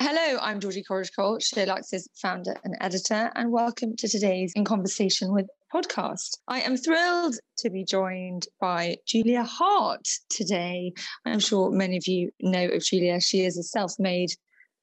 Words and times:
Hello, 0.00 0.38
I'm 0.42 0.58
Georgie 0.58 0.82
Coach, 0.82 1.12
Lux's 1.56 2.08
founder 2.20 2.56
and 2.64 2.76
editor, 2.80 3.30
and 3.36 3.52
welcome 3.52 3.94
to 3.96 4.08
today's 4.08 4.52
In 4.56 4.64
Conversation 4.64 5.32
with 5.32 5.46
podcast. 5.72 6.38
I 6.48 6.62
am 6.62 6.76
thrilled 6.76 7.36
to 7.58 7.70
be 7.70 7.84
joined 7.84 8.48
by 8.60 8.96
Julia 9.06 9.44
Haart 9.44 10.02
today. 10.30 10.92
I'm 11.24 11.38
sure 11.38 11.70
many 11.70 11.96
of 11.96 12.08
you 12.08 12.32
know 12.40 12.66
of 12.66 12.82
Julia. 12.82 13.20
She 13.20 13.44
is 13.44 13.56
a 13.56 13.62
self 13.62 13.94
made 14.00 14.30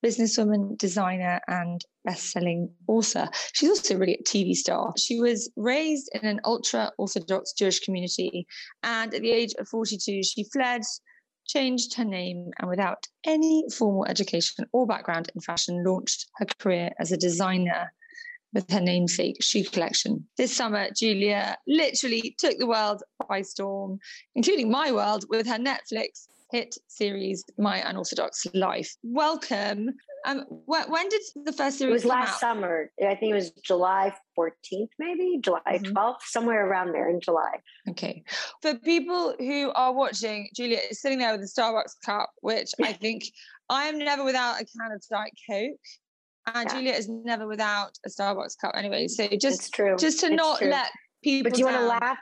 businesswoman, 0.03 0.77
designer, 0.77 1.41
and 1.45 1.83
best-selling 2.05 2.69
author. 2.87 3.29
She's 3.51 3.69
also 3.69 3.97
really 3.97 4.15
a 4.15 4.23
TV 4.23 4.53
star. 4.53 4.93
She 4.97 5.19
was 5.19 5.51
raised 5.57 6.09
in 6.13 6.25
an 6.25 6.39
ultra-Orthodox 6.45 7.51
Jewish 7.51 7.81
community, 7.81 8.47
and 8.81 9.13
at 9.13 9.21
the 9.21 9.31
age 9.31 9.53
of 9.59 9.67
42, 9.67 10.23
she 10.23 10.45
fled, 10.45 10.83
changed 11.51 11.95
her 11.95 12.05
name, 12.05 12.51
and 12.59 12.69
without 12.69 13.07
any 13.25 13.65
formal 13.75 14.05
education 14.05 14.65
or 14.71 14.87
background 14.87 15.31
in 15.35 15.41
fashion, 15.41 15.83
launched 15.83 16.27
her 16.37 16.45
career 16.45 16.91
as 16.99 17.11
a 17.11 17.17
designer 17.17 17.93
with 18.53 18.69
her 18.69 18.81
namesake 18.81 19.41
shoe 19.41 19.63
collection. 19.63 20.27
This 20.37 20.55
summer, 20.55 20.89
Julia 20.95 21.57
literally 21.67 22.35
took 22.37 22.57
the 22.57 22.67
world 22.67 23.03
by 23.29 23.41
storm, 23.41 23.99
including 24.35 24.69
my 24.69 24.91
world, 24.91 25.25
with 25.29 25.47
her 25.47 25.57
Netflix 25.57 26.27
hit 26.51 26.75
series 26.87 27.45
My 27.57 27.77
Unorthodox 27.89 28.45
Life. 28.53 28.93
Welcome. 29.03 29.89
Um, 30.25 30.41
wh- 30.67 30.89
when 30.89 31.07
did 31.09 31.21
the 31.45 31.53
first 31.53 31.77
series? 31.77 31.91
It 31.91 31.93
was 31.93 32.05
last 32.05 32.33
out? 32.33 32.39
summer. 32.39 32.91
I 33.01 33.15
think 33.15 33.31
it 33.31 33.35
was 33.35 33.51
July 33.63 34.13
14th, 34.37 34.89
maybe 34.99 35.39
July 35.41 35.61
mm-hmm. 35.67 35.93
12th, 35.93 36.21
somewhere 36.25 36.67
around 36.67 36.91
there 36.91 37.09
in 37.09 37.21
July. 37.21 37.53
Okay. 37.89 38.23
For 38.61 38.75
people 38.75 39.33
who 39.39 39.71
are 39.73 39.93
watching, 39.93 40.49
Julia 40.55 40.79
is 40.89 41.01
sitting 41.01 41.19
there 41.19 41.31
with 41.31 41.41
a 41.41 41.61
Starbucks 41.61 41.95
cup, 42.05 42.29
which 42.41 42.71
I 42.83 42.93
think 43.01 43.23
I 43.69 43.85
am 43.85 43.97
never 43.97 44.23
without 44.23 44.61
a 44.61 44.65
can 44.65 44.91
of 44.93 45.01
Diet 45.09 45.31
Coke. 45.49 46.53
And 46.53 46.67
yeah. 46.67 46.75
Julia 46.75 46.93
is 46.93 47.07
never 47.07 47.47
without 47.47 47.91
a 48.05 48.09
Starbucks 48.09 48.57
cup 48.59 48.73
anyway. 48.75 49.07
So 49.07 49.27
just, 49.27 49.73
just 49.73 49.73
to 49.73 49.95
it's 49.95 50.23
not 50.23 50.59
true. 50.59 50.69
let 50.69 50.91
people. 51.23 51.49
But 51.49 51.55
do 51.55 51.61
you 51.61 51.67
down. 51.67 51.87
want 51.87 52.01
to 52.01 52.05
laugh? 52.05 52.17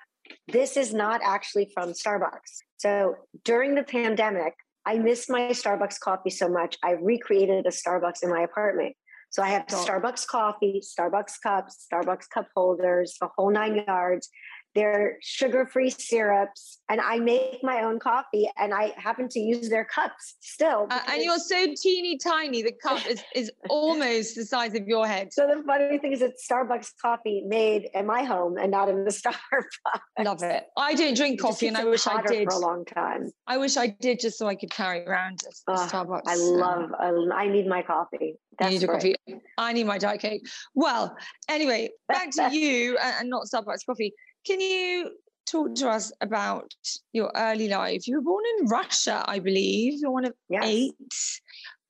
This 0.48 0.78
is 0.78 0.94
not 0.94 1.22
actually 1.24 1.72
from 1.74 1.94
Starbucks. 1.94 2.60
So 2.80 3.16
during 3.44 3.76
the 3.76 3.84
pandemic, 3.84 4.56
I 4.86 4.98
missed 4.98 5.30
my 5.30 5.42
Starbucks 5.50 6.00
coffee 6.00 6.30
so 6.30 6.48
much, 6.48 6.78
I 6.84 6.92
recreated 6.92 7.66
a 7.66 7.70
Starbucks 7.70 8.24
in 8.24 8.30
my 8.30 8.42
apartment. 8.42 8.96
So 9.32 9.44
I 9.44 9.50
have 9.50 9.68
Starbucks 9.68 10.26
coffee, 10.26 10.82
Starbucks 10.82 11.34
cups, 11.44 11.86
Starbucks 11.92 12.30
cup 12.34 12.48
holders, 12.56 13.16
the 13.22 13.30
whole 13.38 13.52
nine 13.52 13.84
yards. 13.86 14.30
They're 14.76 15.18
sugar 15.22 15.66
free 15.66 15.90
syrups, 15.90 16.80
and 16.90 17.02
I 17.02 17.20
make 17.20 17.60
my 17.64 17.84
own 17.84 18.00
coffee 18.00 18.50
and 18.58 18.74
I 18.74 18.94
happen 18.98 19.28
to 19.30 19.40
use 19.40 19.70
their 19.70 19.86
cups 19.86 20.36
still. 20.42 20.88
Uh, 20.90 21.00
and 21.08 21.24
you're 21.24 21.40
so 21.40 21.74
teeny 21.82 22.18
tiny, 22.18 22.62
the 22.62 22.72
cup 22.72 23.06
is, 23.08 23.22
is 23.36 23.52
almost 23.70 24.36
the 24.36 24.46
size 24.46 24.76
of 24.76 24.88
your 24.88 25.08
head. 25.08 25.34
So 25.34 25.48
the 25.48 25.64
funny 25.66 25.98
thing 25.98 26.12
is, 26.12 26.22
it's 26.22 26.48
Starbucks 26.48 26.94
coffee 27.02 27.44
made 27.48 27.90
in 27.94 28.06
my 28.06 28.24
home 28.24 28.58
and 28.58 28.72
not 28.72 28.90
in 28.90 29.04
the 29.04 29.12
Starbucks. 29.12 30.24
Love 30.24 30.44
it. 30.44 30.66
I 30.78 30.94
don't 30.94 31.16
drink 31.16 31.42
coffee, 31.42 31.68
and 31.68 31.78
I 31.78 31.86
wish 31.86 32.06
I 32.08 32.22
did 32.22 32.50
for 32.52 32.58
a 32.58 32.60
long 32.60 32.86
time. 32.86 33.30
I 33.48 33.58
wish 33.58 33.78
I 33.78 33.88
did 33.88 34.20
just 34.20 34.38
so 34.38 34.48
I 34.48 34.56
could 34.56 34.72
carry 34.72 35.06
around 35.06 35.42
a, 35.68 35.72
a 35.72 35.76
oh, 35.76 35.88
Starbucks. 35.88 36.22
I 36.28 36.36
love. 36.36 36.92
I, 37.00 37.44
I 37.44 37.48
need 37.48 37.68
my 37.68 37.82
coffee. 37.82 38.36
You 38.62 38.70
need 38.70 38.82
your 38.82 38.94
coffee. 38.94 39.16
I 39.58 39.74
need 39.74 39.86
my 39.86 39.98
Diet 39.98 40.22
Coke. 40.22 40.42
Well, 40.76 41.16
anyway, 41.48 41.90
back 42.08 42.32
to 42.32 42.50
you 42.56 42.98
and 42.98 43.30
not 43.30 43.46
Starbucks 43.46 43.86
coffee. 43.86 44.14
Can 44.46 44.62
you 44.62 45.12
talk 45.50 45.76
to 45.76 45.90
us 45.90 46.12
about 46.22 46.74
your 47.14 47.32
early 47.36 47.68
life? 47.68 48.08
You 48.08 48.18
were 48.18 48.22
born 48.22 48.44
in 48.60 48.68
Russia, 48.68 49.24
I 49.28 49.40
believe. 49.40 50.00
You're 50.00 50.12
one 50.12 50.26
of 50.26 50.34
yes. 50.50 50.64
eight. 50.66 50.94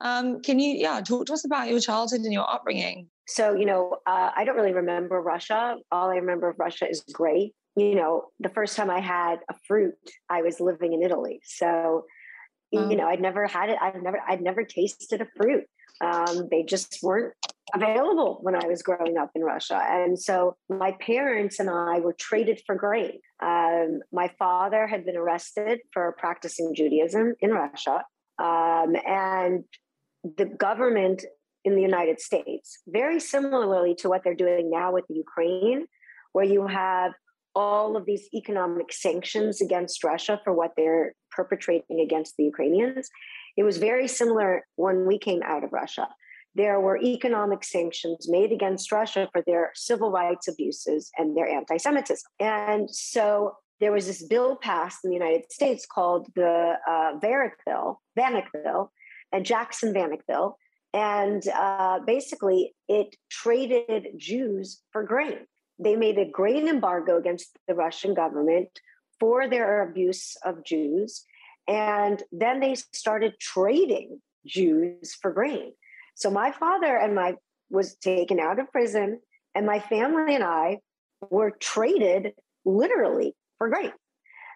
Um, 0.01 0.41
can 0.41 0.59
you, 0.59 0.75
yeah, 0.75 1.01
talk 1.01 1.25
to 1.27 1.33
us 1.33 1.45
about 1.45 1.69
your 1.69 1.79
childhood 1.79 2.21
and 2.21 2.33
your 2.33 2.49
upbringing? 2.49 3.07
So, 3.27 3.53
you 3.53 3.65
know, 3.65 3.97
uh, 4.07 4.31
I 4.35 4.43
don't 4.45 4.55
really 4.55 4.73
remember 4.73 5.21
Russia. 5.21 5.75
All 5.91 6.09
I 6.09 6.15
remember 6.15 6.49
of 6.49 6.57
Russia 6.57 6.89
is 6.89 7.03
great. 7.11 7.53
You 7.75 7.95
know, 7.95 8.25
the 8.39 8.49
first 8.49 8.75
time 8.75 8.89
I 8.89 8.99
had 8.99 9.39
a 9.49 9.55
fruit, 9.67 9.93
I 10.29 10.41
was 10.41 10.59
living 10.59 10.93
in 10.93 11.03
Italy. 11.03 11.41
So, 11.43 12.05
you 12.71 12.95
know, 12.95 13.07
I'd 13.07 13.21
never 13.21 13.47
had 13.47 13.69
it. 13.69 13.77
I'd 13.81 14.01
never, 14.01 14.19
I'd 14.27 14.41
never 14.41 14.63
tasted 14.63 15.21
a 15.21 15.27
fruit. 15.35 15.65
Um, 16.01 16.47
they 16.51 16.63
just 16.63 16.99
weren't 17.01 17.33
available 17.73 18.39
when 18.41 18.55
I 18.55 18.67
was 18.67 18.81
growing 18.81 19.17
up 19.17 19.31
in 19.35 19.43
Russia. 19.43 19.81
And 19.87 20.19
so 20.19 20.57
my 20.69 20.93
parents 20.99 21.59
and 21.59 21.69
I 21.69 21.99
were 21.99 22.15
traded 22.17 22.61
for 22.65 22.75
grain. 22.75 23.19
Um, 23.41 23.99
my 24.11 24.31
father 24.39 24.87
had 24.87 25.05
been 25.05 25.17
arrested 25.17 25.79
for 25.93 26.15
practicing 26.17 26.73
Judaism 26.75 27.35
in 27.39 27.51
Russia. 27.51 28.03
Um, 28.37 28.95
and 29.05 29.63
the 30.23 30.45
government 30.45 31.25
in 31.65 31.75
the 31.75 31.81
United 31.81 32.19
States, 32.19 32.79
very 32.87 33.19
similarly 33.19 33.95
to 33.95 34.09
what 34.09 34.23
they're 34.23 34.33
doing 34.33 34.69
now 34.69 34.93
with 34.93 35.05
Ukraine, 35.09 35.85
where 36.31 36.45
you 36.45 36.67
have 36.67 37.11
all 37.55 37.97
of 37.97 38.05
these 38.05 38.29
economic 38.33 38.93
sanctions 38.93 39.61
against 39.61 40.03
Russia 40.03 40.39
for 40.43 40.53
what 40.53 40.71
they're 40.77 41.13
perpetrating 41.31 41.99
against 41.99 42.37
the 42.37 42.43
Ukrainians. 42.43 43.09
It 43.57 43.63
was 43.63 43.77
very 43.77 44.07
similar 44.07 44.65
when 44.75 45.05
we 45.05 45.17
came 45.17 45.41
out 45.43 45.63
of 45.63 45.73
Russia. 45.73 46.07
There 46.59 46.81
were 46.81 46.97
economic 47.01 47.63
sanctions 47.63 48.27
made 48.27 48.51
against 48.51 48.91
Russia 48.91 49.29
for 49.31 49.41
their 49.41 49.71
civil 49.75 50.11
rights 50.11 50.49
abuses 50.49 51.09
and 51.17 51.37
their 51.37 51.47
anti 51.47 51.77
Semitism. 51.77 52.29
And 52.37 52.93
so 52.93 53.53
there 53.79 53.93
was 53.93 54.07
this 54.07 54.23
bill 54.23 54.57
passed 54.57 55.05
in 55.05 55.09
the 55.09 55.15
United 55.15 55.53
States 55.53 55.85
called 55.85 56.27
the 56.35 56.73
uh, 56.85 57.17
Varick 57.21 57.53
Bill, 57.65 58.01
Vanik 58.17 58.47
Bill, 58.51 58.91
and 59.31 59.45
Jackson 59.45 59.93
Vanik 59.93 60.27
Bill. 60.27 60.57
And 60.93 61.47
uh, 61.47 61.99
basically, 62.05 62.75
it 62.89 63.15
traded 63.29 64.07
Jews 64.17 64.81
for 64.91 65.03
grain. 65.03 65.47
They 65.81 65.95
made 65.95 66.17
a 66.17 66.29
grain 66.29 66.67
embargo 66.67 67.17
against 67.17 67.57
the 67.69 67.73
Russian 67.73 68.13
government 68.13 68.67
for 69.17 69.47
their 69.47 69.81
abuse 69.81 70.35
of 70.43 70.65
Jews. 70.65 71.23
And 71.69 72.21
then 72.33 72.59
they 72.59 72.75
started 72.75 73.39
trading 73.39 74.19
Jews 74.45 75.15
for 75.21 75.31
grain. 75.31 75.71
So 76.19 76.29
my 76.29 76.51
father 76.51 76.97
and 76.97 77.15
my 77.15 77.35
was 77.69 77.95
taken 77.95 78.39
out 78.39 78.59
of 78.59 78.71
prison, 78.71 79.21
and 79.55 79.65
my 79.65 79.79
family 79.79 80.35
and 80.35 80.43
I 80.43 80.79
were 81.29 81.51
traded 81.59 82.33
literally 82.65 83.35
for 83.57 83.69
grain. 83.69 83.93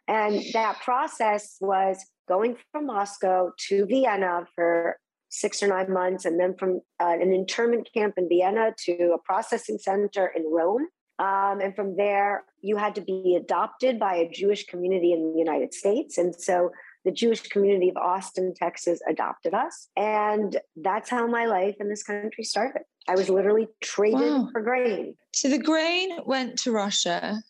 And 0.08 0.44
that 0.54 0.82
process 0.82 1.58
was 1.62 2.04
going 2.28 2.58
from 2.72 2.88
Moscow 2.88 3.52
to 3.70 3.86
Vienna 3.86 4.46
for 4.56 4.98
six 5.30 5.64
or 5.64 5.68
nine 5.68 5.92
months, 5.92 6.26
and 6.26 6.38
then 6.38 6.54
from 6.60 6.82
uh, 7.00 7.16
an 7.22 7.32
internment 7.34 7.88
camp 7.94 8.16
in 8.18 8.28
Vienna 8.28 8.72
to 8.86 9.14
a 9.14 9.18
processing 9.24 9.78
center 9.78 10.32
in 10.36 10.44
Rome. 10.52 10.88
Um, 11.20 11.62
and 11.62 11.74
from 11.76 11.96
there, 11.96 12.44
you 12.62 12.76
had 12.76 12.96
to 12.96 13.02
be 13.02 13.40
adopted 13.42 14.00
by 14.00 14.16
a 14.16 14.30
Jewish 14.30 14.66
community 14.66 15.14
in 15.14 15.32
the 15.32 15.40
United 15.40 15.74
States. 15.74 16.18
And 16.18 16.36
so 16.36 16.72
the 17.06 17.12
Jewish 17.12 17.42
community 17.44 17.90
of 17.90 17.98
Austin, 17.98 18.54
Texas 18.56 19.00
adopted 19.10 19.54
us. 19.54 19.90
And 19.98 20.58
that's 20.78 21.10
how 21.10 21.28
my 21.28 21.46
life 21.46 21.76
in 21.80 21.90
this 21.90 22.04
country 22.04 22.44
started. 22.44 22.84
I 23.08 23.16
was 23.16 23.30
literally 23.30 23.68
traded 23.82 24.22
wow. 24.22 24.50
for 24.52 24.62
grain. 24.62 25.16
So 25.34 25.50
the 25.50 25.60
grain 25.60 26.20
went 26.26 26.58
to 26.60 26.72
Russia. 26.72 27.42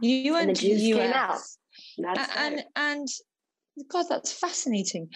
You 0.00 0.34
went 0.34 0.48
the 0.48 0.54
Jews 0.54 0.70
to 0.70 0.76
the 0.76 1.00
US. 1.00 1.00
came 1.00 1.12
out. 1.12 2.16
That's 2.16 2.36
and, 2.36 2.64
and, 2.76 3.08
God, 3.88 4.06
that's 4.08 4.32
fascinating. 4.32 5.08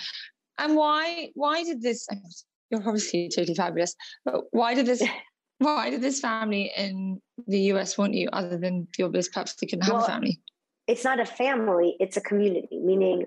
And 0.58 0.76
why 0.76 1.30
why 1.34 1.64
did 1.64 1.82
this 1.82 2.06
you're 2.70 2.80
obviously 2.80 3.30
totally 3.34 3.54
fabulous, 3.54 3.94
but 4.24 4.44
why 4.50 4.74
did 4.74 4.86
this 4.86 5.02
why 5.58 5.90
did 5.90 6.02
this 6.02 6.20
family 6.20 6.72
in 6.76 7.20
the 7.46 7.60
US 7.72 7.98
want 7.98 8.14
you 8.14 8.28
other 8.32 8.56
than 8.56 8.88
the 8.96 9.04
obvious 9.04 9.28
perhaps 9.28 9.54
they 9.54 9.66
couldn't 9.66 9.84
have 9.84 10.02
a 10.02 10.06
family? 10.06 10.40
It's 10.86 11.04
not 11.04 11.20
a 11.20 11.26
family, 11.26 11.96
it's 12.00 12.16
a 12.16 12.20
community, 12.20 12.78
meaning 12.78 13.26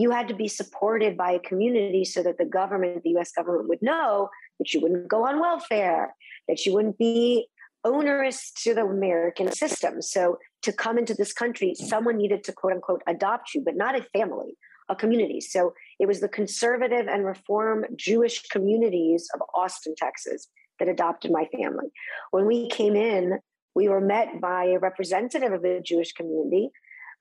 you 0.00 0.10
had 0.10 0.28
to 0.28 0.34
be 0.34 0.48
supported 0.48 1.16
by 1.16 1.32
a 1.32 1.38
community 1.38 2.04
so 2.04 2.22
that 2.22 2.38
the 2.38 2.44
government, 2.44 3.02
the 3.02 3.16
US 3.18 3.32
government, 3.32 3.68
would 3.68 3.82
know 3.82 4.28
that 4.58 4.72
you 4.72 4.80
wouldn't 4.80 5.08
go 5.08 5.26
on 5.26 5.40
welfare, 5.40 6.14
that 6.48 6.64
you 6.64 6.72
wouldn't 6.74 6.98
be 6.98 7.48
onerous 7.84 8.50
to 8.62 8.74
the 8.74 8.82
American 8.82 9.52
system. 9.52 10.02
So 10.02 10.38
to 10.62 10.72
come 10.72 10.98
into 10.98 11.14
this 11.14 11.32
country, 11.32 11.74
someone 11.74 12.16
needed 12.16 12.44
to 12.44 12.52
quote 12.52 12.72
unquote 12.72 13.02
adopt 13.06 13.54
you, 13.54 13.62
but 13.64 13.76
not 13.76 13.98
a 13.98 14.02
family. 14.16 14.56
a 14.90 14.96
community. 14.96 15.40
So 15.40 15.74
it 16.00 16.06
was 16.06 16.20
the 16.20 16.28
conservative 16.30 17.08
and 17.08 17.22
reform 17.24 17.84
Jewish 17.94 18.42
communities 18.48 19.28
of 19.34 19.42
Austin, 19.54 19.94
Texas 19.94 20.48
that 20.78 20.88
adopted 20.88 21.30
my 21.30 21.44
family. 21.56 21.88
When 22.30 22.46
we 22.46 22.70
came 22.70 22.96
in, 22.96 23.38
we 23.74 23.88
were 23.88 24.00
met 24.00 24.40
by 24.40 24.64
a 24.64 24.78
representative 24.78 25.52
of 25.52 25.60
the 25.60 25.82
Jewish 25.84 26.12
community 26.12 26.70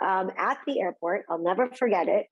um, 0.02 0.32
at 0.38 0.60
the 0.66 0.80
airport. 0.80 1.26
I'll 1.30 1.44
never 1.44 1.68
forget 1.68 2.08
it. 2.08 2.28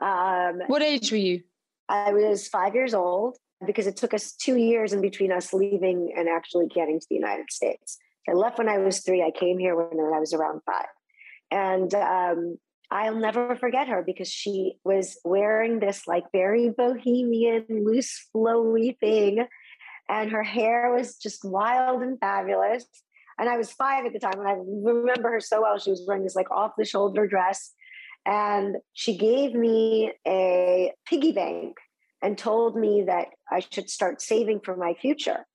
Um, 0.00 0.60
what 0.66 0.82
age 0.82 1.10
were 1.10 1.18
you? 1.18 1.42
I 1.88 2.12
was 2.12 2.48
five 2.48 2.74
years 2.74 2.94
old 2.94 3.36
because 3.66 3.86
it 3.86 3.96
took 3.96 4.14
us 4.14 4.32
two 4.32 4.56
years 4.56 4.92
in 4.92 5.00
between 5.00 5.32
us 5.32 5.52
leaving 5.52 6.12
and 6.16 6.28
actually 6.28 6.66
getting 6.66 7.00
to 7.00 7.06
the 7.08 7.16
United 7.16 7.50
States. 7.50 7.98
I 8.28 8.32
left 8.32 8.58
when 8.58 8.68
I 8.68 8.78
was 8.78 9.00
three. 9.00 9.22
I 9.22 9.30
came 9.30 9.58
here 9.58 9.74
when 9.74 10.14
I 10.14 10.20
was 10.20 10.34
around 10.34 10.60
five. 10.66 10.86
And 11.50 11.92
um, 11.94 12.58
I'll 12.90 13.16
never 13.16 13.56
forget 13.56 13.88
her 13.88 14.02
because 14.02 14.28
she 14.28 14.74
was 14.84 15.18
wearing 15.24 15.80
this 15.80 16.06
like 16.06 16.24
very 16.32 16.70
bohemian, 16.70 17.64
loose, 17.68 18.28
flowy 18.34 18.98
thing. 18.98 19.46
And 20.08 20.30
her 20.30 20.42
hair 20.42 20.92
was 20.94 21.16
just 21.16 21.44
wild 21.44 22.02
and 22.02 22.18
fabulous. 22.20 22.86
And 23.38 23.48
I 23.48 23.56
was 23.56 23.70
five 23.70 24.04
at 24.04 24.12
the 24.12 24.18
time, 24.18 24.40
and 24.40 24.48
I 24.48 24.56
remember 24.58 25.30
her 25.30 25.40
so 25.40 25.62
well. 25.62 25.78
She 25.78 25.90
was 25.90 26.02
wearing 26.06 26.24
this 26.24 26.34
like 26.34 26.50
off 26.50 26.72
the 26.76 26.84
shoulder 26.84 27.26
dress. 27.26 27.72
And 28.28 28.76
she 28.92 29.16
gave 29.16 29.54
me 29.54 30.12
a 30.26 30.92
piggy 31.06 31.32
bank 31.32 31.76
and 32.22 32.36
told 32.36 32.76
me 32.76 33.04
that 33.06 33.28
I 33.50 33.60
should 33.60 33.88
start 33.88 34.20
saving 34.20 34.60
for 34.60 34.76
my 34.76 34.92
future. 35.00 35.46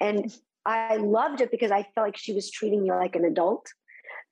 And 0.00 0.34
I 0.64 0.96
loved 0.96 1.42
it 1.42 1.50
because 1.50 1.70
I 1.70 1.86
felt 1.94 2.06
like 2.06 2.16
she 2.16 2.32
was 2.32 2.50
treating 2.50 2.84
me 2.84 2.90
like 2.90 3.16
an 3.16 3.26
adult. 3.26 3.66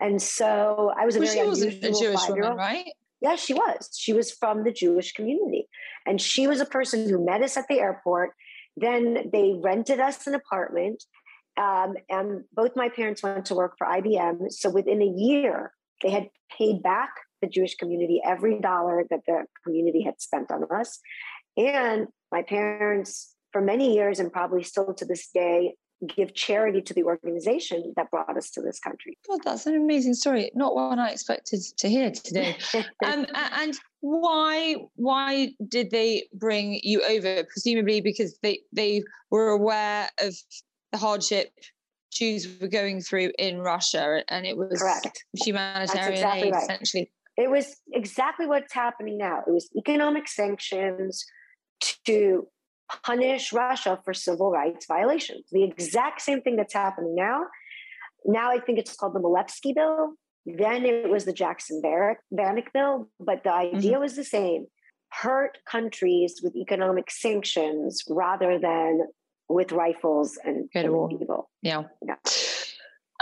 And 0.00 0.20
so 0.22 0.92
I 0.98 1.04
was 1.04 1.16
a 1.16 1.18
well, 1.18 1.28
very 1.28 1.44
she 1.44 1.48
was 1.48 1.62
a 1.62 1.92
Jewish 1.92 2.26
woman, 2.26 2.56
right? 2.56 2.86
Yeah, 3.20 3.36
she 3.36 3.52
was. 3.52 3.90
She 3.98 4.14
was 4.14 4.32
from 4.32 4.64
the 4.64 4.72
Jewish 4.72 5.12
community. 5.12 5.68
And 6.06 6.18
she 6.18 6.46
was 6.46 6.62
a 6.62 6.66
person 6.66 7.06
who 7.06 7.22
met 7.22 7.42
us 7.42 7.58
at 7.58 7.68
the 7.68 7.80
airport. 7.80 8.30
Then 8.78 9.28
they 9.30 9.56
rented 9.62 10.00
us 10.00 10.26
an 10.26 10.34
apartment. 10.34 11.04
Um, 11.58 11.96
and 12.08 12.44
both 12.54 12.76
my 12.76 12.88
parents 12.88 13.22
went 13.22 13.44
to 13.46 13.54
work 13.54 13.74
for 13.76 13.86
IBM. 13.86 14.50
So 14.50 14.70
within 14.70 15.02
a 15.02 15.04
year, 15.04 15.74
they 16.02 16.08
had 16.08 16.30
paid 16.56 16.82
back 16.82 17.10
the 17.40 17.48
Jewish 17.48 17.76
community 17.76 18.20
every 18.24 18.60
dollar 18.60 19.04
that 19.10 19.20
the 19.26 19.44
community 19.64 20.02
had 20.02 20.20
spent 20.20 20.50
on 20.50 20.64
us. 20.70 21.00
And 21.56 22.08
my 22.32 22.42
parents, 22.42 23.34
for 23.52 23.60
many 23.60 23.94
years 23.94 24.20
and 24.20 24.32
probably 24.32 24.62
still 24.62 24.94
to 24.94 25.04
this 25.04 25.28
day, 25.32 25.74
give 26.16 26.32
charity 26.34 26.80
to 26.80 26.94
the 26.94 27.02
organization 27.02 27.92
that 27.96 28.10
brought 28.10 28.36
us 28.36 28.50
to 28.50 28.62
this 28.62 28.78
country. 28.80 29.18
God, 29.28 29.40
that's 29.44 29.66
an 29.66 29.74
amazing 29.74 30.14
story. 30.14 30.50
Not 30.54 30.74
one 30.74 30.98
I 30.98 31.10
expected 31.10 31.60
to 31.78 31.88
hear 31.88 32.10
today. 32.10 32.56
um, 33.04 33.26
and 33.34 33.78
why 34.00 34.76
why 34.96 35.50
did 35.68 35.90
they 35.90 36.26
bring 36.32 36.80
you 36.82 37.02
over? 37.04 37.44
Presumably 37.44 38.00
because 38.00 38.38
they 38.42 38.60
they 38.72 39.02
were 39.30 39.48
aware 39.48 40.08
of 40.20 40.34
the 40.92 40.98
hardship 40.98 41.50
Jews 42.12 42.48
were 42.60 42.68
going 42.68 43.00
through 43.00 43.32
in 43.38 43.58
Russia, 43.58 44.24
and 44.28 44.44
it 44.44 44.56
was 44.56 44.80
Correct. 44.80 45.24
humanitarian 45.44 46.12
exactly 46.12 46.48
aid 46.48 46.52
right. 46.52 46.62
essentially. 46.62 47.10
It 47.40 47.50
was 47.50 47.76
exactly 47.92 48.46
what's 48.46 48.72
happening 48.72 49.18
now. 49.18 49.42
It 49.46 49.50
was 49.50 49.70
economic 49.76 50.28
sanctions 50.28 51.24
to 52.06 52.46
punish 53.04 53.52
Russia 53.52 53.98
for 54.04 54.12
civil 54.12 54.50
rights 54.50 54.86
violations. 54.86 55.46
The 55.50 55.64
exact 55.64 56.20
same 56.20 56.42
thing 56.42 56.56
that's 56.56 56.74
happening 56.74 57.14
now. 57.14 57.44
Now 58.24 58.50
I 58.50 58.58
think 58.58 58.78
it's 58.78 58.94
called 58.94 59.14
the 59.14 59.20
Milevsky 59.20 59.74
Bill. 59.74 60.14
Then 60.44 60.84
it 60.84 61.08
was 61.08 61.24
the 61.24 61.32
Jackson 61.32 61.80
Vanik 61.82 62.72
Bill, 62.72 63.08
but 63.18 63.44
the 63.44 63.52
idea 63.52 63.92
mm-hmm. 63.92 64.00
was 64.00 64.16
the 64.16 64.24
same 64.24 64.66
hurt 65.10 65.58
countries 65.66 66.40
with 66.42 66.56
economic 66.56 67.10
sanctions 67.10 68.02
rather 68.08 68.58
than 68.58 69.06
with 69.48 69.72
rifles 69.72 70.38
and 70.44 70.70
people. 70.70 71.50
Yeah. 71.62 71.84
yeah. 72.06 72.14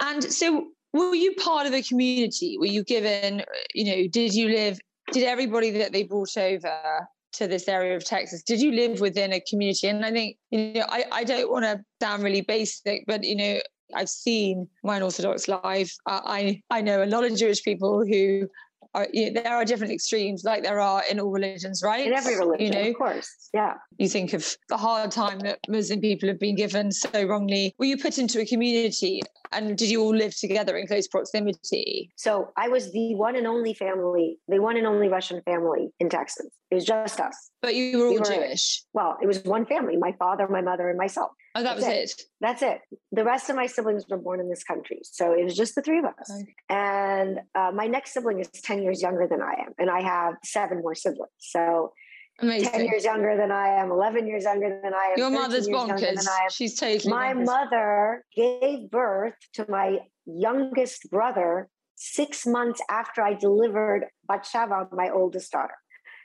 And 0.01 0.23
so 0.23 0.69
were 0.93 1.15
you 1.15 1.35
part 1.35 1.67
of 1.67 1.73
a 1.73 1.83
community? 1.83 2.57
Were 2.59 2.67
you 2.67 2.85
given, 2.85 3.43
you 3.75 3.85
know, 3.85 4.09
did 4.09 4.35
you 4.35 4.49
live, 4.49 4.79
did 5.13 5.25
everybody 5.25 5.71
that 5.71 5.93
they 5.93 6.03
brought 6.03 6.37
over 6.37 7.09
to 7.35 7.47
this 7.47 7.69
area 7.69 7.97
of 7.97 8.05
Texas, 8.05 8.43
did 8.43 8.61
you 8.61 8.73
live 8.73 9.01
within 9.01 9.33
a 9.33 9.41
community? 9.41 9.87
And 9.87 10.05
I 10.05 10.11
think, 10.11 10.37
you 10.51 10.73
know, 10.75 10.87
I, 10.89 11.05
I 11.13 11.25
don't 11.25 11.51
want 11.51 11.65
to 11.65 11.81
sound 12.01 12.23
really 12.23 12.41
basic, 12.41 13.05
but, 13.07 13.23
you 13.25 13.37
know, 13.37 13.59
I've 13.95 14.09
seen 14.09 14.69
my 14.83 15.01
Orthodox 15.01 15.49
life. 15.49 15.95
I, 16.07 16.61
I 16.71 16.81
know 16.81 17.03
a 17.03 17.07
lot 17.07 17.25
of 17.25 17.37
Jewish 17.37 17.63
people 17.63 18.05
who 18.05 18.49
are, 18.95 19.07
you 19.13 19.33
know, 19.33 19.43
there 19.43 19.55
are 19.55 19.65
different 19.65 19.93
extremes 19.93 20.45
like 20.45 20.63
there 20.63 20.81
are 20.81 21.03
in 21.11 21.21
all 21.21 21.31
religions, 21.31 21.83
right? 21.85 22.07
In 22.07 22.13
every 22.13 22.37
religion, 22.37 22.67
you 22.67 22.73
know, 22.73 22.91
of 22.91 22.97
course. 22.97 23.49
Yeah. 23.53 23.75
You 23.99 24.09
think 24.09 24.33
of 24.33 24.57
the 24.69 24.77
hard 24.77 25.11
time 25.11 25.41
that 25.41 25.59
Muslim 25.69 26.01
people 26.01 26.29
have 26.29 26.39
been 26.39 26.57
given 26.57 26.93
so 26.93 27.25
wrongly. 27.25 27.75
Were 27.79 27.85
you 27.85 27.99
put 27.99 28.19
into 28.19 28.41
a 28.41 28.47
community 28.47 29.23
and 29.53 29.77
did 29.77 29.91
you 29.91 30.03
all 30.03 30.15
live 30.15 30.37
together 30.37 30.77
in 30.77 30.87
close 30.87 31.09
proximity? 31.09 32.11
So 32.17 32.51
I 32.57 32.69
was 32.69 32.93
the 32.93 33.15
one 33.15 33.37
and 33.37 33.47
only 33.47 33.75
family, 33.75 34.39
the 34.49 34.61
one 34.61 34.77
and 34.77 34.87
only 34.87 35.09
Russian 35.09 35.43
family 35.43 35.91
in 36.01 36.09
Texas. 36.09 36.49
It 36.71 36.75
was 36.75 36.85
just 36.85 37.21
us. 37.21 37.51
But 37.63 37.75
you 37.75 37.99
were 37.99 38.07
all 38.07 38.13
we 38.13 38.19
were, 38.19 38.25
Jewish? 38.25 38.83
Well, 38.93 39.17
it 39.23 39.27
was 39.27 39.43
one 39.45 39.65
family 39.65 39.97
my 39.97 40.13
father, 40.19 40.47
my 40.49 40.61
mother, 40.61 40.89
and 40.89 40.99
myself. 40.99 41.31
Oh, 41.59 41.63
that 41.65 41.77
That's 41.77 41.87
was 41.87 41.95
it. 41.95 42.11
it. 42.11 42.23
That's 42.41 42.63
it. 42.63 42.81
The 43.11 43.25
rest 43.25 43.51
of 43.51 43.57
my 43.57 43.67
siblings 43.67 44.05
were 44.09 44.17
born 44.17 44.39
in 44.41 44.49
this 44.49 44.63
country. 44.63 45.01
So 45.03 45.33
it 45.33 45.43
was 45.45 45.57
just 45.57 45.75
the 45.75 45.83
three 45.83 45.99
of 45.99 46.05
us. 46.05 46.31
Okay. 46.31 46.55
And 46.69 47.41
uh, 47.55 47.73
my 47.75 47.87
next 47.87 48.13
sibling 48.13 48.39
is 48.39 48.49
10 48.49 48.83
years 48.83 49.03
younger 49.03 49.27
than 49.29 49.43
I 49.43 49.55
am. 49.67 49.73
And 49.79 49.91
I 49.91 50.03
have 50.03 50.35
seven 50.45 50.79
more 50.79 50.95
siblings. 50.95 51.33
So 51.39 51.93
Amazing. 52.41 52.71
10 52.71 52.85
years 52.85 53.05
younger 53.05 53.37
than 53.37 53.51
I 53.51 53.81
am, 53.81 53.91
11 53.91 54.29
years 54.29 54.45
younger 54.45 54.81
than 54.83 54.95
I 54.95 55.13
am. 55.13 55.19
Your 55.19 55.31
mother's 55.31 55.67
bonkers. 55.69 56.21
She's 56.53 56.79
totally 56.79 57.13
My 57.13 57.35
bonkers. 57.35 57.45
mother 57.47 58.25
gave 58.37 58.89
birth 58.91 59.35
to 59.55 59.67
my 59.69 59.99
youngest 60.27 61.11
brother 61.11 61.69
six 61.97 62.47
months 62.47 62.81
after 62.89 63.23
I 63.23 63.35
delivered 63.35 64.07
Batsheva, 64.31 64.93
my 64.93 65.11
oldest 65.11 65.51
daughter. 65.51 65.75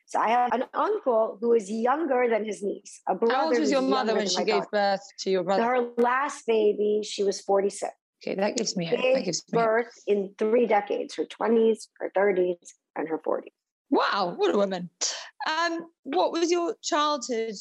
So 0.05 0.19
I 0.19 0.29
have 0.29 0.53
an 0.53 0.65
uncle 0.73 1.37
who 1.41 1.53
is 1.53 1.71
younger 1.71 2.27
than 2.29 2.45
his 2.45 2.61
niece. 2.61 3.01
A 3.07 3.15
brother 3.15 3.33
How 3.33 3.47
old 3.47 3.59
was 3.59 3.71
your 3.71 3.81
mother 3.81 4.15
when 4.15 4.27
she 4.27 4.43
gave 4.43 4.63
daughter. 4.63 4.67
birth 4.71 5.01
to 5.19 5.29
your 5.29 5.43
brother? 5.43 5.63
Her 5.63 5.89
last 5.97 6.45
baby, 6.45 7.01
she 7.03 7.23
was 7.23 7.41
46. 7.41 7.91
Okay, 8.25 8.35
that 8.35 8.55
gives 8.55 8.77
me 8.77 8.85
hope. 8.85 9.01
Gave 9.01 9.25
gives 9.25 9.43
me 9.51 9.57
birth 9.59 9.85
hope. 9.85 9.93
in 10.07 10.33
three 10.37 10.65
decades, 10.65 11.15
her 11.15 11.25
20s, 11.25 11.87
her 11.99 12.11
30s, 12.15 12.57
and 12.95 13.07
her 13.09 13.17
40s. 13.17 13.47
Wow, 13.89 14.33
what 14.37 14.53
a 14.53 14.57
woman. 14.57 14.89
Um, 15.49 15.87
what 16.03 16.31
was 16.31 16.49
your 16.51 16.75
childhood 16.81 17.53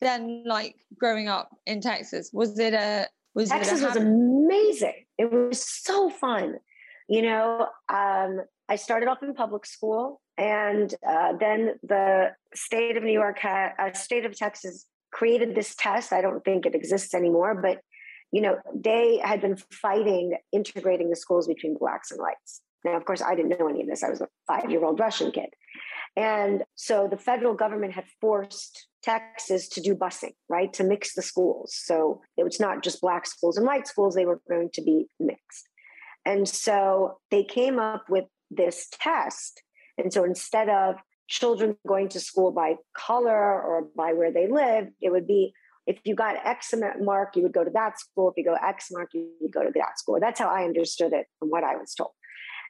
then 0.00 0.42
like 0.46 0.74
growing 0.98 1.28
up 1.28 1.50
in 1.66 1.80
Texas? 1.80 2.30
Was 2.32 2.58
it 2.58 2.74
a 2.74 3.06
was 3.34 3.50
Texas 3.50 3.80
it 3.80 3.84
a 3.84 3.86
was 3.88 3.96
amazing. 3.96 5.04
It 5.18 5.30
was 5.30 5.62
so 5.62 6.08
fun. 6.10 6.56
You 7.08 7.22
know, 7.22 7.68
um, 7.88 8.40
I 8.68 8.76
started 8.76 9.08
off 9.08 9.22
in 9.22 9.34
public 9.34 9.64
school, 9.66 10.20
and 10.38 10.94
uh, 11.08 11.32
then 11.38 11.74
the 11.82 12.32
state 12.54 12.96
of 12.96 13.02
New 13.02 13.12
York 13.12 13.38
had, 13.38 13.72
uh, 13.78 13.92
state 13.92 14.24
of 14.24 14.36
Texas 14.36 14.86
created 15.12 15.54
this 15.54 15.74
test. 15.74 16.12
I 16.12 16.20
don't 16.20 16.44
think 16.44 16.66
it 16.66 16.74
exists 16.74 17.14
anymore, 17.14 17.54
but 17.60 17.80
you 18.32 18.40
know, 18.40 18.58
they 18.74 19.20
had 19.22 19.40
been 19.40 19.56
fighting 19.56 20.36
integrating 20.52 21.10
the 21.10 21.16
schools 21.16 21.46
between 21.46 21.76
blacks 21.78 22.10
and 22.10 22.20
whites. 22.20 22.60
Now, 22.84 22.96
of 22.96 23.04
course, 23.04 23.22
I 23.22 23.34
didn't 23.34 23.58
know 23.58 23.68
any 23.68 23.82
of 23.82 23.88
this. 23.88 24.02
I 24.02 24.10
was 24.10 24.20
a 24.20 24.28
five 24.46 24.70
year 24.70 24.84
old 24.84 25.00
Russian 25.00 25.30
kid. 25.30 25.50
And 26.16 26.64
so 26.74 27.08
the 27.10 27.18
federal 27.18 27.54
government 27.54 27.92
had 27.92 28.04
forced 28.20 28.88
Texas 29.02 29.68
to 29.70 29.80
do 29.80 29.94
busing, 29.94 30.34
right? 30.48 30.72
To 30.74 30.84
mix 30.84 31.14
the 31.14 31.22
schools. 31.22 31.74
So 31.74 32.22
it 32.36 32.44
was 32.44 32.58
not 32.58 32.82
just 32.82 33.00
black 33.00 33.26
schools 33.26 33.56
and 33.56 33.66
white 33.66 33.86
schools, 33.86 34.14
they 34.14 34.24
were 34.24 34.40
going 34.48 34.70
to 34.74 34.82
be 34.82 35.06
mixed. 35.20 35.68
And 36.24 36.48
so 36.48 37.18
they 37.30 37.44
came 37.44 37.78
up 37.78 38.04
with 38.08 38.24
this 38.50 38.88
test. 38.90 39.62
And 39.98 40.12
so 40.12 40.24
instead 40.24 40.68
of 40.68 40.96
children 41.28 41.76
going 41.86 42.08
to 42.10 42.20
school 42.20 42.52
by 42.52 42.76
color 42.96 43.62
or 43.62 43.88
by 43.96 44.12
where 44.12 44.32
they 44.32 44.48
live, 44.48 44.88
it 45.00 45.10
would 45.10 45.26
be 45.26 45.52
if 45.86 45.98
you 46.04 46.14
got 46.14 46.44
X 46.44 46.74
mark, 47.00 47.36
you 47.36 47.42
would 47.42 47.52
go 47.52 47.62
to 47.62 47.70
that 47.70 47.98
school. 48.00 48.30
If 48.30 48.36
you 48.36 48.44
go 48.44 48.54
X 48.54 48.88
mark, 48.90 49.10
you 49.14 49.28
would 49.40 49.52
go 49.52 49.62
to 49.62 49.70
that 49.74 49.98
school. 49.98 50.18
That's 50.20 50.40
how 50.40 50.48
I 50.48 50.64
understood 50.64 51.12
it 51.12 51.26
from 51.38 51.48
what 51.48 51.62
I 51.62 51.76
was 51.76 51.94
told. 51.94 52.10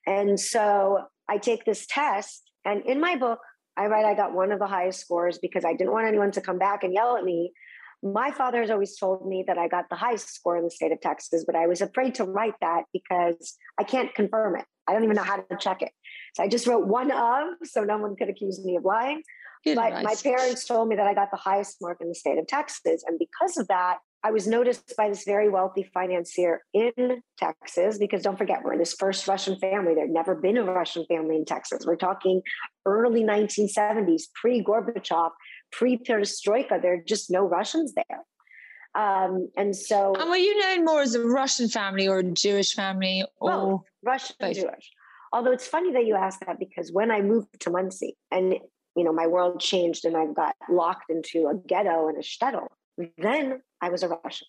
And 0.07 0.39
so 0.39 1.05
I 1.29 1.39
take 1.39 1.65
this 1.65 1.87
test 1.89 2.47
and 2.67 2.85
in 2.85 3.01
my 3.01 3.17
book, 3.17 3.39
I 3.77 3.87
write 3.87 4.05
I 4.05 4.15
got 4.15 4.35
one 4.35 4.51
of 4.51 4.59
the 4.59 4.67
highest 4.67 5.01
scores 5.01 5.39
because 5.39 5.65
I 5.65 5.73
didn't 5.73 5.93
want 5.93 6.09
anyone 6.09 6.33
to 6.33 6.41
come 6.41 6.59
back 6.59 6.83
and 6.83 6.93
yell 6.93 7.17
at 7.17 7.25
me. 7.25 7.53
My 8.03 8.31
father 8.31 8.61
has 8.61 8.71
always 8.71 8.99
told 8.99 9.27
me 9.27 9.45
that 9.47 9.57
I 9.57 9.69
got 9.69 9.89
the 9.89 9.97
highest 9.97 10.35
score 10.35 10.57
in 10.57 10.65
the 10.65 10.71
state 10.71 10.93
of 10.93 11.01
Texas, 11.01 11.45
but 11.47 11.55
I 11.55 11.67
was 11.67 11.81
afraid 11.81 12.17
to 12.17 12.25
write 12.25 12.55
that 12.61 12.85
because 12.93 13.57
I 13.79 13.85
can't 13.85 14.13
confirm 14.15 14.57
it. 14.57 14.65
I 14.87 14.93
don't 14.93 15.05
even 15.05 15.17
know 15.17 15.23
how 15.23 15.37
to 15.37 15.57
check 15.59 15.83
it. 15.83 15.93
So 16.37 16.43
I 16.43 16.49
just 16.49 16.67
wrote 16.67 16.87
one 16.87 17.11
of, 17.11 17.47
so 17.65 17.83
no 17.83 17.97
one 17.97 18.15
could 18.15 18.29
accuse 18.29 18.63
me 18.63 18.77
of 18.77 18.85
lying. 18.85 19.23
but 19.65 19.75
nice. 19.75 20.05
my 20.05 20.15
parents 20.23 20.67
told 20.67 20.87
me 20.87 20.95
that 20.97 21.07
I 21.07 21.15
got 21.15 21.31
the 21.31 21.39
highest 21.39 21.79
mark 21.81 21.97
in 22.03 22.09
the 22.11 22.15
state 22.15 22.37
of 22.37 22.47
Texas. 22.47 23.03
And 23.07 23.19
because 23.19 23.57
of 23.57 23.67
that, 23.69 23.97
I 24.23 24.33
was 24.33 24.47
noticed 24.47 24.93
by 24.99 25.09
this 25.09 25.25
very 25.25 25.49
wealthy 25.49 25.91
financier 25.95 26.61
in 26.75 27.23
Texas 27.39 27.97
because 27.97 28.23
don't 28.23 28.37
forget, 28.37 28.59
we're 28.63 28.77
this 28.77 28.93
first 28.93 29.27
Russian 29.27 29.59
family. 29.59 29.95
There'd 29.95 30.11
never 30.11 30.35
been 30.35 30.59
a 30.59 30.63
Russian 30.63 31.07
family 31.07 31.37
in 31.37 31.47
Texas. 31.47 31.87
We're 31.87 31.97
talking 31.97 32.43
early 32.85 33.25
1970s, 33.25 34.25
pre 34.35 34.63
Gorbachev, 34.63 35.31
pre 35.73 35.97
Perestroika. 35.97 36.83
There 36.83 36.95
are 36.95 37.03
just 37.03 37.31
no 37.31 37.45
Russians 37.45 37.95
there. 37.95 38.25
Um, 38.95 39.49
and 39.57 39.75
so. 39.75 40.15
And 40.19 40.29
were 40.29 40.37
you 40.37 40.61
known 40.61 40.85
more 40.85 41.01
as 41.01 41.15
a 41.15 41.25
Russian 41.25 41.71
family 41.71 42.07
or 42.07 42.19
a 42.19 42.25
Jewish 42.25 42.75
family? 42.75 43.25
Or 43.41 43.85
Russian 44.03 44.37
both. 44.39 44.55
Jewish. 44.55 44.91
Although 45.37 45.53
it's 45.53 45.67
funny 45.67 45.93
that 45.93 46.07
you 46.07 46.15
ask 46.15 46.41
that 46.47 46.59
because 46.59 46.91
when 46.91 47.11
I 47.11 47.21
moved 47.21 47.61
to 47.61 47.71
Monsey 47.71 48.17
and 48.31 48.55
you 48.97 49.05
know 49.05 49.13
my 49.13 49.27
world 49.27 49.61
changed 49.61 50.07
and 50.07 50.17
I 50.17 50.25
got 50.33 50.55
locked 50.71 51.11
into 51.11 51.49
a 51.49 51.55
ghetto 51.55 52.09
and 52.09 52.17
a 52.17 52.23
shtetl, 52.23 52.69
then 53.19 53.61
I 53.83 53.91
was 53.91 54.03
a 54.03 54.09
Russian. 54.09 54.49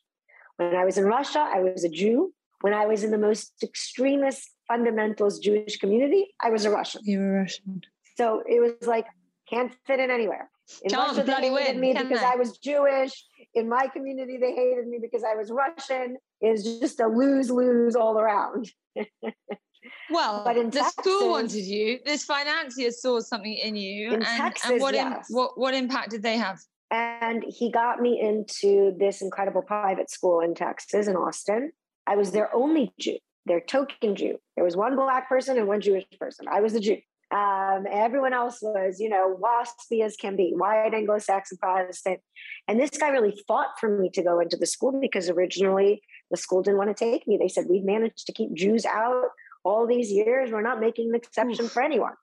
When 0.56 0.77
I 0.77 0.86
was 0.86 0.98
in 0.98 1.03
Russia, 1.03 1.39
I 1.39 1.60
was 1.60 1.84
a 1.84 1.89
Jew. 1.89 2.34
When 2.62 2.74
I 2.74 2.86
was 2.86 3.03
in 3.03 3.12
the 3.12 3.17
most 3.17 3.51
extremist 3.62 4.50
fundamentalist 4.72 5.41
Jewish 5.41 5.75
community, 5.75 6.34
I 6.41 6.51
was 6.51 6.63
a 6.63 6.70
Russian. 6.70 7.01
You 7.03 7.20
were 7.20 7.34
Russian. 7.41 7.82
So 8.15 8.41
it 8.48 8.62
was 8.62 8.88
like, 8.88 9.08
can't 9.50 9.74
fit 9.86 10.00
in 10.00 10.10
anywhere. 10.10 10.50
In 10.84 10.89
Can't 10.89 11.17
Russia, 11.17 11.24
they 11.24 11.50
hated 11.50 11.53
win, 11.53 11.79
me 11.82 11.94
because 11.94 12.24
I? 12.24 12.34
I 12.34 12.36
was 12.38 12.58
Jewish. 12.60 13.25
In 13.53 13.67
my 13.67 13.88
community, 13.88 14.38
they 14.38 14.53
hated 14.53 14.88
me 14.88 15.00
because 15.01 15.24
I 15.25 15.36
was 15.36 15.51
Russian. 15.51 16.15
It 16.39 16.51
was 16.51 16.79
just 16.79 17.01
a 17.01 17.08
lose 17.08 17.51
lose 17.51 17.96
all 17.98 18.17
around. 18.17 18.72
well, 20.10 20.43
but 20.43 20.57
in 20.57 20.69
the 20.69 20.79
Texas, 20.79 20.93
school 20.93 21.29
wanted 21.31 21.63
you. 21.63 22.00
This 22.05 22.24
financier 22.24 22.91
saw 22.91 23.19
something 23.19 23.53
in 23.53 23.75
you. 23.75 24.07
In 24.10 24.13
and, 24.15 24.25
Texas, 24.25 24.72
and 24.72 24.81
what, 24.81 24.93
yes. 24.93 25.29
in, 25.29 25.36
what 25.36 25.57
what 25.57 25.74
impact 25.74 26.12
did 26.12 26.24
they 26.24 26.38
have? 26.38 26.60
And 26.89 27.43
he 27.48 27.72
got 27.72 28.00
me 28.00 28.19
into 28.22 28.96
this 28.98 29.22
incredible 29.22 29.62
private 29.62 30.10
school 30.10 30.39
in 30.39 30.55
Texas, 30.55 31.07
in 31.07 31.15
Austin. 31.15 31.72
I 32.05 32.15
was 32.15 32.31
their 32.31 32.53
only 32.55 32.93
Jew, 33.00 33.17
their 33.46 33.60
token 33.60 34.15
Jew. 34.15 34.38
There 34.55 34.63
was 34.63 34.77
one 34.77 34.96
black 34.96 35.27
person 35.27 35.57
and 35.57 35.67
one 35.67 35.81
Jewish 35.81 36.05
person. 36.19 36.46
I 36.50 36.62
was 36.62 36.74
the 36.74 36.79
Jew. 36.79 36.98
Um, 37.29 37.84
everyone 37.91 38.31
else 38.31 38.60
was, 38.62 39.01
you 39.01 39.10
know, 39.10 39.38
waspy 39.41 40.01
as 40.01 40.15
can 40.15 40.38
be, 40.38 40.53
white 40.55 40.93
Anglo-Saxon 40.93 41.57
Protestant. 41.62 42.22
And 42.69 42.79
this 42.79 42.91
guy 42.91 43.10
really 43.10 43.38
fought 43.46 43.72
for 43.81 44.00
me 44.00 44.10
to 44.12 44.24
go 44.24 44.39
into 44.39 44.55
the 44.55 44.65
school 44.65 44.98
because 45.01 45.29
originally 45.29 46.01
the 46.31 46.38
school 46.38 46.62
didn't 46.62 46.77
want 46.77 46.96
to 46.96 47.05
take 47.05 47.27
me. 47.27 47.38
They 47.38 47.50
said, 47.50 47.65
We've 47.69 47.84
managed 47.84 48.27
to 48.27 48.31
keep 48.31 48.53
Jews 48.53 48.86
out 48.86 49.25
all 49.67 49.88
these 49.88 50.12
years. 50.12 50.51
We're 50.51 50.62
not 50.62 50.79
making 50.79 51.09
an 51.09 51.15
exception 51.15 51.65
Oof. 51.65 51.71
for 51.71 51.83
anyone. 51.83 52.13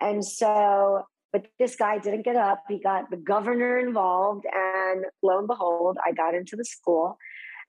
And 0.00 0.24
so 0.24 1.04
but 1.32 1.46
this 1.58 1.76
guy 1.76 1.98
didn't 1.98 2.22
get 2.22 2.36
up. 2.36 2.64
He 2.68 2.78
got 2.78 3.10
the 3.10 3.16
governor 3.16 3.78
involved, 3.78 4.46
and 4.52 5.04
lo 5.22 5.38
and 5.38 5.46
behold, 5.46 5.96
I 6.04 6.12
got 6.12 6.34
into 6.34 6.56
the 6.56 6.64
school. 6.64 7.18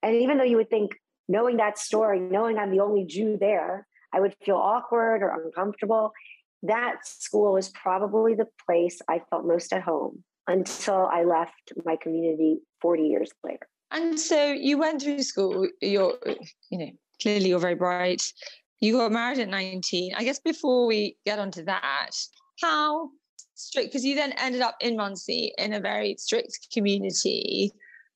And 0.02 0.16
even 0.16 0.38
though 0.38 0.44
you 0.44 0.58
would 0.58 0.70
think, 0.70 0.94
knowing 1.28 1.58
that 1.58 1.78
story, 1.78 2.20
knowing 2.20 2.58
I'm 2.58 2.72
the 2.72 2.80
only 2.80 3.06
Jew 3.06 3.38
there, 3.40 3.88
I 4.14 4.20
would 4.20 4.36
feel 4.44 4.56
awkward 4.56 5.22
or 5.22 5.44
uncomfortable. 5.46 6.12
That 6.64 7.06
school 7.06 7.54
was 7.54 7.70
probably 7.70 8.36
the 8.36 8.48
place 8.66 9.00
I 9.08 9.22
felt 9.30 9.46
most 9.46 9.72
at 9.74 9.82
home 9.84 10.24
until 10.48 11.08
I 11.12 11.24
left 11.24 11.74
my 11.86 11.96
community 11.96 12.60
40 12.82 13.04
years 13.04 13.32
later. 13.44 13.68
And 13.92 14.20
so 14.20 14.52
you 14.52 14.78
went 14.78 15.02
through 15.02 15.22
school, 15.22 15.68
you're, 15.82 16.18
you 16.70 16.78
know, 16.78 16.92
clearly 17.22 17.50
you're 17.50 17.60
very 17.60 17.76
bright. 17.76 18.24
You 18.82 18.98
got 18.98 19.12
married 19.12 19.40
at 19.40 19.48
19. 19.48 20.14
I 20.16 20.24
guess 20.24 20.40
before 20.40 20.88
we 20.88 21.16
get 21.26 21.40
onto 21.40 21.64
that, 21.66 22.16
how 22.62 23.10
strict 23.54 23.90
because 23.90 24.04
you 24.04 24.16
then 24.16 24.34
ended 24.34 24.62
up 24.62 24.76
in 24.82 24.98
Monsey 24.98 25.54
in 25.58 25.74
a 25.74 25.80
very 25.80 26.16
strict 26.18 26.68
community, 26.74 27.72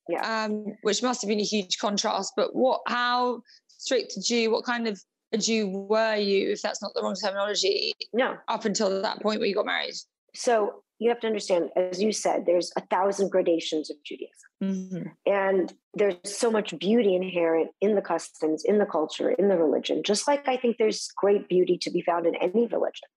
yeah. 0.08 0.44
um, 0.44 0.76
which 0.82 1.02
must 1.02 1.22
have 1.22 1.28
been 1.28 1.40
a 1.40 1.44
huge 1.44 1.78
contrast. 1.78 2.32
But 2.36 2.54
what, 2.54 2.80
how 2.88 3.42
strict 3.68 4.16
a 4.16 4.20
Jew, 4.20 4.50
what 4.50 4.64
kind 4.64 4.88
of 4.88 5.00
a 5.32 5.38
Jew 5.38 5.68
were 5.68 6.16
you, 6.16 6.50
if 6.50 6.62
that's 6.62 6.82
not 6.82 6.92
the 6.94 7.02
wrong 7.02 7.14
terminology? 7.14 7.94
No. 8.12 8.36
Up 8.48 8.64
until 8.64 9.02
that 9.02 9.22
point 9.22 9.38
where 9.38 9.48
you 9.48 9.54
got 9.54 9.66
married. 9.66 9.94
So 10.34 10.82
you 10.98 11.10
have 11.10 11.20
to 11.20 11.26
understand, 11.26 11.70
as 11.76 12.02
you 12.02 12.12
said, 12.12 12.44
there's 12.46 12.72
a 12.76 12.80
thousand 12.86 13.30
gradations 13.30 13.90
of 13.90 13.96
Judaism. 14.04 14.32
Mm-hmm. 14.62 15.08
And 15.26 15.74
there's 15.94 16.16
so 16.24 16.50
much 16.50 16.78
beauty 16.78 17.14
inherent 17.14 17.70
in 17.80 17.94
the 17.94 18.02
customs, 18.02 18.64
in 18.64 18.78
the 18.78 18.86
culture, 18.86 19.30
in 19.30 19.48
the 19.48 19.58
religion, 19.58 20.02
just 20.02 20.26
like 20.26 20.48
I 20.48 20.56
think 20.56 20.76
there's 20.78 21.08
great 21.16 21.48
beauty 21.48 21.78
to 21.82 21.90
be 21.90 22.00
found 22.00 22.26
in 22.26 22.34
any 22.36 22.66
religion. 22.66 23.08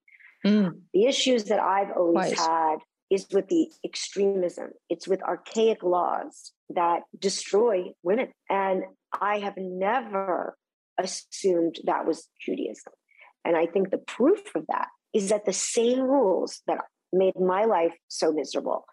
Mm. 0.45 0.81
The 0.93 1.05
issues 1.05 1.45
that 1.45 1.59
I've 1.59 1.91
always 1.95 2.31
right. 2.31 2.39
had 2.39 2.77
is 3.09 3.25
with 3.33 3.47
the 3.47 3.69
extremism, 3.83 4.69
it's 4.89 5.07
with 5.07 5.23
archaic 5.23 5.81
laws 5.81 6.51
that 6.69 7.03
destroy 7.17 7.91
women. 8.03 8.29
And 8.49 8.83
I 9.19 9.39
have 9.39 9.57
never 9.57 10.55
assumed 10.97 11.79
that 11.85 12.05
was 12.05 12.27
Judaism. 12.39 12.93
And 13.43 13.55
I 13.55 13.65
think 13.65 13.89
the 13.89 13.97
proof 13.97 14.41
of 14.55 14.65
that 14.67 14.87
is 15.13 15.29
that 15.29 15.45
the 15.45 15.53
same 15.53 16.01
rules 16.01 16.61
that 16.67 16.83
made 17.11 17.39
my 17.39 17.65
life 17.65 17.93
so 18.07 18.31
miserable 18.31 18.85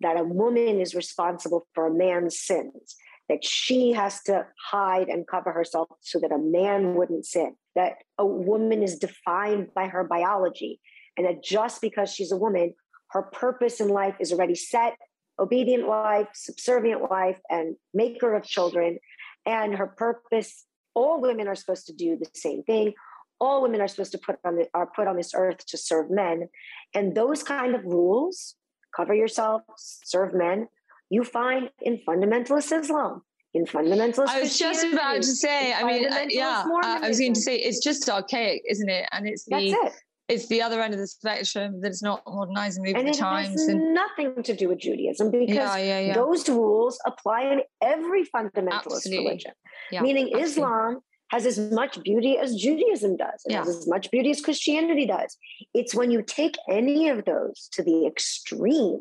that 0.00 0.18
a 0.18 0.24
woman 0.24 0.80
is 0.80 0.94
responsible 0.94 1.66
for 1.74 1.86
a 1.86 1.94
man's 1.94 2.38
sins, 2.38 2.96
that 3.28 3.44
she 3.44 3.92
has 3.92 4.22
to 4.22 4.46
hide 4.70 5.08
and 5.08 5.26
cover 5.26 5.52
herself 5.52 5.88
so 6.00 6.18
that 6.18 6.32
a 6.32 6.38
man 6.38 6.94
wouldn't 6.94 7.26
sin, 7.26 7.54
that 7.74 7.94
a 8.18 8.24
woman 8.24 8.82
is 8.82 8.98
defined 8.98 9.68
by 9.74 9.86
her 9.88 10.04
biology, 10.04 10.80
and 11.16 11.26
that 11.26 11.44
just 11.44 11.82
because 11.82 12.12
she's 12.12 12.32
a 12.32 12.36
woman, 12.36 12.74
her 13.10 13.22
purpose 13.22 13.80
in 13.80 13.88
life 13.88 14.14
is 14.20 14.32
already 14.32 14.54
set 14.54 14.96
obedient 15.40 15.86
wife, 15.86 16.28
subservient 16.34 17.10
wife, 17.10 17.38
and 17.48 17.74
maker 17.94 18.34
of 18.34 18.44
children. 18.44 18.98
And 19.46 19.74
her 19.74 19.86
purpose, 19.86 20.66
all 20.94 21.20
women 21.20 21.48
are 21.48 21.54
supposed 21.54 21.86
to 21.86 21.94
do 21.94 22.16
the 22.16 22.28
same 22.34 22.62
thing. 22.62 22.92
All 23.40 23.62
women 23.62 23.80
are 23.80 23.88
supposed 23.88 24.12
to 24.12 24.18
put 24.18 24.36
on 24.44 24.56
the, 24.56 24.68
are 24.74 24.86
put 24.86 25.06
on 25.06 25.16
this 25.16 25.32
earth 25.34 25.64
to 25.66 25.78
serve 25.78 26.10
men. 26.10 26.48
And 26.94 27.14
those 27.14 27.42
kind 27.42 27.74
of 27.74 27.84
rules, 27.84 28.56
cover 28.94 29.14
yourself, 29.14 29.62
serve 29.76 30.34
men, 30.34 30.68
you 31.10 31.24
find 31.24 31.70
in 31.82 32.00
fundamentalist 32.06 32.72
Islam, 32.78 33.22
in 33.52 33.64
fundamentalist. 33.64 34.28
I 34.28 34.40
was 34.40 34.56
just 34.56 34.84
about 34.84 35.16
to 35.16 35.22
say. 35.24 35.72
I 35.72 35.82
mean, 35.84 36.06
yeah, 36.30 36.64
I 36.84 37.08
was 37.08 37.18
going 37.18 37.34
to 37.34 37.40
say 37.40 37.56
it's 37.56 37.82
just 37.82 38.08
archaic, 38.08 38.62
isn't 38.68 38.88
it? 38.88 39.08
And 39.12 39.26
it's 39.26 39.44
the 39.44 39.70
it. 39.70 39.92
it's 40.28 40.46
the 40.46 40.62
other 40.62 40.80
end 40.80 40.94
of 40.94 41.00
the 41.00 41.08
spectrum 41.08 41.80
that 41.80 41.88
it's 41.88 42.02
not 42.02 42.22
modernizing 42.26 42.82
with 42.84 42.96
and 42.96 43.08
the 43.08 43.10
it 43.10 43.18
times. 43.18 43.48
Has 43.48 43.68
and 43.68 43.92
nothing 43.92 44.40
to 44.44 44.54
do 44.54 44.68
with 44.68 44.78
Judaism 44.78 45.32
because 45.32 45.48
yeah, 45.48 45.76
yeah, 45.76 46.00
yeah. 46.00 46.14
those 46.14 46.48
rules 46.48 46.98
apply 47.04 47.42
in 47.42 47.60
every 47.82 48.24
fundamentalist 48.24 48.96
Absolutely. 48.96 49.18
religion. 49.26 49.52
Meaning 49.92 50.26
Absolutely. 50.26 50.42
Islam 50.42 51.00
has 51.30 51.46
as 51.46 51.58
much 51.58 52.02
beauty 52.02 52.36
as 52.38 52.54
Judaism 52.56 53.16
does. 53.16 53.42
It 53.44 53.54
has 53.54 53.68
as 53.68 53.88
much 53.88 54.10
beauty 54.10 54.30
as 54.30 54.40
Christianity 54.40 55.06
does. 55.06 55.36
It's 55.74 55.94
when 55.94 56.10
you 56.10 56.22
take 56.22 56.56
any 56.68 57.08
of 57.08 57.24
those 57.24 57.68
to 57.72 57.82
the 57.82 58.06
extreme 58.06 59.00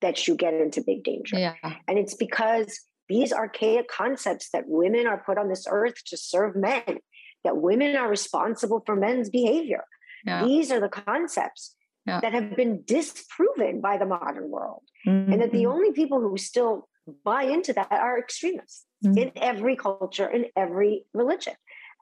that 0.00 0.26
you 0.26 0.34
get 0.34 0.54
into 0.54 0.82
big 0.84 1.04
danger. 1.04 1.38
Yeah. 1.38 1.54
And 1.86 1.98
it's 1.98 2.14
because 2.14 2.80
these 3.08 3.32
archaic 3.32 3.88
concepts 3.88 4.50
that 4.52 4.64
women 4.66 5.06
are 5.06 5.22
put 5.24 5.38
on 5.38 5.48
this 5.48 5.66
earth 5.68 6.04
to 6.06 6.16
serve 6.16 6.56
men, 6.56 6.98
that 7.44 7.56
women 7.56 7.96
are 7.96 8.08
responsible 8.08 8.82
for 8.84 8.96
men's 8.96 9.30
behavior. 9.30 9.84
Yeah. 10.26 10.44
These 10.44 10.70
are 10.70 10.80
the 10.80 10.88
concepts 10.88 11.74
yeah. 12.06 12.20
that 12.20 12.32
have 12.32 12.56
been 12.56 12.82
disproven 12.84 13.80
by 13.80 13.98
the 13.98 14.06
modern 14.06 14.50
world. 14.50 14.82
Mm-hmm. 15.06 15.32
And 15.32 15.42
that 15.42 15.52
the 15.52 15.58
mm-hmm. 15.58 15.72
only 15.72 15.92
people 15.92 16.20
who 16.20 16.36
still 16.36 16.88
buy 17.24 17.44
into 17.44 17.72
that 17.72 17.90
are 17.90 18.18
extremists 18.18 18.84
mm-hmm. 19.04 19.16
in 19.16 19.32
every 19.36 19.76
culture, 19.76 20.28
in 20.28 20.46
every 20.56 21.04
religion. 21.14 21.54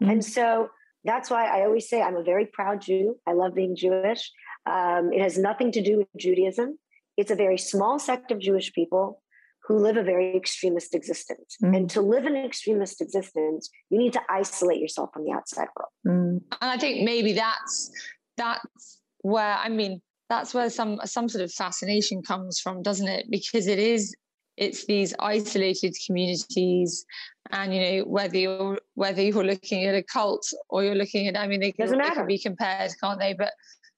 Mm-hmm. 0.02 0.10
And 0.10 0.24
so 0.24 0.68
that's 1.04 1.30
why 1.30 1.46
I 1.46 1.64
always 1.64 1.88
say 1.88 2.02
I'm 2.02 2.16
a 2.16 2.22
very 2.22 2.46
proud 2.46 2.82
Jew. 2.82 3.16
I 3.26 3.32
love 3.32 3.54
being 3.54 3.76
Jewish. 3.76 4.30
Um, 4.66 5.12
it 5.12 5.22
has 5.22 5.38
nothing 5.38 5.72
to 5.72 5.82
do 5.82 5.98
with 5.98 6.08
Judaism. 6.16 6.78
It's 7.16 7.30
a 7.30 7.36
very 7.36 7.58
small 7.58 7.98
sect 7.98 8.30
of 8.30 8.40
Jewish 8.40 8.72
people 8.72 9.22
who 9.66 9.78
live 9.78 9.96
a 9.96 10.02
very 10.02 10.36
extremist 10.36 10.94
existence. 10.94 11.56
Mm. 11.62 11.76
And 11.76 11.90
to 11.90 12.00
live 12.00 12.24
an 12.24 12.36
extremist 12.36 13.00
existence, 13.00 13.68
you 13.90 13.98
need 13.98 14.12
to 14.12 14.20
isolate 14.30 14.80
yourself 14.80 15.10
from 15.12 15.24
the 15.24 15.32
outside 15.32 15.68
world. 15.76 15.90
Mm. 16.06 16.42
And 16.60 16.70
I 16.70 16.76
think 16.76 17.04
maybe 17.04 17.32
that's 17.32 17.90
that's 18.36 19.00
where 19.22 19.56
I 19.56 19.68
mean 19.68 20.02
that's 20.28 20.54
where 20.54 20.70
some 20.70 21.00
some 21.04 21.28
sort 21.28 21.42
of 21.42 21.52
fascination 21.52 22.22
comes 22.22 22.60
from, 22.60 22.82
doesn't 22.82 23.08
it? 23.08 23.26
Because 23.30 23.66
it 23.66 23.78
is 23.78 24.14
it's 24.56 24.86
these 24.86 25.14
isolated 25.18 25.94
communities 26.06 27.04
and 27.50 27.74
you 27.74 27.80
know 27.80 28.04
whether 28.04 28.36
you're 28.36 28.78
whether 28.94 29.22
you're 29.22 29.44
looking 29.44 29.84
at 29.84 29.94
a 29.94 30.02
cult 30.02 30.46
or 30.68 30.82
you're 30.84 30.94
looking 30.94 31.26
at 31.28 31.36
i 31.36 31.46
mean 31.46 31.60
they 31.60 31.72
can, 31.72 31.90
they 31.90 32.10
can 32.10 32.26
be 32.26 32.38
compared 32.38 32.90
can't 33.02 33.20
they 33.20 33.34
but 33.34 33.52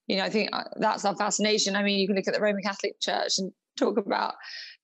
you 0.07 0.17
know 0.17 0.23
i 0.23 0.29
think 0.29 0.49
uh, 0.53 0.63
that's 0.77 1.05
our 1.05 1.15
fascination 1.15 1.75
i 1.75 1.83
mean 1.83 1.99
you 1.99 2.07
can 2.07 2.15
look 2.15 2.27
at 2.27 2.33
the 2.33 2.41
roman 2.41 2.61
catholic 2.61 2.99
church 2.99 3.39
and 3.39 3.51
talk 3.79 3.97
about 3.97 4.35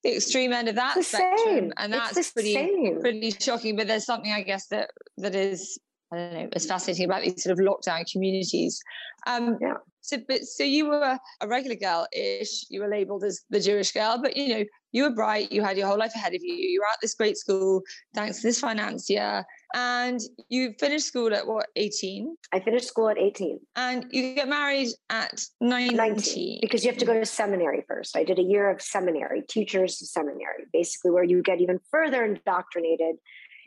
the 0.03 0.15
extreme 0.15 0.53
end 0.53 0.69
of 0.69 0.75
that 0.75 1.03
spectrum, 1.03 1.39
same. 1.45 1.73
and 1.77 1.91
that's 1.91 2.31
pretty 2.31 2.53
same. 2.53 3.01
pretty 3.01 3.31
shocking. 3.31 3.75
But 3.75 3.87
there's 3.87 4.05
something 4.05 4.31
I 4.31 4.43
guess 4.43 4.67
that 4.67 4.91
that 5.17 5.33
is 5.33 5.79
I 6.11 6.17
don't 6.17 6.33
know, 6.33 6.49
it's 6.53 6.65
fascinating 6.65 7.05
about 7.05 7.23
these 7.23 7.43
sort 7.43 7.57
of 7.57 7.65
lockdown 7.65 8.09
communities. 8.11 8.79
Um, 9.27 9.57
yeah. 9.59 9.75
So, 10.01 10.17
but 10.27 10.43
so 10.43 10.63
you 10.63 10.87
were 10.87 11.17
a 11.41 11.47
regular 11.47 11.75
girl-ish. 11.75 12.65
You 12.69 12.81
were 12.81 12.87
labelled 12.87 13.23
as 13.23 13.41
the 13.49 13.59
Jewish 13.59 13.91
girl, 13.91 14.19
but 14.21 14.37
you 14.37 14.55
know 14.55 14.65
you 14.91 15.03
were 15.03 15.09
bright. 15.09 15.51
You 15.51 15.63
had 15.63 15.77
your 15.77 15.87
whole 15.87 15.97
life 15.97 16.13
ahead 16.13 16.35
of 16.35 16.41
you. 16.43 16.53
You 16.53 16.79
were 16.79 16.93
at 16.93 16.99
this 17.01 17.15
great 17.15 17.37
school 17.37 17.81
thanks 18.13 18.41
to 18.41 18.47
this 18.47 18.59
financier, 18.59 19.43
and 19.73 20.19
you 20.47 20.75
finished 20.79 21.07
school 21.07 21.33
at 21.33 21.47
what 21.47 21.67
eighteen? 21.75 22.37
I 22.53 22.59
finished 22.59 22.87
school 22.87 23.09
at 23.09 23.17
eighteen, 23.17 23.59
and 23.75 24.05
you 24.11 24.35
get 24.35 24.47
married 24.47 24.89
at 25.09 25.41
nineteen. 25.59 25.97
19 25.97 26.59
because 26.61 26.83
you 26.83 26.91
have 26.91 26.99
to 26.99 27.05
go 27.05 27.19
to 27.19 27.25
seminary 27.25 27.83
first. 27.87 28.15
I 28.15 28.23
did 28.23 28.37
a 28.37 28.43
year 28.43 28.69
of 28.69 28.83
seminary, 28.83 29.41
teachers 29.49 29.97
seminary, 30.11 30.65
basically 30.71 31.09
where 31.09 31.23
you 31.23 31.41
get 31.41 31.61
even 31.61 31.79
further 31.89 32.23
indoctrinated 32.23 33.15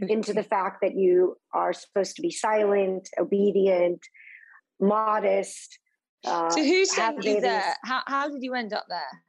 into 0.00 0.33
the 0.33 0.43
fact 0.43 0.81
that 0.83 0.95
you 0.95 1.37
are 1.52 1.73
supposed 1.73 2.17
to 2.17 2.23
be 2.23 2.31
silent, 2.31 3.09
obedient, 3.19 4.00
modest. 4.81 5.78
Uh, 6.25 6.50
so 6.50 6.62
who 6.62 6.85
sent 6.85 7.25
you 7.25 7.40
there? 7.40 7.75
How, 7.85 8.02
how 8.07 8.28
did 8.28 8.43
you 8.43 8.55
end 8.55 8.73
up 8.73 8.87
there? 8.88 9.23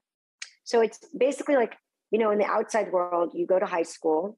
So 0.64 0.82
it's 0.82 1.00
basically 1.18 1.56
like, 1.56 1.76
you 2.12 2.20
know, 2.20 2.32
in 2.32 2.38
the 2.38 2.46
outside 2.46 2.92
world, 2.92 3.32
you 3.34 3.46
go 3.48 3.60
to 3.60 3.66
high 3.66 3.84
school 3.84 4.38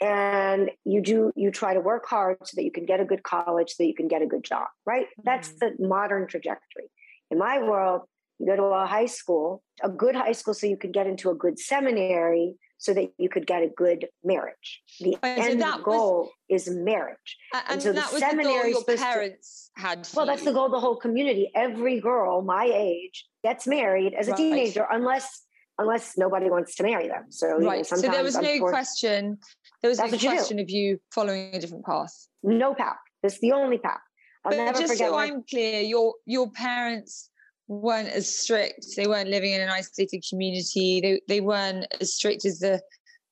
and 0.00 0.70
you 0.84 1.02
do, 1.02 1.32
you 1.36 1.50
try 1.50 1.74
to 1.74 1.80
work 1.80 2.06
hard 2.06 2.38
so 2.44 2.54
that 2.56 2.64
you 2.64 2.72
can 2.72 2.86
get 2.86 3.00
a 3.00 3.04
good 3.04 3.22
college, 3.22 3.70
so 3.70 3.82
that 3.82 3.86
you 3.86 3.94
can 3.94 4.08
get 4.08 4.22
a 4.22 4.26
good 4.26 4.44
job, 4.44 4.68
right? 4.86 5.06
Mm-hmm. 5.06 5.22
That's 5.24 5.52
the 5.60 5.74
modern 5.78 6.26
trajectory. 6.26 6.90
In 7.30 7.38
my 7.38 7.62
world, 7.62 8.02
you 8.38 8.46
go 8.46 8.56
to 8.56 8.62
a 8.62 8.86
high 8.86 9.06
school, 9.06 9.62
a 9.82 9.90
good 9.90 10.16
high 10.16 10.32
school, 10.32 10.54
so 10.54 10.66
you 10.66 10.78
can 10.78 10.92
get 10.92 11.06
into 11.06 11.30
a 11.30 11.34
good 11.34 11.58
seminary 11.58 12.54
so 12.80 12.94
that 12.94 13.12
you 13.18 13.28
could 13.28 13.46
get 13.46 13.62
a 13.62 13.68
good 13.68 14.08
marriage. 14.24 14.82
The 15.00 15.16
end 15.22 15.62
goal 15.84 16.32
was, 16.48 16.66
is 16.66 16.74
marriage. 16.74 17.36
And, 17.52 17.64
and 17.68 17.82
so 17.82 17.92
that 17.92 18.08
the 18.08 18.14
was 18.14 18.20
seminary 18.20 18.72
the 18.72 18.72
goal 18.72 18.84
your 18.88 18.96
parents 18.96 19.70
to, 19.76 19.82
had. 19.82 20.08
well, 20.14 20.24
that's 20.24 20.44
the 20.44 20.52
goal 20.52 20.66
of 20.66 20.72
the 20.72 20.80
whole 20.80 20.96
community. 20.96 21.50
Every 21.54 22.00
girl 22.00 22.40
my 22.40 22.64
age 22.64 23.26
gets 23.44 23.66
married 23.66 24.14
as 24.14 24.28
a 24.28 24.30
right. 24.32 24.38
teenager, 24.38 24.86
unless 24.90 25.42
unless 25.78 26.16
nobody 26.16 26.48
wants 26.48 26.74
to 26.76 26.82
marry 26.82 27.08
them. 27.08 27.26
So 27.28 27.58
right. 27.58 27.78
Know, 27.78 27.82
so 27.82 27.96
there 28.00 28.22
was 28.22 28.38
no 28.38 28.58
question. 28.60 29.38
There 29.82 29.90
was 29.90 29.98
no 29.98 30.08
question 30.08 30.58
you 30.58 30.64
of 30.64 30.70
you 30.70 31.00
following 31.12 31.54
a 31.54 31.60
different 31.60 31.84
path. 31.84 32.28
No 32.42 32.74
path. 32.74 32.96
It's 33.22 33.38
the 33.40 33.52
only 33.52 33.78
path. 33.78 34.00
I'll 34.44 34.56
but 34.56 34.78
just 34.78 34.96
so 34.96 35.16
I'm 35.16 35.42
clear, 35.42 35.82
your 35.82 36.14
your 36.24 36.50
parents 36.50 37.29
weren't 37.70 38.08
as 38.08 38.36
strict. 38.36 38.84
They 38.96 39.06
weren't 39.06 39.30
living 39.30 39.52
in 39.52 39.60
an 39.60 39.68
isolated 39.70 40.24
community. 40.28 41.00
They 41.00 41.20
they 41.28 41.40
weren't 41.40 41.86
as 42.00 42.14
strict 42.14 42.44
as 42.44 42.58
the 42.58 42.82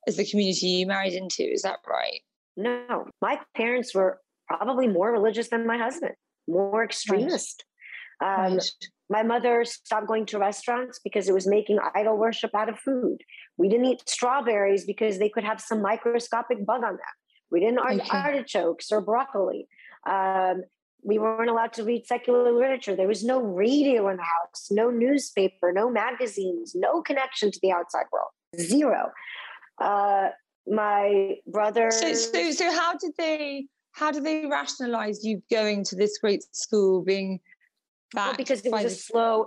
as 0.07 0.16
the 0.16 0.25
community 0.25 0.66
you 0.66 0.87
married 0.87 1.12
into. 1.12 1.42
Is 1.42 1.62
that 1.62 1.80
right? 1.87 2.21
No, 2.57 3.07
my 3.21 3.40
parents 3.57 3.95
were 3.95 4.21
probably 4.47 4.87
more 4.87 5.12
religious 5.12 5.49
than 5.49 5.66
my 5.66 5.76
husband, 5.76 6.14
more 6.47 6.85
extremist. 6.85 7.64
Right. 8.23 8.47
Um, 8.47 8.54
right. 8.54 8.71
My 9.11 9.23
mother 9.23 9.64
stopped 9.64 10.07
going 10.07 10.26
to 10.26 10.38
restaurants 10.38 11.00
because 11.02 11.28
it 11.28 11.33
was 11.33 11.47
making 11.47 11.78
idol 11.95 12.16
worship 12.16 12.50
out 12.54 12.68
of 12.68 12.78
food. 12.78 13.18
We 13.57 13.68
didn't 13.68 13.87
eat 13.87 14.09
strawberries 14.09 14.85
because 14.85 15.18
they 15.18 15.30
could 15.30 15.45
have 15.45 15.61
some 15.61 15.83
microscopic 15.83 16.64
bug 16.64 16.85
on 16.85 16.92
them. 16.92 17.14
We 17.50 17.61
didn't 17.61 17.80
eat 17.90 18.00
okay. 18.02 18.18
artichokes 18.18 18.92
or 18.92 19.00
broccoli. 19.00 19.66
Um, 20.09 20.62
we 21.02 21.19
weren't 21.19 21.50
allowed 21.50 21.73
to 21.75 21.85
read 21.85 22.07
secular 22.07 22.52
literature. 22.52 22.97
There 22.97 23.09
was 23.09 23.25
no 23.25 23.40
radio 23.40 24.09
in 24.09 24.17
the 24.17 24.23
house, 24.23 24.69
no 24.71 24.90
newspaper, 24.90 25.73
no 25.73 25.90
magazines, 25.90 26.73
no 26.75 27.02
connection 27.02 27.50
to 27.50 27.59
the 27.62 27.73
outside 27.73 28.07
world. 28.12 28.31
Zero. 28.57 29.12
Uh, 29.81 30.28
my 30.67 31.37
brother. 31.47 31.90
So, 31.90 32.12
so, 32.12 32.50
so 32.52 32.73
how 32.73 32.97
did 32.97 33.12
they? 33.17 33.67
How 33.93 34.12
did 34.12 34.25
they 34.25 34.47
rationalize 34.47 35.25
you 35.25 35.43
going 35.50 35.83
to 35.85 35.97
this 35.97 36.19
great 36.19 36.45
school, 36.55 37.02
being 37.02 37.40
well, 38.14 38.35
because 38.37 38.64
it 38.64 38.71
was 38.71 38.85
a 38.85 38.90
slow. 38.90 39.47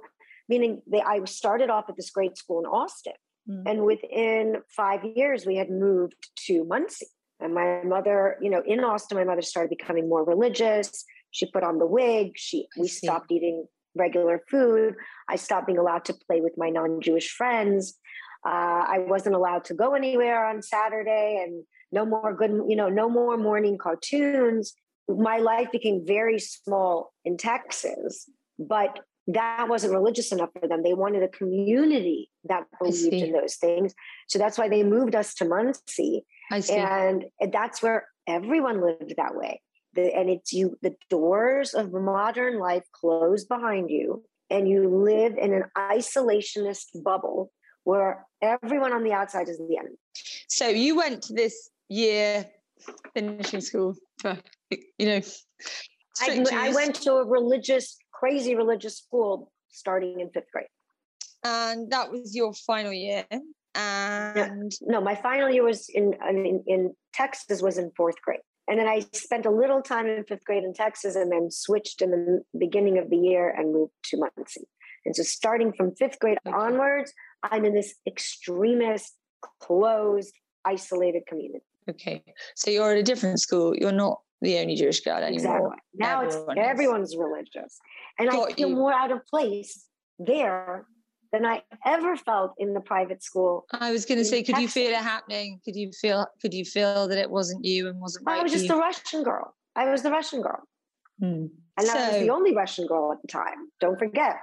Meaning, 0.49 0.81
they, 0.87 1.01
I 1.01 1.23
started 1.25 1.69
off 1.69 1.85
at 1.89 1.95
this 1.95 2.09
great 2.09 2.37
school 2.37 2.59
in 2.59 2.65
Austin, 2.65 3.13
mm. 3.49 3.63
and 3.65 3.85
within 3.85 4.57
five 4.67 5.03
years, 5.03 5.45
we 5.45 5.55
had 5.55 5.69
moved 5.69 6.29
to 6.47 6.65
Monsey. 6.65 7.07
And 7.39 7.55
my 7.55 7.81
mother, 7.83 8.37
you 8.41 8.49
know, 8.49 8.61
in 8.65 8.81
Austin, 8.81 9.17
my 9.17 9.23
mother 9.23 9.41
started 9.41 9.69
becoming 9.69 10.07
more 10.07 10.23
religious 10.23 11.05
she 11.31 11.49
put 11.49 11.63
on 11.63 11.79
the 11.79 11.85
wig. 11.85 12.33
She 12.35 12.67
we 12.77 12.87
stopped 12.87 13.31
eating 13.31 13.65
regular 13.95 14.43
food. 14.49 14.95
I 15.27 15.37
stopped 15.37 15.67
being 15.67 15.79
allowed 15.79 16.05
to 16.05 16.13
play 16.13 16.41
with 16.41 16.53
my 16.57 16.69
non-Jewish 16.69 17.29
friends. 17.31 17.97
Uh, 18.45 18.49
I 18.87 19.05
wasn't 19.07 19.35
allowed 19.35 19.65
to 19.65 19.73
go 19.73 19.93
anywhere 19.93 20.45
on 20.45 20.61
Saturday, 20.61 21.41
and 21.43 21.63
no 21.91 22.05
more 22.05 22.33
good, 22.33 22.51
you 22.67 22.75
know, 22.75 22.89
no 22.89 23.09
more 23.09 23.37
morning 23.37 23.77
cartoons. 23.77 24.73
My 25.07 25.37
life 25.37 25.71
became 25.71 26.05
very 26.05 26.39
small 26.39 27.13
in 27.25 27.37
Texas, 27.37 28.29
but 28.57 28.99
that 29.27 29.67
wasn't 29.69 29.93
religious 29.93 30.31
enough 30.31 30.49
for 30.59 30.67
them. 30.67 30.83
They 30.83 30.93
wanted 30.93 31.23
a 31.23 31.27
community 31.27 32.29
that 32.45 32.63
believed 32.79 33.13
in 33.13 33.31
those 33.31 33.55
things. 33.55 33.93
So 34.27 34.39
that's 34.39 34.57
why 34.57 34.67
they 34.69 34.83
moved 34.83 35.15
us 35.15 35.35
to 35.35 35.45
Monsey. 35.45 36.25
And 36.75 37.25
that's 37.51 37.83
where 37.83 38.07
everyone 38.27 38.81
lived 38.81 39.13
that 39.17 39.35
way 39.35 39.61
the, 39.93 40.13
and 40.15 40.29
it's 40.29 40.53
you 40.53 40.77
the 40.81 40.95
doors 41.09 41.73
of 41.73 41.91
modern 41.91 42.59
life 42.59 42.83
close 42.91 43.45
behind 43.45 43.89
you 43.89 44.23
and 44.49 44.67
you 44.67 44.87
live 44.89 45.37
in 45.37 45.53
an 45.53 45.63
isolationist 45.77 46.87
bubble 47.03 47.51
where 47.83 48.25
everyone 48.41 48.93
on 48.93 49.03
the 49.03 49.13
outside 49.13 49.49
is 49.49 49.57
the 49.57 49.77
enemy. 49.77 49.95
So 50.47 50.67
you 50.67 50.95
went 50.95 51.23
to 51.23 51.33
this 51.33 51.69
year 51.89 52.45
finishing 53.13 53.61
school 53.61 53.95
for 54.19 54.37
you 54.97 55.05
know 55.05 55.21
I, 56.21 56.45
I 56.53 56.73
went 56.73 56.95
to 57.03 57.13
a 57.13 57.25
religious 57.25 57.97
crazy 58.11 58.55
religious 58.55 58.97
school 58.97 59.51
starting 59.69 60.19
in 60.19 60.29
fifth 60.29 60.51
grade. 60.51 60.67
And 61.43 61.91
that 61.91 62.11
was 62.11 62.35
your 62.35 62.53
final 62.53 62.93
year 62.93 63.25
and 63.75 64.71
no, 64.81 64.99
no 64.99 65.01
my 65.01 65.15
final 65.15 65.49
year 65.49 65.63
was 65.63 65.87
in, 65.89 66.13
in 66.29 66.63
in 66.67 66.93
texas 67.13 67.61
was 67.61 67.77
in 67.77 67.91
fourth 67.95 68.21
grade 68.21 68.41
and 68.67 68.79
then 68.79 68.87
I 68.87 69.01
spent 69.13 69.45
a 69.45 69.51
little 69.51 69.81
time 69.81 70.07
in 70.07 70.23
fifth 70.23 70.45
grade 70.45 70.63
in 70.63 70.73
Texas 70.73 71.15
and 71.15 71.31
then 71.31 71.49
switched 71.51 72.01
in 72.01 72.11
the 72.11 72.41
beginning 72.57 72.97
of 72.97 73.09
the 73.09 73.17
year 73.17 73.49
and 73.49 73.73
moved 73.73 73.91
to 74.05 74.17
Monsey. 74.17 74.67
And 75.05 75.15
so 75.15 75.23
starting 75.23 75.73
from 75.73 75.95
fifth 75.95 76.19
grade 76.19 76.37
onwards, 76.45 77.11
I'm 77.43 77.65
in 77.65 77.73
this 77.73 77.95
extremist, 78.07 79.15
closed, 79.59 80.33
isolated 80.63 81.23
community. 81.27 81.65
Okay. 81.89 82.23
So 82.55 82.69
you're 82.69 82.91
at 82.91 82.97
a 82.97 83.03
different 83.03 83.39
school. 83.39 83.75
You're 83.75 83.91
not 83.91 84.21
the 84.41 84.59
only 84.59 84.75
Jewish 84.75 85.01
girl 85.01 85.17
anymore. 85.17 85.33
Exactly. 85.33 85.77
Now 85.95 86.21
Everyone 86.21 86.57
it's 86.57 86.67
everyone's 86.67 87.17
religious. 87.17 87.79
And 88.19 88.29
Got 88.29 88.51
I 88.51 88.53
feel 88.53 88.69
you. 88.69 88.75
more 88.75 88.93
out 88.93 89.11
of 89.11 89.25
place 89.25 89.85
there 90.19 90.85
than 91.31 91.45
I 91.45 91.61
ever 91.85 92.15
felt 92.17 92.53
in 92.57 92.73
the 92.73 92.81
private 92.81 93.23
school. 93.23 93.65
I 93.71 93.91
was 93.91 94.05
going 94.05 94.17
to 94.17 94.25
say, 94.25 94.43
could 94.43 94.55
Texas. 94.55 94.75
you 94.75 94.83
feel 94.83 94.91
it 94.91 95.03
happening? 95.03 95.59
Could 95.63 95.75
you 95.75 95.91
feel? 95.91 96.27
Could 96.41 96.53
you 96.53 96.65
feel 96.65 97.07
that 97.07 97.17
it 97.17 97.29
wasn't 97.29 97.65
you 97.65 97.87
and 97.87 97.99
wasn't 97.99 98.25
right? 98.27 98.39
I 98.39 98.43
was 98.43 98.51
just 98.51 98.67
the 98.67 98.75
Russian 98.75 99.23
girl. 99.23 99.55
I 99.75 99.89
was 99.89 100.03
the 100.03 100.11
Russian 100.11 100.41
girl, 100.41 100.59
hmm. 101.19 101.45
and 101.77 101.87
so, 101.87 101.97
I 101.97 102.09
was 102.09 102.21
the 102.21 102.29
only 102.29 102.53
Russian 102.53 102.87
girl 102.87 103.13
at 103.13 103.21
the 103.21 103.27
time. 103.27 103.69
Don't 103.79 103.97
forget, 103.97 104.35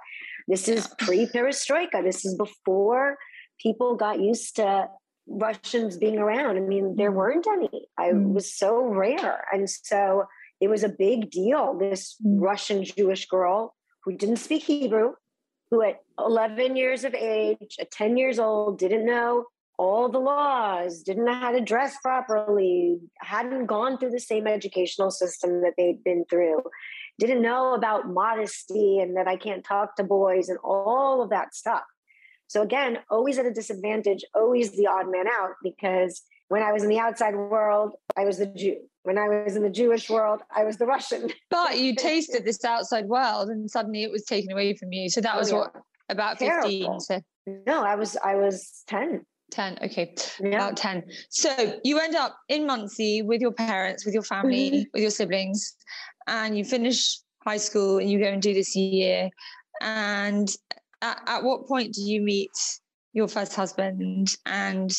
this 0.48 0.68
is 0.68 0.88
pre-perestroika. 0.98 2.02
This 2.02 2.24
is 2.24 2.34
before 2.34 3.18
people 3.60 3.94
got 3.94 4.20
used 4.20 4.56
to 4.56 4.88
Russians 5.26 5.98
being 5.98 6.18
around. 6.18 6.56
I 6.56 6.60
mean, 6.60 6.96
there 6.96 7.10
hmm. 7.10 7.18
weren't 7.18 7.46
any. 7.46 7.88
I 7.98 8.10
hmm. 8.10 8.32
was 8.32 8.52
so 8.52 8.82
rare, 8.82 9.44
and 9.52 9.68
so 9.68 10.24
it 10.60 10.68
was 10.68 10.82
a 10.82 10.88
big 10.88 11.30
deal. 11.30 11.76
This 11.78 12.16
hmm. 12.22 12.38
Russian 12.38 12.84
Jewish 12.84 13.26
girl 13.26 13.74
who 14.04 14.16
didn't 14.16 14.36
speak 14.36 14.62
Hebrew 14.62 15.12
who 15.70 15.82
at 15.82 16.00
11 16.18 16.76
years 16.76 17.04
of 17.04 17.14
age, 17.14 17.76
at 17.80 17.90
10 17.90 18.16
years 18.16 18.38
old, 18.38 18.78
didn't 18.78 19.04
know 19.06 19.46
all 19.78 20.08
the 20.08 20.18
laws, 20.18 21.02
didn't 21.02 21.24
know 21.24 21.34
how 21.34 21.52
to 21.52 21.60
dress 21.60 21.96
properly, 22.02 22.98
hadn't 23.20 23.66
gone 23.66 23.96
through 23.96 24.10
the 24.10 24.18
same 24.18 24.46
educational 24.46 25.10
system 25.10 25.62
that 25.62 25.74
they'd 25.76 26.02
been 26.02 26.24
through, 26.28 26.62
didn't 27.18 27.40
know 27.40 27.74
about 27.74 28.08
modesty 28.08 28.98
and 28.98 29.16
that 29.16 29.28
I 29.28 29.36
can't 29.36 29.64
talk 29.64 29.94
to 29.96 30.04
boys 30.04 30.48
and 30.48 30.58
all 30.64 31.22
of 31.22 31.30
that 31.30 31.54
stuff. 31.54 31.84
So, 32.48 32.62
again, 32.62 32.98
always 33.10 33.38
at 33.38 33.46
a 33.46 33.52
disadvantage, 33.52 34.24
always 34.34 34.72
the 34.72 34.86
odd 34.86 35.10
man 35.10 35.26
out 35.28 35.52
because 35.62 36.22
when 36.48 36.62
I 36.62 36.72
was 36.72 36.82
in 36.82 36.88
the 36.88 36.98
outside 36.98 37.36
world, 37.36 37.94
I 38.16 38.24
was 38.24 38.38
the 38.38 38.46
Jew. 38.46 38.78
When 39.02 39.18
I 39.18 39.28
was 39.28 39.54
in 39.54 39.62
the 39.62 39.70
Jewish 39.70 40.10
world, 40.10 40.40
I 40.54 40.64
was 40.64 40.76
the 40.78 40.86
Russian. 40.86 41.30
But 41.50 41.78
you 41.78 41.94
tasted 41.96 42.44
this 42.44 42.64
outside 42.64 43.06
world 43.06 43.48
and 43.48 43.70
suddenly 43.70 44.02
it 44.02 44.10
was 44.10 44.24
taken 44.24 44.50
away 44.50 44.74
from 44.74 44.92
you. 44.92 45.08
So 45.08 45.20
that 45.20 45.36
oh, 45.36 45.38
was 45.38 45.50
yeah. 45.50 45.58
what 45.58 45.72
about 46.08 46.38
Terrible. 46.38 46.68
15. 46.68 47.00
So 47.00 47.20
no, 47.66 47.84
I 47.84 47.94
was 47.94 48.16
I 48.16 48.34
was 48.34 48.82
10. 48.88 49.24
10 49.50 49.78
okay 49.82 50.14
yeah. 50.40 50.48
about 50.48 50.76
10 50.76 51.04
so 51.30 51.80
you 51.82 51.98
end 51.98 52.14
up 52.14 52.36
in 52.50 52.66
Monsey 52.66 53.22
with 53.22 53.40
your 53.40 53.50
parents 53.50 54.04
with 54.04 54.12
your 54.12 54.22
family 54.22 54.70
mm-hmm. 54.70 54.82
with 54.92 55.00
your 55.00 55.10
siblings 55.10 55.74
and 56.26 56.58
you 56.58 56.62
finish 56.66 57.18
high 57.46 57.56
school 57.56 57.96
and 57.96 58.10
you 58.10 58.18
go 58.18 58.26
and 58.26 58.42
do 58.42 58.52
this 58.52 58.76
year 58.76 59.30
and 59.80 60.50
at, 61.00 61.18
at 61.26 61.42
what 61.44 61.66
point 61.66 61.94
do 61.94 62.02
you 62.02 62.20
meet 62.20 62.50
your 63.14 63.26
first 63.26 63.54
husband 63.54 64.28
and 64.44 64.92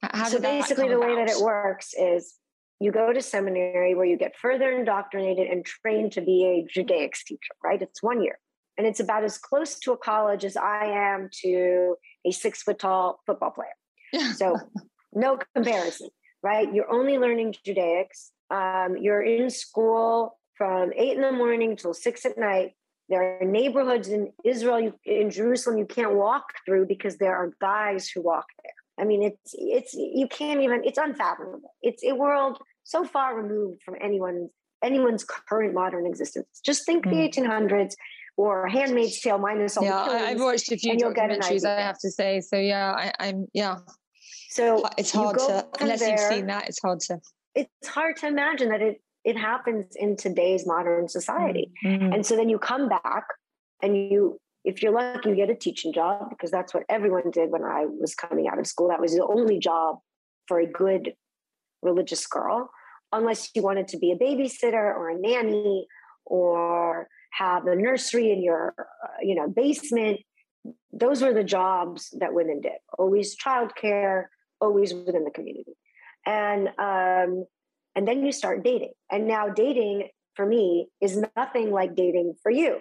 how 0.00 0.24
so 0.24 0.40
basically, 0.40 0.88
the 0.88 0.98
way 0.98 1.14
that 1.14 1.28
it 1.28 1.40
works 1.40 1.94
is 1.94 2.34
you 2.80 2.90
go 2.90 3.12
to 3.12 3.22
seminary 3.22 3.94
where 3.94 4.04
you 4.04 4.18
get 4.18 4.36
further 4.36 4.70
indoctrinated 4.72 5.46
and 5.46 5.64
trained 5.64 6.12
to 6.12 6.20
be 6.20 6.44
a 6.44 6.72
Judaics 6.72 7.24
teacher, 7.24 7.54
right? 7.62 7.80
It's 7.80 8.02
one 8.02 8.20
year. 8.22 8.38
And 8.78 8.86
it's 8.86 9.00
about 9.00 9.24
as 9.24 9.38
close 9.38 9.78
to 9.80 9.92
a 9.92 9.96
college 9.96 10.44
as 10.44 10.56
I 10.56 10.86
am 10.86 11.28
to 11.42 11.96
a 12.24 12.30
six 12.30 12.62
foot 12.62 12.78
tall 12.78 13.20
football 13.26 13.50
player. 13.50 13.76
So, 14.36 14.56
no 15.14 15.38
comparison, 15.54 16.08
right? 16.42 16.72
You're 16.72 16.90
only 16.92 17.16
learning 17.18 17.54
Judaics. 17.64 18.30
Um, 18.50 18.96
you're 19.00 19.22
in 19.22 19.48
school 19.48 20.38
from 20.56 20.92
eight 20.96 21.16
in 21.16 21.22
the 21.22 21.32
morning 21.32 21.76
till 21.76 21.94
six 21.94 22.26
at 22.26 22.36
night. 22.36 22.72
There 23.08 23.38
are 23.40 23.44
neighborhoods 23.44 24.08
in 24.08 24.32
Israel, 24.44 24.80
you, 24.80 24.94
in 25.04 25.30
Jerusalem, 25.30 25.78
you 25.78 25.86
can't 25.86 26.14
walk 26.14 26.44
through 26.66 26.86
because 26.86 27.16
there 27.16 27.34
are 27.34 27.52
guys 27.60 28.08
who 28.08 28.22
walk 28.22 28.46
there. 28.62 28.72
I 28.98 29.04
mean, 29.04 29.22
it's 29.22 29.54
it's 29.54 29.94
you 29.94 30.28
can't 30.28 30.60
even. 30.60 30.84
It's 30.84 30.98
unfathomable. 30.98 31.74
It's 31.82 32.04
a 32.04 32.14
world 32.14 32.58
so 32.84 33.04
far 33.04 33.36
removed 33.36 33.82
from 33.82 33.96
anyone's 34.00 34.50
anyone's 34.82 35.24
current 35.24 35.74
modern 35.74 36.06
existence. 36.06 36.60
Just 36.64 36.84
think 36.86 37.04
mm. 37.04 37.10
the 37.10 37.40
1800s 37.40 37.94
or 38.36 38.68
Handmaid's 38.68 39.20
Tale 39.20 39.38
minus 39.38 39.76
all 39.76 39.84
yeah, 39.84 40.06
the 40.08 40.14
I've 40.14 40.40
watched 40.40 40.70
a 40.72 40.76
few 40.76 40.96
documentaries. 40.96 41.64
I 41.64 41.80
have 41.80 41.98
to 42.00 42.10
say, 42.10 42.40
so 42.40 42.56
yeah, 42.56 43.12
I, 43.18 43.28
am 43.28 43.46
yeah. 43.52 43.78
So 44.50 44.84
it's 44.98 45.12
hard 45.12 45.38
to 45.38 45.66
unless 45.80 46.00
there, 46.00 46.10
you've 46.10 46.20
seen 46.20 46.46
that. 46.46 46.68
It's 46.68 46.80
hard 46.80 47.00
to. 47.00 47.20
It's 47.54 47.88
hard 47.88 48.16
to 48.18 48.28
imagine 48.28 48.70
that 48.70 48.82
it 48.82 49.00
it 49.24 49.36
happens 49.36 49.94
in 49.96 50.16
today's 50.16 50.66
modern 50.66 51.08
society, 51.08 51.72
mm-hmm. 51.84 52.12
and 52.12 52.26
so 52.26 52.36
then 52.36 52.48
you 52.48 52.58
come 52.58 52.88
back 52.88 53.24
and 53.82 53.96
you. 53.96 54.38
If 54.64 54.80
you're 54.80 54.92
lucky, 54.92 55.30
you 55.30 55.34
get 55.34 55.50
a 55.50 55.56
teaching 55.56 55.92
job 55.92 56.30
because 56.30 56.52
that's 56.52 56.72
what 56.72 56.84
everyone 56.88 57.32
did 57.32 57.50
when 57.50 57.64
I 57.64 57.84
was 57.84 58.14
coming 58.14 58.46
out 58.46 58.60
of 58.60 58.66
school. 58.68 58.88
That 58.88 59.00
was 59.00 59.12
the 59.12 59.26
only 59.26 59.58
job 59.58 59.98
for 60.46 60.60
a 60.60 60.66
good 60.70 61.14
religious 61.82 62.26
girl 62.28 62.70
unless 63.12 63.50
you 63.54 63.62
wanted 63.62 63.88
to 63.88 63.98
be 63.98 64.12
a 64.12 64.16
babysitter 64.16 64.74
or 64.74 65.10
a 65.10 65.18
nanny 65.18 65.86
or 66.24 67.08
have 67.32 67.66
a 67.66 67.74
nursery 67.74 68.30
in 68.30 68.42
your 68.42 68.74
uh, 68.78 69.08
you 69.22 69.34
know 69.34 69.48
basement. 69.48 70.20
Those 70.92 71.22
were 71.22 71.34
the 71.34 71.44
jobs 71.44 72.14
that 72.20 72.34
women 72.34 72.60
did. 72.60 72.78
Always 72.98 73.36
childcare 73.36 74.26
always 74.62 74.94
within 74.94 75.24
the 75.24 75.30
community. 75.30 75.74
And 76.24 76.68
um, 76.78 77.44
and 77.94 78.08
then 78.08 78.24
you 78.24 78.32
start 78.32 78.64
dating. 78.64 78.92
And 79.10 79.26
now 79.26 79.48
dating 79.48 80.08
for 80.34 80.46
me 80.46 80.88
is 81.02 81.20
nothing 81.36 81.72
like 81.72 81.94
dating 81.94 82.34
for 82.42 82.50
you. 82.50 82.78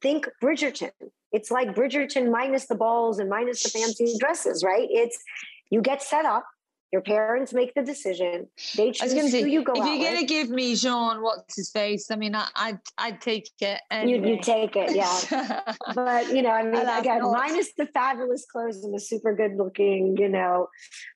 Think 0.00 0.28
bridgerton. 0.42 0.92
It's 1.32 1.50
like 1.50 1.74
bridgerton 1.74 2.30
minus 2.30 2.66
the 2.66 2.74
balls 2.76 3.18
and 3.18 3.28
minus 3.28 3.62
the 3.62 3.68
fancy 3.68 4.16
dresses 4.18 4.64
right? 4.64 4.88
It's 4.88 5.18
you 5.70 5.82
get 5.82 6.02
set 6.02 6.24
up 6.24 6.46
your 6.92 7.02
parents 7.02 7.52
make 7.52 7.72
the 7.74 7.82
decision. 7.82 8.48
They 8.76 8.90
choose 8.90 9.12
who 9.12 9.28
say, 9.28 9.48
you 9.48 9.62
go. 9.62 9.72
If 9.76 9.86
you're 9.86 10.10
gonna 10.10 10.26
give 10.26 10.50
me 10.50 10.74
Jean, 10.74 11.22
what's 11.22 11.56
his 11.56 11.70
face? 11.70 12.10
I 12.10 12.16
mean, 12.16 12.34
I, 12.34 12.48
I'd 12.56 12.78
I'd 12.98 13.20
take 13.20 13.48
it. 13.60 13.80
Anyway. 13.90 14.28
You 14.28 14.34
you 14.34 14.42
take 14.42 14.74
it, 14.74 14.94
yeah. 14.94 15.74
but 15.94 16.34
you 16.34 16.42
know, 16.42 16.50
I 16.50 16.64
mean, 16.64 16.74
I 16.74 16.98
again, 16.98 17.22
minus 17.22 17.72
the 17.76 17.86
fabulous 17.86 18.44
clothes 18.50 18.82
and 18.82 18.92
the 18.92 19.00
super 19.00 19.34
good 19.34 19.56
looking, 19.56 20.16
you 20.18 20.28
know. 20.28 20.66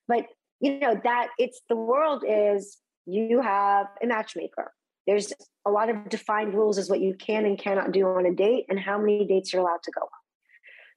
But 0.07 0.27
you 0.61 0.79
know 0.79 0.99
that 1.03 1.27
it's 1.37 1.61
the 1.67 1.75
world 1.75 2.23
is 2.27 2.77
you 3.05 3.41
have 3.41 3.87
a 4.01 4.07
matchmaker. 4.07 4.71
There's 5.05 5.33
a 5.65 5.71
lot 5.71 5.89
of 5.89 6.09
defined 6.09 6.53
rules 6.53 6.77
as 6.77 6.89
what 6.89 7.01
you 7.01 7.15
can 7.15 7.45
and 7.45 7.59
cannot 7.59 7.91
do 7.91 8.07
on 8.07 8.25
a 8.25 8.33
date 8.33 8.65
and 8.69 8.79
how 8.79 8.97
many 8.97 9.25
dates 9.25 9.51
you're 9.51 9.61
allowed 9.61 9.83
to 9.83 9.91
go 9.91 10.01
on. 10.01 10.09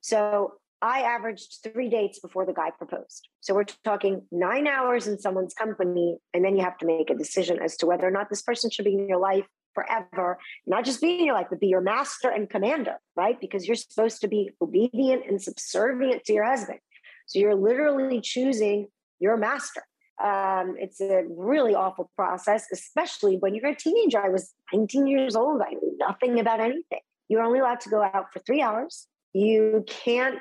So 0.00 0.52
I 0.80 1.00
averaged 1.00 1.58
three 1.62 1.88
dates 1.88 2.20
before 2.20 2.46
the 2.46 2.52
guy 2.52 2.70
proposed. 2.70 3.28
So 3.40 3.54
we're 3.54 3.64
talking 3.84 4.22
nine 4.30 4.66
hours 4.66 5.06
in 5.08 5.18
someone's 5.18 5.54
company, 5.54 6.18
and 6.32 6.44
then 6.44 6.56
you 6.56 6.62
have 6.62 6.78
to 6.78 6.86
make 6.86 7.10
a 7.10 7.14
decision 7.14 7.58
as 7.62 7.76
to 7.78 7.86
whether 7.86 8.06
or 8.06 8.10
not 8.10 8.30
this 8.30 8.42
person 8.42 8.70
should 8.70 8.84
be 8.84 8.94
in 8.94 9.08
your 9.08 9.18
life 9.18 9.46
forever, 9.74 10.38
not 10.66 10.84
just 10.84 11.00
be 11.00 11.18
in 11.18 11.24
your 11.24 11.34
life, 11.34 11.46
but 11.50 11.60
be 11.60 11.66
your 11.66 11.80
master 11.80 12.28
and 12.28 12.48
commander, 12.48 12.96
right? 13.16 13.40
Because 13.40 13.66
you're 13.66 13.76
supposed 13.76 14.20
to 14.20 14.28
be 14.28 14.50
obedient 14.60 15.24
and 15.28 15.40
subservient 15.42 16.24
to 16.24 16.32
your 16.32 16.44
husband. 16.44 16.78
So 17.26 17.38
you're 17.38 17.54
literally 17.54 18.20
choosing 18.20 18.88
your 19.20 19.36
master. 19.36 19.82
Um, 20.22 20.74
it's 20.78 21.00
a 21.00 21.24
really 21.28 21.74
awful 21.74 22.10
process, 22.16 22.66
especially 22.72 23.36
when 23.36 23.54
you're 23.54 23.68
a 23.68 23.76
teenager. 23.76 24.20
I 24.20 24.30
was 24.30 24.52
19 24.72 25.06
years 25.06 25.36
old. 25.36 25.60
I 25.62 25.70
knew 25.70 25.96
nothing 25.98 26.40
about 26.40 26.60
anything. 26.60 27.00
You're 27.28 27.42
only 27.42 27.60
allowed 27.60 27.80
to 27.80 27.90
go 27.90 28.02
out 28.02 28.32
for 28.32 28.40
three 28.40 28.62
hours. 28.62 29.06
You 29.32 29.84
can't 29.86 30.40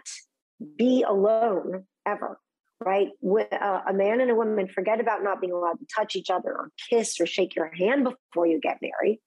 be 0.78 1.04
alone 1.08 1.86
ever, 2.06 2.40
right? 2.84 3.10
With 3.22 3.52
uh, 3.52 3.82
a 3.88 3.94
man 3.94 4.22
and 4.22 4.32
a 4.32 4.36
woman, 4.36 4.68
forget 4.68 5.00
about 5.00 5.24
not 5.24 5.42
being 5.42 5.54
allowed 5.54 5.80
to 5.80 5.86
touch 5.96 6.16
each 6.16 6.30
other 6.30 6.52
or 6.52 6.72
kiss 6.90 7.20
or 7.20 7.26
shake 7.26 7.56
your 7.56 7.72
hand 7.74 8.04
before 8.04 8.48
you 8.48 8.60
get 8.60 8.80
married. 8.82 9.20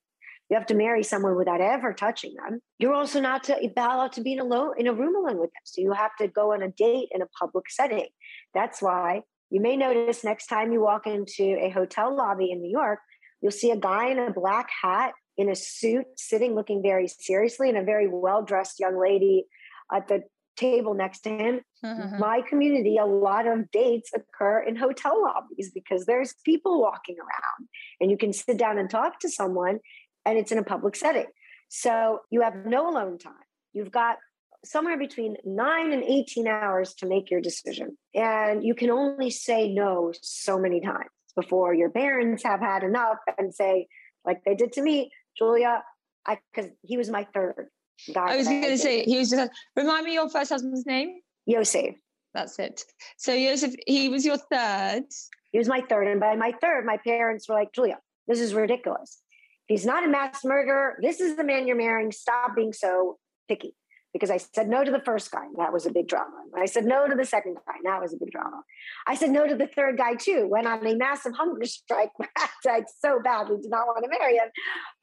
You 0.49 0.57
have 0.57 0.67
to 0.67 0.75
marry 0.75 1.05
someone 1.05 1.37
without 1.37 1.61
ever 1.61 1.93
touching 1.93 2.35
them. 2.35 2.61
You're 2.81 2.95
also 2.95 3.21
not 3.21 3.45
to, 3.45 3.57
allowed 3.77 4.13
to 4.13 4.21
be 4.21 4.37
alone, 4.37 4.75
in 4.79 4.89
a 4.89 4.93
room 4.93 5.15
alone 5.15 5.39
with 5.39 5.51
them. 5.51 5.63
So 5.65 5.81
you 5.81 5.93
have 5.93 6.11
to 6.21 6.27
go 6.27 6.53
on 6.53 6.63
a 6.63 6.69
date 6.69 7.09
in 7.13 7.23
a 7.23 7.27
public 7.39 7.67
setting. 7.71 8.09
That's 8.53 8.83
why 8.83 9.23
you 9.51 9.61
may 9.61 9.77
notice 9.77 10.25
next 10.25 10.47
time 10.47 10.73
you 10.73 10.81
walk 10.81 11.07
into 11.07 11.57
a 11.61 11.71
hotel 11.71 12.17
lobby 12.17 12.51
in 12.51 12.61
New 12.61 12.71
York, 12.71 12.99
you'll 13.41 13.53
see 13.53 13.71
a 13.71 13.77
guy 13.77 14.11
in 14.11 14.19
a 14.19 14.33
black 14.33 14.69
hat 14.83 15.13
in 15.37 15.49
a 15.49 15.55
suit 15.55 16.07
sitting 16.17 16.55
looking 16.55 16.83
very 16.83 17.07
seriously 17.09 17.69
and 17.69 17.79
a 17.79 17.85
very 17.85 18.09
well 18.09 18.43
dressed 18.43 18.81
young 18.81 19.01
lady 19.01 19.47
at 19.93 20.09
the 20.09 20.23
table 20.61 20.95
next 20.95 21.21
to 21.21 21.31
him. 21.31 21.61
Mm-hmm. 21.85 22.19
My 22.19 22.43
community, 22.43 22.99
a 22.99 23.07
lot 23.07 23.47
of 23.47 23.71
dates 23.71 24.11
occur 24.15 24.61
in 24.61 24.77
hotel 24.77 25.23
lobbies 25.23 25.71
because 25.73 26.05
there's 26.07 26.35
people 26.45 26.81
walking 26.81 27.17
around 27.19 27.69
and 28.01 28.11
you 28.11 28.19
can 28.19 28.33
sit 28.33 28.59
down 28.59 28.79
and 28.79 28.91
talk 28.91 29.19
to 29.21 29.29
someone 29.29 29.79
and 30.27 30.39
it's 30.39 30.53
in 30.53 30.59
a 30.59 30.65
public 30.65 30.97
setting. 30.97 31.27
So 31.69 32.21
you 32.31 32.43
have 32.43 32.67
no 32.67 32.91
alone 32.91 33.19
time. 33.19 33.33
You've 33.73 33.93
got 33.93 34.17
somewhere 34.65 34.99
between 34.99 35.37
nine 35.45 35.93
and 35.93 36.03
18 36.03 36.47
hours 36.47 36.95
to 36.95 37.07
make 37.07 37.31
your 37.31 37.41
decision. 37.41 37.97
And 38.15 38.63
you 38.63 38.75
can 38.75 38.91
only 38.91 39.31
say 39.31 39.73
no 39.73 40.13
so 40.21 40.59
many 40.59 40.81
times 40.81 41.11
before 41.35 41.75
your 41.75 41.91
parents 41.91 42.43
have 42.43 42.61
had 42.61 42.83
enough 42.83 43.19
and 43.39 43.55
say, 43.55 43.87
like 44.25 44.43
they 44.45 44.55
did 44.55 44.73
to 44.75 44.83
me, 44.83 45.11
Julia, 45.39 45.83
I 46.27 46.39
because 46.53 46.71
he 46.83 46.97
was 46.97 47.09
my 47.09 47.27
third. 47.33 47.69
I 48.17 48.37
was 48.37 48.47
going 48.47 48.63
to 48.63 48.79
say, 48.79 49.05
he 49.05 49.19
was 49.19 49.31
just, 49.31 49.51
remind 49.77 50.05
me 50.05 50.15
your 50.15 50.29
first 50.31 50.51
husband's 50.51 50.87
name? 50.87 51.21
Yosef. 51.47 51.95
That's 52.35 52.59
it. 52.59 52.85
So 53.17 53.33
Yosef, 53.33 53.75
he 53.87 54.09
was 54.09 54.25
your 54.25 54.37
third. 54.37 55.05
He 55.53 55.59
was 55.59 55.69
my 55.69 55.83
third. 55.89 56.07
And 56.07 56.21
by 56.21 56.37
my 56.37 56.53
third, 56.61 56.85
my 56.85 56.97
parents 56.99 57.49
were 57.49 57.57
like, 57.57 57.73
Julia, 57.73 57.99
this 58.29 58.41
is 58.41 58.55
ridiculous. 58.55 59.21
He's 59.67 59.87
not 59.87 60.05
a 60.05 60.09
mass 60.09 60.45
murderer. 60.45 60.97
This 61.01 61.21
is 61.21 61.37
the 61.37 61.45
man 61.45 61.67
you're 61.67 61.77
marrying. 61.77 62.13
Stop 62.13 62.57
being 62.57 62.73
so 62.73 63.19
picky. 63.49 63.75
Because 64.13 64.31
I 64.31 64.39
said 64.39 64.69
no 64.69 64.83
to 64.83 64.91
the 64.91 65.01
first 65.01 65.31
guy. 65.31 65.45
That 65.57 65.73
was 65.73 65.87
a 65.87 65.93
big 65.93 66.09
drama. 66.09 66.43
I 66.57 66.67
said 66.67 66.85
no 66.85 67.07
to 67.07 67.15
the 67.15 67.25
second 67.25 67.55
guy. 67.55 67.75
That 67.85 68.01
was 68.01 68.13
a 68.13 68.17
big 68.17 68.33
drama. 68.33 68.63
I 69.07 69.15
said 69.15 69.31
no 69.31 69.47
to 69.47 69.55
the 69.55 69.69
third 69.69 69.97
guy 69.97 70.15
too. 70.15 70.49
Went 70.49 70.67
on 70.67 70.85
a 70.85 70.97
massive 70.97 71.33
hunger 71.35 71.65
strike. 71.67 72.11
I 72.67 72.83
so 73.01 73.21
badly 73.23 73.59
did 73.63 73.71
not 73.71 73.87
want 73.87 74.05
to 74.05 74.11
marry 74.11 74.35
him, 74.35 74.49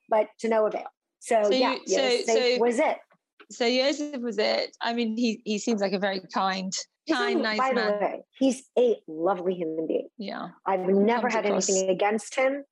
but 0.09 0.27
to 0.39 0.49
no 0.49 0.67
avail. 0.67 0.87
So, 1.19 1.43
so 1.43 1.51
yeah, 1.51 1.75
you, 1.85 2.25
so, 2.25 2.33
so 2.33 2.57
was 2.59 2.79
it. 2.79 2.97
So 3.49 3.69
Joseph 3.69 4.21
was 4.21 4.37
it. 4.37 4.75
I 4.81 4.93
mean, 4.93 5.15
he 5.15 5.41
he 5.45 5.57
seems 5.57 5.81
like 5.81 5.93
a 5.93 5.99
very 5.99 6.21
kind, 6.33 6.73
kind, 7.09 7.41
nice 7.41 7.57
by 7.57 7.71
man. 7.71 7.85
the 7.87 7.97
way, 7.97 8.21
he's 8.37 8.63
a 8.77 8.97
lovely 9.07 9.55
human 9.55 9.87
being. 9.87 10.09
Yeah, 10.17 10.49
I've 10.65 10.87
never 10.87 11.29
had 11.29 11.45
across. 11.45 11.69
anything 11.69 11.89
against 11.89 12.35
him. 12.35 12.63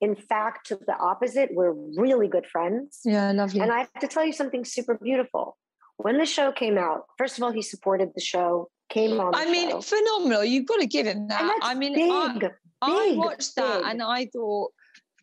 In 0.00 0.16
fact, 0.16 0.68
to 0.68 0.76
the 0.76 0.96
opposite, 0.98 1.50
we're 1.52 1.72
really 1.72 2.26
good 2.26 2.46
friends. 2.46 3.00
Yeah, 3.04 3.32
lovely. 3.32 3.60
And 3.60 3.70
I 3.70 3.80
have 3.80 3.92
to 4.00 4.08
tell 4.08 4.24
you 4.24 4.32
something 4.32 4.64
super 4.64 4.98
beautiful. 5.02 5.58
When 5.98 6.16
the 6.16 6.24
show 6.24 6.52
came 6.52 6.78
out, 6.78 7.02
first 7.18 7.36
of 7.36 7.44
all, 7.44 7.52
he 7.52 7.60
supported 7.60 8.10
the 8.14 8.22
show. 8.22 8.70
Came 8.88 9.20
on. 9.20 9.34
I 9.34 9.44
mean, 9.44 9.70
show. 9.70 9.82
phenomenal. 9.82 10.44
You've 10.44 10.66
got 10.66 10.80
to 10.80 10.86
give 10.86 11.06
him 11.06 11.28
that. 11.28 11.58
I 11.62 11.74
mean, 11.74 11.94
big, 11.94 12.10
I, 12.10 12.38
big, 12.38 12.50
I 12.80 13.12
watched 13.14 13.54
big. 13.56 13.64
that 13.64 13.84
and 13.84 14.02
I 14.02 14.26
thought 14.32 14.72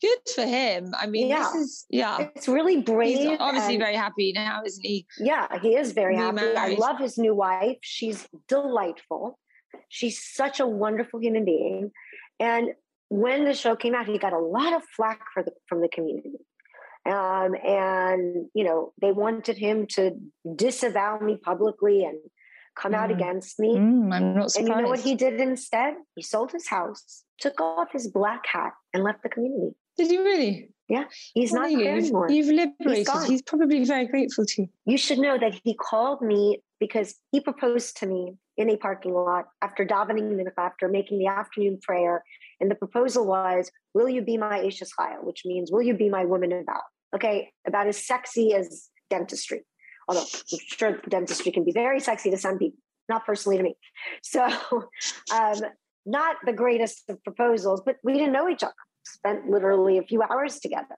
good 0.01 0.19
for 0.33 0.45
him. 0.45 0.93
I 0.99 1.07
mean, 1.07 1.27
yeah. 1.27 1.49
this 1.53 1.55
is 1.55 1.85
yeah. 1.89 2.27
It's 2.35 2.47
really 2.47 2.81
brave. 2.81 3.17
He's 3.17 3.37
obviously 3.39 3.77
very 3.77 3.95
happy 3.95 4.31
now, 4.33 4.61
isn't 4.65 4.85
he? 4.85 5.05
Yeah, 5.19 5.59
he 5.61 5.75
is 5.75 5.91
very 5.91 6.15
happy. 6.15 6.55
I 6.55 6.75
love 6.75 6.99
his 6.99 7.17
new 7.17 7.35
wife. 7.35 7.77
She's 7.81 8.27
delightful. 8.47 9.39
She's 9.89 10.23
such 10.23 10.59
a 10.59 10.67
wonderful 10.67 11.19
human 11.19 11.45
being. 11.45 11.91
And 12.39 12.69
when 13.09 13.45
the 13.45 13.53
show 13.53 13.75
came 13.75 13.95
out, 13.95 14.07
he 14.07 14.17
got 14.17 14.33
a 14.33 14.39
lot 14.39 14.73
of 14.73 14.83
flack 14.95 15.21
for 15.33 15.43
the, 15.43 15.51
from 15.67 15.81
the 15.81 15.87
community. 15.87 16.33
Um, 17.05 17.55
and 17.65 18.47
you 18.53 18.63
know, 18.63 18.93
they 19.01 19.11
wanted 19.11 19.57
him 19.57 19.87
to 19.91 20.11
disavow 20.55 21.19
me 21.19 21.37
publicly 21.37 22.03
and 22.03 22.19
come 22.75 22.91
mm. 22.91 22.97
out 22.97 23.11
against 23.11 23.59
me. 23.59 23.75
Mm, 23.75 24.13
I'm 24.13 24.35
not 24.35 24.51
surprised. 24.51 24.57
And 24.57 24.67
you 24.67 24.83
know 24.83 24.89
what 24.89 24.99
he 24.99 25.15
did 25.15 25.39
instead? 25.39 25.95
He 26.15 26.21
sold 26.21 26.51
his 26.51 26.67
house, 26.67 27.23
took 27.39 27.59
off 27.61 27.91
his 27.93 28.07
black 28.07 28.43
hat, 28.45 28.73
and 28.93 29.03
left 29.03 29.23
the 29.23 29.29
community 29.29 29.75
Did 29.97 30.11
he 30.11 30.17
really? 30.17 30.69
Yeah, 30.89 31.03
he's 31.33 31.51
well, 31.51 31.63
not 31.63 31.71
you, 31.71 31.79
there 31.79 31.97
anymore. 31.97 32.31
You've 32.31 32.47
liberated. 32.47 33.07
He's, 33.13 33.25
he's, 33.25 33.41
probably 33.41 33.83
very 33.83 34.07
grateful 34.07 34.45
to 34.45 34.61
you. 34.61 34.69
You 34.85 34.97
should 34.97 35.19
know 35.19 35.37
that 35.37 35.59
he 35.63 35.75
called 35.75 36.21
me 36.21 36.61
because 36.79 37.15
he 37.31 37.41
proposed 37.41 37.97
to 37.97 38.05
me 38.05 38.37
in 38.55 38.69
a 38.69 38.77
parking 38.77 39.13
lot 39.13 39.45
after 39.61 39.85
davening 39.85 40.45
after 40.57 40.87
making 40.87 41.19
the 41.19 41.27
afternoon 41.27 41.79
prayer. 41.81 42.23
And 42.59 42.71
the 42.71 42.75
proposal 42.75 43.25
was, 43.25 43.69
Will 43.93 44.07
you 44.07 44.21
be 44.21 44.37
my 44.37 44.59
Eishes 44.59 44.89
Chayil? 44.97 45.23
Which 45.23 45.41
means, 45.45 45.71
Will 45.71 45.81
you 45.81 45.93
be 45.93 46.09
my 46.09 46.23
woman 46.23 46.53
about? 46.53 46.83
Okay, 47.13 47.51
about 47.65 47.87
as 47.87 48.05
sexy 48.05 48.53
as 48.53 48.89
dentistry. 49.09 49.65
Although 50.07 50.21
I'm 50.21 50.59
sure 50.77 51.01
dentistry 51.09 51.51
can 51.51 51.65
be 51.65 51.71
very 51.73 51.99
sexy 51.99 52.31
to 52.31 52.37
some 52.37 52.57
people, 52.57 52.79
not 53.09 53.25
personally 53.25 53.57
to 53.57 53.63
me. 53.63 53.75
So, 54.23 54.45
um, 55.33 55.61
not 56.05 56.37
the 56.45 56.53
greatest 56.53 57.03
of 57.09 57.21
proposals, 57.23 57.81
but 57.85 57.97
we 58.03 58.13
didn't 58.13 58.31
know 58.31 58.47
each 58.47 58.63
other. 58.63 58.73
Spent 59.13 59.49
literally 59.49 59.97
a 59.97 60.03
few 60.03 60.21
hours 60.21 60.59
together. 60.59 60.95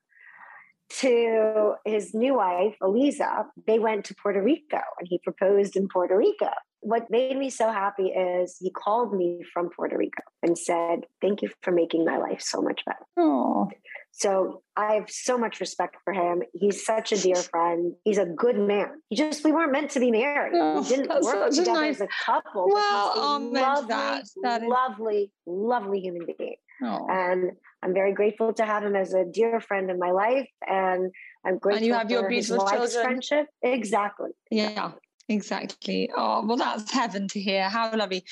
To 1.02 1.76
his 1.86 2.16
new 2.16 2.36
wife, 2.36 2.76
Eliza, 2.82 3.46
they 3.68 3.78
went 3.78 4.06
to 4.06 4.16
Puerto 4.16 4.42
Rico 4.42 4.82
and 4.98 5.08
he 5.08 5.20
proposed 5.20 5.76
in 5.76 5.88
Puerto 5.88 6.18
Rico 6.18 6.50
what 6.82 7.10
made 7.10 7.38
me 7.38 7.50
so 7.50 7.72
happy 7.72 8.08
is 8.08 8.58
he 8.60 8.72
called 8.72 9.14
me 9.14 9.42
from 9.54 9.70
Puerto 9.70 9.98
Rico 9.98 10.24
and 10.42 10.58
said, 10.58 11.06
Thank 11.22 11.42
you 11.42 11.50
for 11.62 11.72
making 11.72 12.06
my 12.06 12.18
life 12.18 12.42
so 12.42 12.62
much 12.62 12.84
better. 12.86 13.06
Aww. 13.18 13.70
So 14.12 14.64
I 14.76 14.94
have 14.94 15.10
so 15.10 15.38
much 15.38 15.60
respect 15.60 15.98
for 16.04 16.14
him. 16.14 16.42
He's 16.54 16.84
such 16.86 17.12
a 17.12 17.18
dear 17.18 17.36
friend. 17.36 17.94
He's 18.04 18.18
a 18.18 18.26
good 18.26 18.58
man. 18.58 19.02
He 19.10 19.16
just 19.16 19.44
we 19.44 19.52
weren't 19.52 19.72
meant 19.72 19.92
to 19.92 20.00
be 20.00 20.12
married. 20.12 20.54
Oh, 20.56 20.82
we 20.82 20.88
didn't 20.88 21.10
work 21.24 21.52
together 21.52 21.74
nice... 21.74 21.96
as 21.96 22.02
a 22.02 22.08
couple. 22.26 22.68
Well, 22.68 23.14
I'll 23.16 23.40
lovely, 23.40 23.88
that. 23.90 24.24
that 24.42 24.64
is... 24.64 24.68
lovely, 24.68 25.32
lovely 25.46 26.00
human 26.00 26.26
being. 26.38 26.56
Oh. 26.84 27.08
And 27.10 27.52
I'm 27.84 27.94
very 27.94 28.14
grateful 28.14 28.54
to 28.54 28.66
have 28.66 28.84
him 28.84 28.96
as 28.96 29.14
a 29.14 29.26
dear 29.26 29.60
friend 29.60 29.90
in 29.90 30.00
my 30.00 30.12
life. 30.12 30.50
And 30.68 31.12
I'm 31.46 31.58
grateful 31.58 31.78
and 31.78 31.86
you 31.86 31.94
have 31.94 32.12
your 32.12 32.28
beautiful 32.28 32.68
children. 32.68 33.04
friendship. 33.04 33.48
Exactly. 33.62 34.30
Yeah. 34.52 34.92
Exactly. 35.30 36.10
Oh, 36.16 36.44
well, 36.46 36.58
that's 36.58 36.92
heaven 36.92 37.28
to 37.30 37.40
hear. 37.40 37.70
How 37.70 37.96
lovely. 37.96 38.26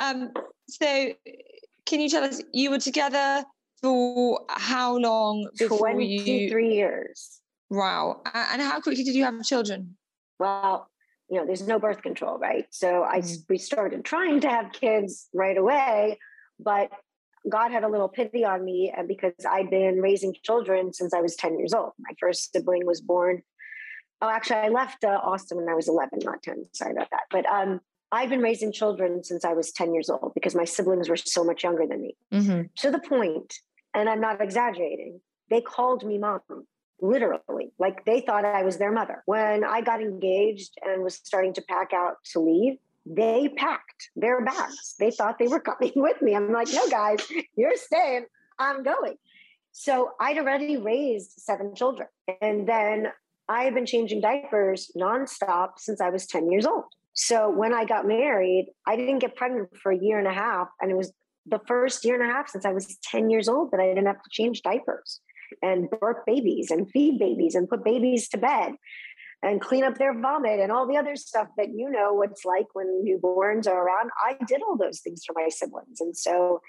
Um, 0.00 0.30
so, 0.68 1.12
can 1.84 2.00
you 2.00 2.08
tell 2.08 2.22
us, 2.22 2.40
you 2.52 2.70
were 2.70 2.78
together 2.78 3.44
for 3.82 4.40
how 4.48 4.96
long 4.96 5.48
before 5.58 5.78
23 5.90 6.68
you... 6.68 6.74
years. 6.74 7.40
Wow. 7.70 8.22
And 8.32 8.62
how 8.62 8.80
quickly 8.80 9.02
did 9.02 9.16
you 9.16 9.24
have 9.24 9.42
children? 9.42 9.96
Well, 10.38 10.88
you 11.28 11.38
know, 11.38 11.46
there's 11.46 11.66
no 11.66 11.78
birth 11.78 12.02
control, 12.02 12.38
right? 12.38 12.66
So 12.70 13.02
I 13.02 13.18
mm. 13.18 13.36
we 13.48 13.58
started 13.58 14.04
trying 14.04 14.40
to 14.40 14.48
have 14.48 14.72
kids 14.72 15.26
right 15.34 15.56
away, 15.56 16.18
but 16.60 16.90
God 17.48 17.72
had 17.72 17.84
a 17.84 17.88
little 17.88 18.08
pity 18.08 18.44
on 18.44 18.64
me 18.64 18.92
uh, 18.96 19.02
because 19.06 19.34
I'd 19.48 19.70
been 19.70 20.00
raising 20.00 20.34
children 20.42 20.92
since 20.92 21.12
I 21.12 21.20
was 21.20 21.36
10 21.36 21.58
years 21.58 21.74
old. 21.74 21.92
My 21.98 22.14
first 22.18 22.52
sibling 22.52 22.86
was 22.86 23.00
born 23.00 23.42
Oh, 24.24 24.30
actually, 24.30 24.56
I 24.56 24.68
left 24.68 25.04
uh, 25.04 25.20
Austin 25.22 25.58
when 25.58 25.68
I 25.68 25.74
was 25.74 25.86
11, 25.86 26.20
not 26.22 26.42
10. 26.42 26.64
Sorry 26.72 26.92
about 26.92 27.10
that. 27.10 27.24
But 27.30 27.44
um, 27.44 27.80
I've 28.10 28.30
been 28.30 28.40
raising 28.40 28.72
children 28.72 29.22
since 29.22 29.44
I 29.44 29.52
was 29.52 29.70
10 29.72 29.92
years 29.92 30.08
old 30.08 30.32
because 30.34 30.54
my 30.54 30.64
siblings 30.64 31.10
were 31.10 31.16
so 31.16 31.44
much 31.44 31.62
younger 31.62 31.86
than 31.86 32.00
me. 32.00 32.16
Mm-hmm. 32.32 32.62
To 32.74 32.90
the 32.90 33.00
point, 33.00 33.52
and 33.92 34.08
I'm 34.08 34.22
not 34.22 34.40
exaggerating, 34.40 35.20
they 35.50 35.60
called 35.60 36.06
me 36.06 36.16
mom, 36.16 36.40
literally. 37.02 37.72
Like 37.78 38.06
they 38.06 38.22
thought 38.22 38.46
I 38.46 38.62
was 38.62 38.78
their 38.78 38.92
mother. 38.92 39.22
When 39.26 39.62
I 39.62 39.82
got 39.82 40.00
engaged 40.00 40.72
and 40.82 41.02
was 41.02 41.16
starting 41.16 41.52
to 41.54 41.62
pack 41.62 41.92
out 41.92 42.16
to 42.32 42.40
leave, 42.40 42.78
they 43.06 43.48
packed 43.56 44.10
their 44.16 44.44
bags. 44.44 44.94
They 44.98 45.10
thought 45.10 45.38
they 45.38 45.48
were 45.48 45.60
coming 45.72 45.92
with 45.96 46.20
me. 46.22 46.34
I'm 46.34 46.52
like, 46.52 46.68
no, 46.72 46.88
guys, 46.88 47.18
you're 47.56 47.76
staying. 47.76 48.26
I'm 48.58 48.82
going. 48.82 49.16
So 49.72 50.12
I'd 50.20 50.38
already 50.38 50.76
raised 50.76 51.32
seven 51.38 51.74
children. 51.74 52.08
And 52.40 52.68
then 52.68 53.08
I 53.48 53.64
have 53.64 53.74
been 53.74 53.86
changing 53.86 54.20
diapers 54.20 54.90
nonstop 54.96 55.78
since 55.78 56.00
I 56.00 56.10
was 56.10 56.26
10 56.26 56.50
years 56.50 56.64
old. 56.64 56.84
So 57.12 57.50
when 57.50 57.74
I 57.74 57.84
got 57.84 58.06
married, 58.06 58.72
I 58.86 58.96
didn't 58.96 59.18
get 59.18 59.36
pregnant 59.36 59.76
for 59.82 59.92
a 59.92 59.98
year 59.98 60.18
and 60.18 60.28
a 60.28 60.32
half. 60.32 60.68
And 60.80 60.90
it 60.90 60.96
was 60.96 61.12
the 61.46 61.60
first 61.66 62.04
year 62.04 62.20
and 62.20 62.30
a 62.30 62.32
half 62.32 62.48
since 62.48 62.64
I 62.64 62.72
was 62.72 62.96
10 63.04 63.30
years 63.30 63.48
old 63.48 63.70
that 63.70 63.80
I 63.80 63.88
didn't 63.88 64.06
have 64.06 64.22
to 64.22 64.30
change 64.30 64.62
diapers 64.62 65.20
and 65.62 65.88
burp 66.00 66.24
babies 66.26 66.70
and 66.70 66.90
feed 66.90 67.18
babies 67.18 67.54
and 67.54 67.68
put 67.68 67.84
babies 67.84 68.28
to 68.30 68.38
bed 68.38 68.72
and 69.44 69.60
clean 69.60 69.84
up 69.84 69.98
their 69.98 70.18
vomit 70.18 70.58
and 70.58 70.72
all 70.72 70.88
the 70.88 70.96
other 70.96 71.16
stuff 71.16 71.48
that 71.58 71.68
you 71.68 71.90
know 71.90 72.14
what's 72.14 72.44
like 72.44 72.66
when 72.72 73.04
newborns 73.04 73.66
are 73.66 73.86
around. 73.86 74.10
I 74.24 74.36
did 74.46 74.62
all 74.66 74.76
those 74.76 75.00
things 75.00 75.22
for 75.26 75.34
my 75.36 75.48
siblings. 75.50 76.00
And 76.00 76.16
so 76.16 76.60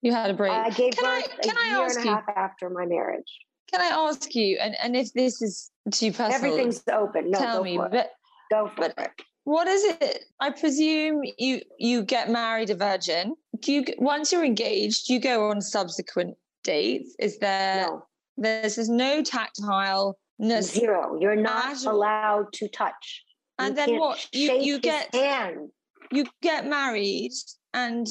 you 0.00 0.12
had 0.12 0.30
a 0.30 0.34
break. 0.34 0.52
I 0.52 0.70
gave 0.70 0.92
can 0.92 1.04
birth 1.04 1.28
I, 1.38 1.42
can 1.42 1.56
a 1.56 1.60
I 1.60 1.78
year 1.78 1.98
and 1.98 2.06
a 2.06 2.10
half 2.10 2.24
after 2.36 2.70
my 2.70 2.86
marriage. 2.86 3.40
Can 3.72 3.80
I 3.80 4.08
ask 4.08 4.32
you, 4.34 4.58
and, 4.60 4.76
and 4.80 4.94
if 4.94 5.12
this 5.14 5.42
is 5.42 5.70
too 5.90 6.12
personal, 6.12 6.34
everything's 6.34 6.82
open. 6.92 7.30
No, 7.30 7.38
tell 7.38 7.64
me, 7.64 7.78
but 7.78 8.10
go 8.50 8.68
for 8.68 8.74
but, 8.76 8.94
it. 8.98 9.10
What 9.42 9.66
is 9.66 9.82
it? 10.00 10.24
I 10.38 10.50
presume 10.50 11.22
you 11.38 11.62
you 11.78 12.04
get 12.04 12.30
married 12.30 12.70
a 12.70 12.76
virgin. 12.76 13.34
Do 13.60 13.72
you 13.72 13.84
once 13.98 14.30
you're 14.30 14.44
engaged, 14.44 15.10
you 15.10 15.18
go 15.18 15.50
on 15.50 15.60
subsequent 15.60 16.36
dates? 16.62 17.16
Is 17.18 17.38
there? 17.38 17.86
No. 17.86 18.06
There's, 18.36 18.76
there's 18.76 18.88
no 18.88 19.22
tactile. 19.22 20.16
No, 20.38 20.60
Zero. 20.60 21.16
You're 21.20 21.36
not 21.36 21.84
allowed 21.84 22.52
to 22.54 22.68
touch. 22.68 23.24
You 23.60 23.66
and 23.66 23.78
then 23.78 23.98
what? 23.98 24.26
You 24.32 24.58
you 24.60 24.80
get 24.80 25.14
hand. 25.14 25.70
You 26.10 26.26
get 26.42 26.66
married, 26.66 27.32
and 27.72 28.06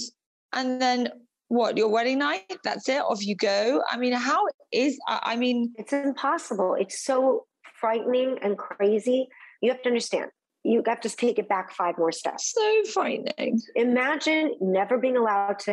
and 0.54 0.82
then 0.82 1.10
what? 1.50 1.78
Your 1.78 1.90
wedding 1.90 2.20
night? 2.20 2.52
That's 2.64 2.88
it? 2.88 3.02
Off 3.02 3.26
you 3.26 3.36
go? 3.36 3.82
I 3.92 3.98
mean 3.98 4.14
how 4.14 4.46
is 4.72 4.98
i 5.08 5.36
mean 5.36 5.74
it's 5.78 5.94
impossible. 5.94 6.76
It's 6.80 7.04
so 7.04 7.46
frightening 7.80 8.38
and 8.42 8.58
crazy. 8.58 9.28
You 9.62 9.72
have 9.72 9.82
to 9.84 9.90
understand. 9.90 10.32
You 10.64 10.82
have 10.88 11.02
to 11.02 11.10
take 11.10 11.38
it 11.38 11.50
back 11.50 11.72
five 11.72 11.98
more 11.98 12.14
steps. 12.14 12.54
So 12.56 12.92
frightening. 12.94 13.60
Imagine 13.76 14.56
never 14.62 14.98
being 14.98 15.18
allowed 15.18 15.60
to 15.60 15.73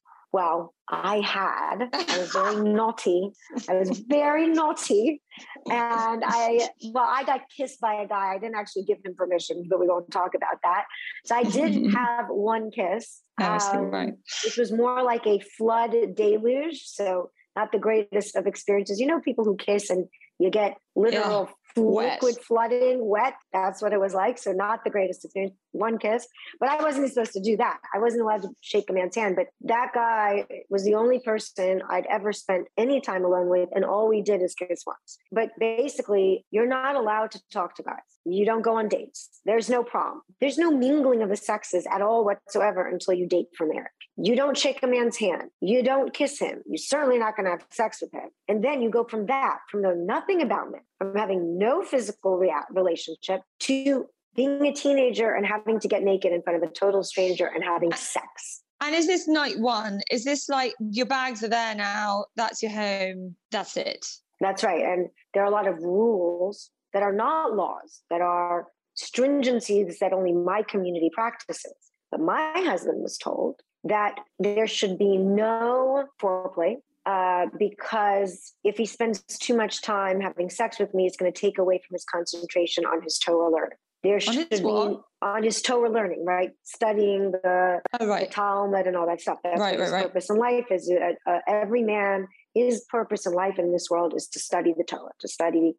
Well, 0.33 0.73
I 0.87 1.19
had. 1.19 1.89
I 1.93 2.19
was 2.19 2.31
very 2.31 2.55
naughty. 2.69 3.31
I 3.69 3.75
was 3.75 3.99
very 3.99 4.47
naughty. 4.47 5.21
And 5.69 6.23
I, 6.25 6.69
well, 6.93 7.07
I 7.07 7.23
got 7.23 7.41
kissed 7.55 7.81
by 7.81 7.95
a 7.95 8.07
guy. 8.07 8.33
I 8.33 8.37
didn't 8.39 8.55
actually 8.55 8.83
give 8.83 8.99
him 9.03 9.13
permission, 9.15 9.67
but 9.69 9.79
we 9.79 9.87
won't 9.87 10.09
talk 10.11 10.31
about 10.35 10.61
that. 10.63 10.85
So 11.25 11.35
I 11.35 11.43
did 11.43 11.91
have 11.93 12.27
one 12.29 12.71
kiss, 12.71 13.21
um, 13.41 13.91
right. 13.91 14.13
which 14.45 14.57
was 14.57 14.71
more 14.71 15.03
like 15.03 15.27
a 15.27 15.39
flood 15.57 15.95
deluge. 16.15 16.83
So 16.85 17.31
not 17.55 17.71
the 17.71 17.79
greatest 17.79 18.35
of 18.35 18.47
experiences. 18.47 18.99
You 18.99 19.07
know, 19.07 19.19
people 19.19 19.43
who 19.43 19.57
kiss 19.57 19.89
and 19.89 20.07
you 20.39 20.49
get 20.49 20.77
literal 20.95 21.49
yeah. 21.49 21.53
Wet. 21.75 22.21
liquid 22.21 22.43
flooding, 22.43 23.05
wet. 23.05 23.35
That's 23.53 23.81
what 23.81 23.93
it 23.93 23.99
was 23.99 24.13
like. 24.13 24.37
So 24.37 24.51
not 24.51 24.83
the 24.83 24.89
greatest 24.89 25.25
experience. 25.25 25.55
One 25.71 25.97
kiss, 25.97 26.27
but 26.59 26.69
I 26.69 26.81
wasn't 26.83 27.09
supposed 27.09 27.31
to 27.33 27.39
do 27.39 27.55
that. 27.57 27.77
I 27.95 27.99
wasn't 27.99 28.23
allowed 28.23 28.41
to 28.41 28.49
shake 28.59 28.89
a 28.89 28.93
man's 28.93 29.15
hand. 29.15 29.37
But 29.37 29.47
that 29.61 29.91
guy 29.93 30.45
was 30.69 30.83
the 30.83 30.95
only 30.95 31.19
person 31.19 31.81
I'd 31.89 32.05
ever 32.07 32.33
spent 32.33 32.67
any 32.77 32.99
time 32.99 33.23
alone 33.23 33.47
with, 33.47 33.69
and 33.73 33.85
all 33.85 34.09
we 34.09 34.21
did 34.21 34.41
is 34.41 34.53
kiss 34.53 34.83
once. 34.85 35.17
But 35.31 35.51
basically, 35.59 36.45
you're 36.51 36.67
not 36.67 36.95
allowed 36.95 37.31
to 37.31 37.41
talk 37.51 37.75
to 37.75 37.83
guys. 37.83 37.99
You 38.25 38.45
don't 38.45 38.61
go 38.61 38.77
on 38.77 38.89
dates. 38.89 39.29
There's 39.45 39.69
no 39.69 39.83
prom. 39.83 40.21
There's 40.39 40.57
no 40.57 40.71
mingling 40.71 41.21
of 41.21 41.29
the 41.29 41.35
sexes 41.37 41.87
at 41.91 42.01
all 42.01 42.25
whatsoever 42.25 42.87
until 42.87 43.13
you 43.13 43.27
date 43.27 43.47
for 43.57 43.65
marriage. 43.65 43.91
You 44.17 44.35
don't 44.35 44.57
shake 44.57 44.83
a 44.83 44.87
man's 44.87 45.17
hand. 45.17 45.49
You 45.61 45.83
don't 45.83 46.13
kiss 46.13 46.37
him. 46.39 46.61
You're 46.65 46.77
certainly 46.77 47.17
not 47.17 47.35
going 47.35 47.45
to 47.45 47.51
have 47.51 47.65
sex 47.71 48.01
with 48.01 48.13
him. 48.13 48.29
And 48.47 48.63
then 48.63 48.81
you 48.81 48.89
go 48.89 49.03
from 49.03 49.25
that, 49.27 49.59
from 49.69 49.81
knowing 49.81 50.05
nothing 50.05 50.41
about 50.41 50.71
men, 50.71 50.81
from 50.97 51.15
having 51.15 51.57
no 51.57 51.81
physical 51.81 52.37
rea- 52.37 52.53
relationship 52.71 53.41
to 53.61 54.07
being 54.35 54.65
a 54.65 54.73
teenager 54.73 55.33
and 55.33 55.45
having 55.45 55.79
to 55.79 55.87
get 55.87 56.03
naked 56.03 56.33
in 56.33 56.41
front 56.41 56.61
of 56.61 56.69
a 56.69 56.71
total 56.71 57.03
stranger 57.03 57.47
and 57.47 57.63
having 57.63 57.91
sex. 57.93 58.61
And 58.81 58.95
is 58.95 59.07
this 59.07 59.27
night 59.27 59.59
one? 59.59 60.01
Is 60.09 60.23
this 60.23 60.49
like 60.49 60.73
your 60.79 61.05
bags 61.05 61.43
are 61.43 61.49
there 61.49 61.75
now? 61.75 62.25
That's 62.35 62.63
your 62.63 62.71
home. 62.71 63.35
That's 63.51 63.77
it. 63.77 64.05
That's 64.39 64.63
right. 64.63 64.83
And 64.83 65.09
there 65.33 65.43
are 65.43 65.47
a 65.47 65.51
lot 65.51 65.67
of 65.67 65.77
rules 65.77 66.71
that 66.93 67.03
are 67.03 67.13
not 67.13 67.55
laws, 67.55 68.01
that 68.09 68.21
are 68.21 68.67
stringencies 68.97 69.99
that 69.99 70.13
only 70.13 70.33
my 70.33 70.63
community 70.63 71.09
practices. 71.13 71.73
But 72.09 72.21
my 72.21 72.51
husband 72.55 73.01
was 73.01 73.17
told 73.17 73.61
that 73.83 74.19
there 74.39 74.67
should 74.67 74.97
be 74.97 75.17
no 75.17 76.05
foreplay 76.21 76.75
uh, 77.05 77.47
because 77.57 78.53
if 78.63 78.77
he 78.77 78.85
spends 78.85 79.21
too 79.23 79.55
much 79.55 79.81
time 79.81 80.21
having 80.21 80.49
sex 80.49 80.79
with 80.79 80.93
me, 80.93 81.07
it's 81.07 81.17
going 81.17 81.31
to 81.31 81.39
take 81.39 81.57
away 81.57 81.79
from 81.79 81.95
his 81.95 82.05
concentration 82.05 82.85
on 82.85 83.01
his 83.01 83.17
Torah 83.17 83.49
learning. 83.51 83.77
There 84.03 84.19
should 84.19 84.49
be 84.49 84.59
what? 84.61 85.01
on 85.21 85.43
his 85.43 85.61
Torah 85.61 85.89
learning, 85.89 86.25
right? 86.25 86.51
Studying 86.63 87.31
the, 87.31 87.81
Oh, 87.99 88.07
right. 88.07 88.27
the 88.27 88.33
Talmud 88.33 88.87
and 88.87 88.95
all 88.95 89.05
that 89.05 89.21
stuff. 89.21 89.37
That's 89.43 89.59
Right, 89.59 89.79
his 89.79 89.91
right, 89.91 90.05
purpose 90.05 90.29
in 90.29 90.37
life 90.37 90.65
is. 90.71 90.91
Uh, 90.91 91.29
uh, 91.29 91.39
every 91.47 91.83
man, 91.83 92.27
his 92.55 92.83
purpose 92.89 93.27
in 93.27 93.33
life 93.33 93.59
in 93.59 93.71
this 93.71 93.89
world 93.91 94.13
is 94.15 94.27
to 94.29 94.39
study 94.39 94.73
the 94.75 94.83
Torah, 94.83 95.11
to 95.19 95.27
study 95.27 95.75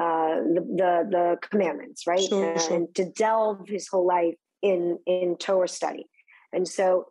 uh, 0.00 0.36
the, 0.36 0.64
the 0.76 1.08
the 1.10 1.36
commandments, 1.50 2.06
right? 2.06 2.20
Sure, 2.20 2.52
and 2.52 2.60
sure. 2.60 2.86
to 2.94 3.04
delve 3.10 3.68
his 3.68 3.88
whole 3.88 4.06
life 4.06 4.34
in 4.62 4.98
in 5.06 5.36
Torah 5.36 5.68
study. 5.68 6.06
And 6.52 6.66
so, 6.66 7.06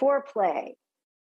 foreplay, 0.00 0.72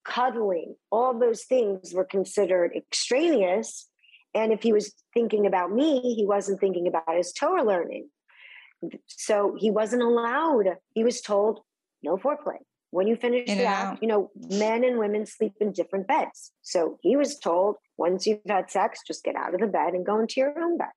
cuddling, 0.04 0.76
all 0.90 1.18
those 1.18 1.44
things 1.44 1.92
were 1.94 2.04
considered 2.04 2.72
extraneous. 2.76 3.88
And 4.34 4.52
if 4.52 4.62
he 4.62 4.72
was 4.72 4.92
thinking 5.14 5.46
about 5.46 5.72
me, 5.72 6.14
he 6.14 6.24
wasn't 6.26 6.60
thinking 6.60 6.86
about 6.86 7.16
his 7.16 7.32
Torah 7.32 7.64
learning. 7.64 8.08
So 9.06 9.56
he 9.58 9.70
wasn't 9.70 10.02
allowed. 10.02 10.66
He 10.94 11.02
was 11.04 11.20
told 11.20 11.60
no 12.02 12.16
foreplay. 12.16 12.58
When 12.90 13.06
you 13.06 13.16
finish 13.16 13.48
In 13.48 13.58
the 13.58 13.64
act, 13.64 13.84
out. 13.96 14.02
you 14.02 14.08
know, 14.08 14.30
men 14.48 14.84
and 14.84 14.98
women 14.98 15.26
sleep 15.26 15.54
in 15.60 15.72
different 15.72 16.06
beds. 16.06 16.52
So 16.62 16.98
he 17.02 17.16
was 17.16 17.38
told 17.38 17.76
once 17.98 18.26
you've 18.26 18.40
had 18.48 18.70
sex, 18.70 19.00
just 19.06 19.24
get 19.24 19.34
out 19.36 19.54
of 19.54 19.60
the 19.60 19.66
bed 19.66 19.94
and 19.94 20.06
go 20.06 20.20
into 20.20 20.40
your 20.40 20.56
own 20.58 20.78
bed. 20.78 20.88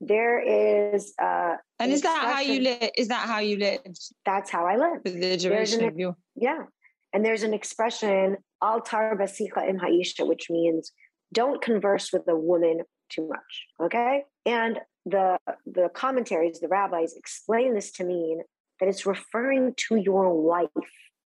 There 0.00 0.40
is, 0.40 1.14
uh, 1.20 1.56
And 1.78 1.92
is 1.92 2.02
that 2.02 2.32
how 2.34 2.40
you 2.40 2.60
live? 2.60 2.90
Is 2.96 3.08
that 3.08 3.26
how 3.28 3.38
you 3.38 3.56
lived 3.56 3.98
That's 4.24 4.50
how 4.50 4.66
I 4.66 4.76
live. 4.76 5.02
for 5.04 5.10
the 5.10 5.36
duration 5.36 5.80
an- 5.82 5.88
of 5.88 5.98
your? 5.98 6.16
Yeah. 6.34 6.64
And 7.12 7.24
there's 7.24 7.42
an 7.42 7.54
expression, 7.54 8.36
al 8.62 8.80
tar 8.80 9.16
basicha 9.16 9.68
im 9.68 9.78
haisha, 9.78 10.26
which 10.26 10.50
means 10.50 10.92
don't 11.32 11.62
converse 11.62 12.12
with 12.12 12.22
a 12.28 12.36
woman 12.36 12.82
too 13.10 13.28
much. 13.28 13.66
Okay. 13.82 14.24
And 14.44 14.80
the 15.06 15.38
the 15.66 15.88
commentaries, 15.94 16.60
the 16.60 16.68
rabbis 16.68 17.14
explain 17.16 17.74
this 17.74 17.92
to 17.92 18.04
mean 18.04 18.42
that 18.80 18.88
it's 18.88 19.06
referring 19.06 19.74
to 19.88 19.96
your 19.96 20.40
wife. 20.40 20.68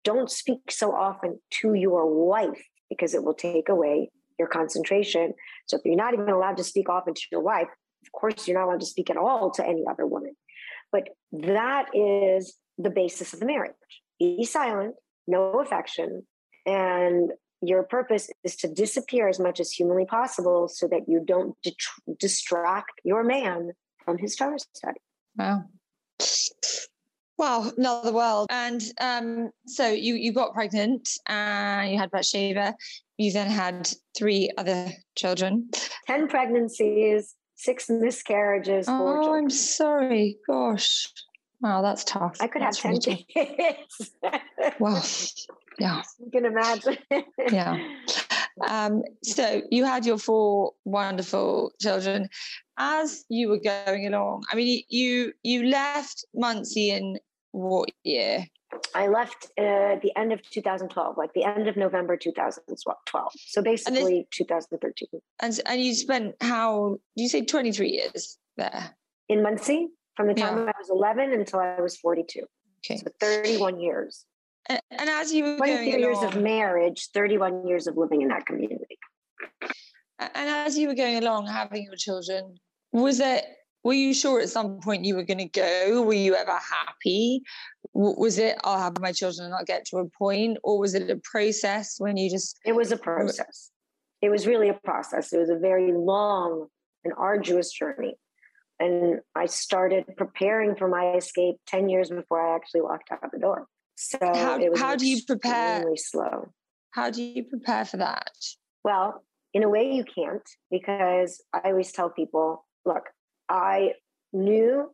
Don't 0.03 0.29
speak 0.29 0.71
so 0.71 0.93
often 0.93 1.39
to 1.61 1.73
your 1.73 2.05
wife 2.27 2.61
because 2.89 3.13
it 3.13 3.23
will 3.23 3.33
take 3.33 3.69
away 3.69 4.09
your 4.37 4.47
concentration. 4.47 5.33
So 5.67 5.77
if 5.77 5.81
you're 5.85 5.95
not 5.95 6.13
even 6.13 6.29
allowed 6.29 6.57
to 6.57 6.63
speak 6.63 6.89
often 6.89 7.13
to 7.13 7.21
your 7.31 7.41
wife, 7.41 7.67
of 8.05 8.11
course 8.11 8.47
you're 8.47 8.57
not 8.57 8.65
allowed 8.65 8.79
to 8.79 8.85
speak 8.85 9.09
at 9.09 9.17
all 9.17 9.51
to 9.51 9.65
any 9.65 9.83
other 9.89 10.05
woman. 10.05 10.35
But 10.91 11.09
that 11.31 11.87
is 11.93 12.55
the 12.77 12.89
basis 12.89 13.33
of 13.33 13.39
the 13.39 13.45
marriage. 13.45 13.73
Be 14.19 14.43
silent, 14.45 14.95
no 15.29 15.59
affection, 15.61 16.25
and 16.65 17.31
your 17.61 17.83
purpose 17.83 18.29
is 18.43 18.55
to 18.57 18.67
disappear 18.67 19.27
as 19.27 19.39
much 19.39 19.59
as 19.59 19.71
humanly 19.71 20.05
possible 20.05 20.67
so 20.67 20.87
that 20.87 21.01
you 21.07 21.21
don't 21.25 21.55
detr- 21.65 22.17
distract 22.17 23.01
your 23.03 23.23
man 23.23 23.71
from 24.03 24.17
his 24.17 24.35
Torah 24.35 24.57
study. 24.73 24.99
Wow. 25.37 25.65
Wow, 27.37 27.71
another 27.77 28.11
world. 28.11 28.47
And 28.49 28.81
um, 28.99 29.51
so 29.65 29.89
you 29.89 30.15
you 30.15 30.33
got 30.33 30.53
pregnant 30.53 31.07
and 31.27 31.89
you 31.91 31.97
had 31.97 32.11
Bathsheba. 32.11 32.75
You 33.17 33.31
then 33.31 33.49
had 33.49 33.89
three 34.17 34.49
other 34.57 34.91
children. 35.15 35.69
10 36.07 36.27
pregnancies, 36.27 37.35
six 37.55 37.89
miscarriages, 37.89 38.87
four 38.87 39.19
Oh, 39.19 39.23
children. 39.23 39.43
I'm 39.45 39.49
sorry. 39.49 40.37
Gosh. 40.47 41.07
Wow, 41.61 41.81
that's 41.81 42.03
tough. 42.03 42.37
I 42.39 42.47
could 42.47 42.61
have 42.61 42.71
That's 42.71 42.81
10 42.81 42.91
really 42.91 43.25
kids. 43.33 44.11
Wow. 44.79 45.01
Yeah. 45.79 46.01
You 46.19 46.29
can 46.29 46.45
imagine. 46.45 46.97
Yeah. 47.51 47.77
Um, 48.67 49.03
so 49.23 49.61
you 49.71 49.85
had 49.85 50.05
your 50.05 50.17
four 50.17 50.73
wonderful 50.83 51.71
children. 51.79 52.27
As 52.77 53.23
you 53.29 53.47
were 53.47 53.59
going 53.59 54.07
along, 54.07 54.43
I 54.51 54.57
mean, 54.57 54.83
you 54.89 55.31
you 55.41 55.67
left 55.69 56.25
Monsey 56.33 56.89
in 56.89 57.19
what 57.51 57.89
year? 58.03 58.45
I 58.93 59.07
left 59.07 59.47
uh, 59.57 59.93
at 59.93 60.01
the 60.01 60.15
end 60.15 60.31
of 60.31 60.41
2012, 60.49 61.17
like 61.17 61.33
the 61.33 61.43
end 61.43 61.67
of 61.67 61.75
November 61.75 62.15
2012. 62.17 63.31
So 63.47 63.61
basically 63.61 64.27
2013. 64.31 65.07
And 65.39 65.59
and 65.65 65.81
you 65.81 65.93
spent 65.95 66.35
how? 66.41 66.97
Do 67.15 67.23
you 67.23 67.29
say 67.29 67.45
twenty 67.45 67.71
three 67.71 67.91
years 67.91 68.37
there? 68.57 68.95
In 69.27 69.43
Monsey, 69.43 69.89
from 70.19 70.27
the 70.27 70.33
time 70.33 70.57
Yeah. 70.57 70.63
I 70.65 70.73
was 70.77 70.89
11 70.89 71.31
until 71.31 71.61
I 71.61 71.79
was 71.79 71.95
42. 71.95 72.41
Okay. 72.79 72.97
So 72.97 73.05
31 73.21 73.79
years. 73.79 74.25
And, 74.67 74.81
and 74.91 75.09
as 75.09 75.31
you 75.31 75.45
were 75.45 75.55
23 75.55 75.91
going 75.91 75.99
years 76.01 76.17
along, 76.17 76.35
of 76.35 76.41
marriage, 76.43 77.07
31 77.13 77.65
years 77.65 77.87
of 77.87 77.95
living 77.95 78.21
in 78.21 78.27
that 78.27 78.45
community. 78.45 78.99
and 80.19 80.29
as 80.35 80.77
you 80.77 80.89
were 80.89 80.93
going 80.93 81.15
along, 81.15 81.47
having 81.47 81.83
your 81.83 81.95
children, 81.95 82.57
was 82.91 83.21
it? 83.21 83.45
Were 83.85 83.93
you 83.93 84.13
sure 84.13 84.41
at 84.41 84.49
some 84.49 84.81
point 84.81 85.05
you 85.05 85.15
were 85.15 85.23
going 85.23 85.37
to 85.37 85.45
go? 85.45 86.01
Were 86.01 86.11
you 86.11 86.35
ever 86.35 86.51
happy? 86.51 87.41
Was 87.93 88.37
it 88.37 88.57
oh, 88.65 88.73
I'll 88.73 88.79
have 88.79 88.99
my 88.99 89.13
children 89.13 89.45
and 89.45 89.55
I'll 89.55 89.63
get 89.63 89.85
to 89.85 89.99
a 89.99 90.09
point, 90.09 90.57
or 90.65 90.77
was 90.79 90.95
it 90.95 91.09
a 91.09 91.15
process 91.23 91.95
when 91.97 92.17
you 92.17 92.29
just 92.29 92.59
It 92.65 92.75
was 92.75 92.91
a 92.91 92.97
process. 92.97 93.71
It 94.21 94.27
was 94.27 94.45
really 94.45 94.67
a 94.67 94.77
process. 94.83 95.31
It 95.31 95.37
was 95.37 95.49
a 95.49 95.57
very 95.57 95.93
long 95.93 96.67
and 97.05 97.13
arduous 97.17 97.71
journey. 97.71 98.15
And 98.79 99.19
I 99.35 99.45
started 99.45 100.05
preparing 100.17 100.75
for 100.75 100.87
my 100.87 101.13
escape 101.15 101.55
10 101.67 101.89
years 101.89 102.09
before 102.09 102.39
I 102.41 102.55
actually 102.55 102.81
walked 102.81 103.11
out 103.11 103.19
the 103.31 103.39
door. 103.39 103.67
So 103.95 104.17
How- 104.21 104.57
it 104.59 104.71
was 104.71 104.79
how 104.79 104.95
do 104.95 105.05
you 105.07 105.21
prepare? 105.25 105.83
slow. 105.97 106.47
how 106.91 107.09
do 107.09 107.21
you 107.21 107.43
prepare 107.43 107.85
for 107.85 107.97
that? 107.97 108.31
Well, 108.83 109.23
in 109.53 109.63
a 109.63 109.69
way, 109.69 109.91
you 109.91 110.03
can't 110.05 110.47
because 110.71 111.43
I 111.53 111.61
always 111.71 111.91
tell 111.91 112.09
people 112.09 112.65
look, 112.85 113.03
I 113.49 113.93
knew 114.31 114.93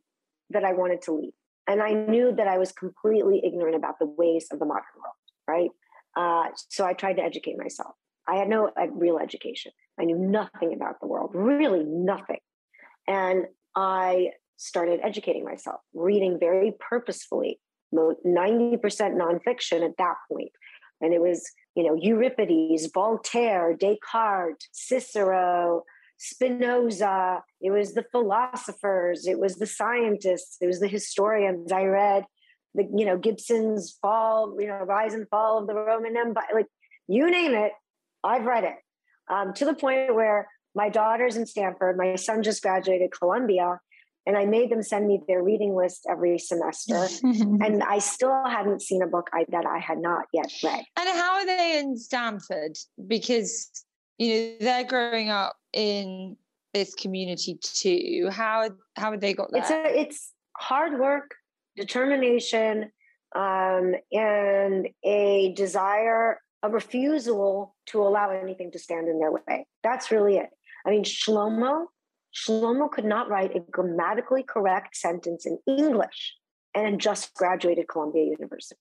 that 0.49 0.63
I 0.63 0.73
wanted 0.73 1.01
to 1.03 1.11
leave. 1.13 1.33
And 1.67 1.81
I 1.81 1.91
knew 1.93 2.33
that 2.35 2.47
I 2.47 2.57
was 2.57 2.71
completely 2.71 3.41
ignorant 3.43 3.75
about 3.75 3.99
the 3.99 4.05
ways 4.05 4.47
of 4.51 4.59
the 4.59 4.65
modern 4.65 4.83
world, 5.01 5.15
right? 5.47 5.69
Uh, 6.15 6.49
so 6.69 6.85
I 6.85 6.93
tried 6.93 7.13
to 7.17 7.23
educate 7.23 7.57
myself. 7.57 7.95
I 8.27 8.35
had 8.37 8.47
no 8.47 8.71
real 8.91 9.17
education. 9.19 9.71
I 9.99 10.05
knew 10.05 10.17
nothing 10.17 10.73
about 10.73 10.99
the 10.99 11.07
world, 11.07 11.31
really 11.33 11.83
nothing. 11.83 12.39
And 13.07 13.45
I 13.75 14.31
started 14.57 14.99
educating 15.03 15.43
myself, 15.43 15.81
reading 15.93 16.37
very 16.39 16.73
purposefully, 16.79 17.59
90% 17.93 18.79
nonfiction 18.81 19.85
at 19.85 19.97
that 19.97 20.15
point. 20.31 20.51
And 21.01 21.13
it 21.13 21.21
was, 21.21 21.49
you 21.75 21.83
know, 21.83 21.95
Euripides, 21.95 22.89
Voltaire, 22.93 23.75
Descartes, 23.75 24.67
Cicero, 24.71 25.83
Spinoza. 26.17 27.43
It 27.61 27.71
was 27.71 27.93
the 27.93 28.05
philosophers. 28.11 29.27
It 29.27 29.39
was 29.39 29.55
the 29.55 29.67
scientists. 29.67 30.57
It 30.61 30.67
was 30.67 30.79
the 30.79 30.87
historians. 30.87 31.71
I 31.71 31.83
read 31.83 32.23
the, 32.73 32.87
you 32.95 33.05
know, 33.05 33.17
Gibson's 33.17 33.97
Fall, 34.01 34.55
you 34.59 34.67
know, 34.67 34.79
Rise 34.79 35.13
and 35.13 35.27
Fall 35.29 35.59
of 35.59 35.67
the 35.67 35.75
Roman 35.75 36.15
Empire. 36.15 36.45
Like 36.53 36.67
you 37.07 37.29
name 37.29 37.53
it, 37.53 37.71
I've 38.23 38.45
read 38.45 38.63
it. 38.63 38.75
Um, 39.27 39.53
to 39.53 39.65
the 39.65 39.73
point 39.73 40.13
where 40.13 40.47
my 40.75 40.89
daughter's 40.89 41.37
in 41.37 41.45
Stanford, 41.45 41.97
my 41.97 42.15
son 42.15 42.43
just 42.43 42.61
graduated 42.61 43.11
Columbia, 43.17 43.79
and 44.25 44.37
I 44.37 44.45
made 44.45 44.71
them 44.71 44.81
send 44.81 45.07
me 45.07 45.21
their 45.27 45.41
reading 45.41 45.75
list 45.75 46.05
every 46.09 46.37
semester. 46.37 47.07
and 47.23 47.83
I 47.83 47.99
still 47.99 48.45
hadn't 48.45 48.81
seen 48.81 49.01
a 49.01 49.07
book 49.07 49.29
I, 49.33 49.45
that 49.49 49.65
I 49.65 49.79
had 49.79 49.99
not 49.99 50.25
yet 50.33 50.51
read. 50.63 50.83
And 50.97 51.09
how 51.09 51.35
are 51.35 51.45
they 51.45 51.79
in 51.79 51.97
Stanford? 51.97 52.77
Because 53.07 53.69
you 54.17 54.33
know 54.33 54.55
they're 54.59 54.83
growing 54.83 55.29
up 55.29 55.55
in 55.73 56.37
this 56.73 56.93
community 56.95 57.57
too. 57.61 58.29
How 58.31 58.69
how 58.95 59.11
had 59.11 59.21
they 59.21 59.33
got 59.33 59.51
there? 59.51 59.61
It's 59.61 59.71
a, 59.71 59.99
it's 59.99 60.31
hard 60.57 60.99
work, 60.99 61.35
determination, 61.75 62.91
um, 63.35 63.95
and 64.11 64.87
a 65.03 65.53
desire, 65.55 66.39
a 66.63 66.69
refusal 66.69 67.75
to 67.87 68.01
allow 68.01 68.29
anything 68.29 68.71
to 68.71 68.79
stand 68.79 69.07
in 69.07 69.19
their 69.19 69.31
way. 69.31 69.67
That's 69.83 70.11
really 70.11 70.37
it. 70.37 70.49
I 70.85 70.91
mean, 70.91 71.03
Shlomo, 71.03 71.85
Shlomo 72.33 72.89
could 72.91 73.05
not 73.05 73.29
write 73.29 73.55
a 73.55 73.59
grammatically 73.59 74.43
correct 74.43 74.95
sentence 74.95 75.45
in 75.45 75.57
English 75.67 76.33
and 76.75 76.85
had 76.85 76.99
just 76.99 77.33
graduated 77.33 77.87
Columbia 77.87 78.23
University. 78.25 78.79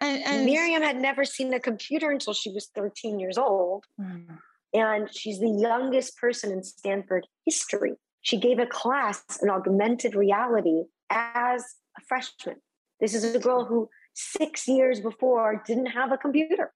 And, 0.00 0.22
and, 0.24 0.46
Miriam 0.46 0.82
had 0.82 0.96
never 0.96 1.24
seen 1.24 1.52
a 1.52 1.60
computer 1.60 2.10
until 2.10 2.32
she 2.32 2.50
was 2.50 2.70
13 2.74 3.20
years 3.20 3.36
old. 3.36 3.84
Mm. 4.00 4.38
And 4.72 5.14
she's 5.14 5.40
the 5.40 5.50
youngest 5.50 6.16
person 6.16 6.50
in 6.50 6.62
Stanford 6.62 7.26
history. 7.44 7.94
She 8.22 8.38
gave 8.38 8.58
a 8.58 8.66
class 8.66 9.22
in 9.42 9.50
augmented 9.50 10.14
reality 10.14 10.84
as 11.10 11.64
a 11.98 12.04
freshman. 12.06 12.56
This 13.00 13.14
is 13.14 13.34
a 13.34 13.38
girl 13.38 13.64
who 13.64 13.88
six 14.14 14.68
years 14.68 15.00
before 15.00 15.62
didn't 15.66 15.86
have 15.86 16.12
a 16.12 16.18
computer. 16.18 16.72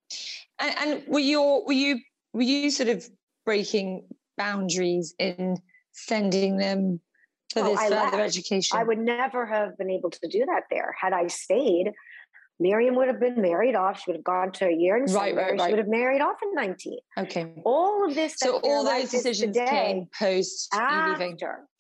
And, 0.59 0.75
and 0.79 1.03
were 1.07 1.21
you 1.21 1.63
were 1.67 1.73
you 1.73 2.01
were 2.33 2.43
you 2.43 2.71
sort 2.71 2.89
of 2.89 3.09
breaking 3.45 4.05
boundaries 4.37 5.15
in 5.19 5.57
sending 5.93 6.57
them 6.57 7.01
for 7.53 7.63
oh, 7.63 7.71
this 7.71 7.79
I 7.79 7.89
further 7.89 8.17
left. 8.19 8.37
education? 8.37 8.79
I 8.79 8.85
would 8.85 8.99
never 8.99 9.47
have 9.47 9.77
been 9.79 9.91
able 9.91 10.11
to 10.11 10.29
do 10.29 10.45
that 10.47 10.63
there 10.71 10.95
had 11.01 11.13
I 11.13 11.29
stayed. 11.29 11.93
Miriam 12.61 12.95
would 12.97 13.09
have 13.09 13.19
been 13.19 13.41
married 13.41 13.75
off. 13.75 14.01
She 14.01 14.11
would 14.11 14.17
have 14.17 14.25
gone 14.25 14.53
to 14.53 14.67
a 14.67 14.73
year 14.73 14.97
and 14.97 15.11
right, 15.13 15.35
right, 15.35 15.59
right. 15.59 15.61
She 15.61 15.71
would 15.71 15.79
have 15.79 15.89
married 15.89 16.21
off 16.21 16.37
in 16.43 16.55
19. 16.55 16.99
Okay. 17.19 17.53
All 17.65 18.09
of 18.09 18.15
this. 18.15 18.35
So 18.37 18.61
all 18.63 18.85
those 18.85 19.11
decisions 19.11 19.57
came 19.57 20.07
post 20.17 20.69
after. 20.73 21.25
leaving. 21.25 21.39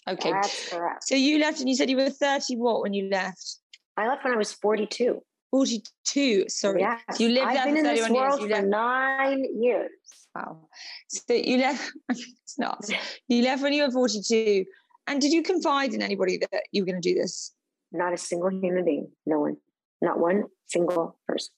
Okay. 0.08 0.32
That's 0.32 0.70
correct. 0.70 1.04
So 1.04 1.14
you 1.14 1.38
left 1.38 1.60
and 1.60 1.68
you 1.68 1.76
said 1.76 1.88
you 1.88 1.96
were 1.96 2.10
30 2.10 2.56
what 2.56 2.82
when 2.82 2.92
you 2.92 3.08
left? 3.08 3.58
I 3.96 4.08
left 4.08 4.24
when 4.24 4.32
I 4.32 4.36
was 4.36 4.52
42. 4.52 5.22
42. 5.54 6.46
Sorry. 6.48 6.80
Yes. 6.80 7.20
You 7.20 7.28
lived 7.28 7.46
I've 7.46 7.64
been 7.64 7.76
in 7.76 7.84
this 7.84 8.10
world 8.10 8.40
years. 8.40 8.58
for 8.58 8.66
nine 8.66 9.44
years. 9.56 9.90
Wow. 10.34 10.66
So 11.06 11.32
you 11.32 11.58
left, 11.58 11.92
it's 12.08 12.58
not. 12.58 12.84
You 13.28 13.44
left 13.44 13.62
when 13.62 13.72
you 13.72 13.84
were 13.84 13.92
42. 13.92 14.64
And 15.06 15.20
did 15.20 15.32
you 15.32 15.44
confide 15.44 15.94
in 15.94 16.02
anybody 16.02 16.38
that 16.38 16.64
you 16.72 16.82
were 16.82 16.86
going 16.86 17.00
to 17.00 17.08
do 17.08 17.14
this? 17.14 17.52
Not 17.92 18.12
a 18.12 18.16
single 18.16 18.50
human 18.50 18.84
being. 18.84 19.12
No 19.26 19.38
one. 19.38 19.56
Not 20.02 20.18
one 20.18 20.42
single 20.66 21.16
person. 21.28 21.52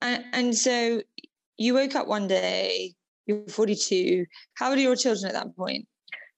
And, 0.00 0.24
and 0.32 0.56
so 0.56 1.02
you 1.56 1.74
woke 1.74 1.96
up 1.96 2.06
one 2.06 2.28
day, 2.28 2.94
you're 3.26 3.48
42. 3.48 4.26
How 4.54 4.68
old 4.68 4.78
are 4.78 4.80
your 4.80 4.94
children 4.94 5.26
at 5.26 5.32
that 5.32 5.56
point? 5.56 5.88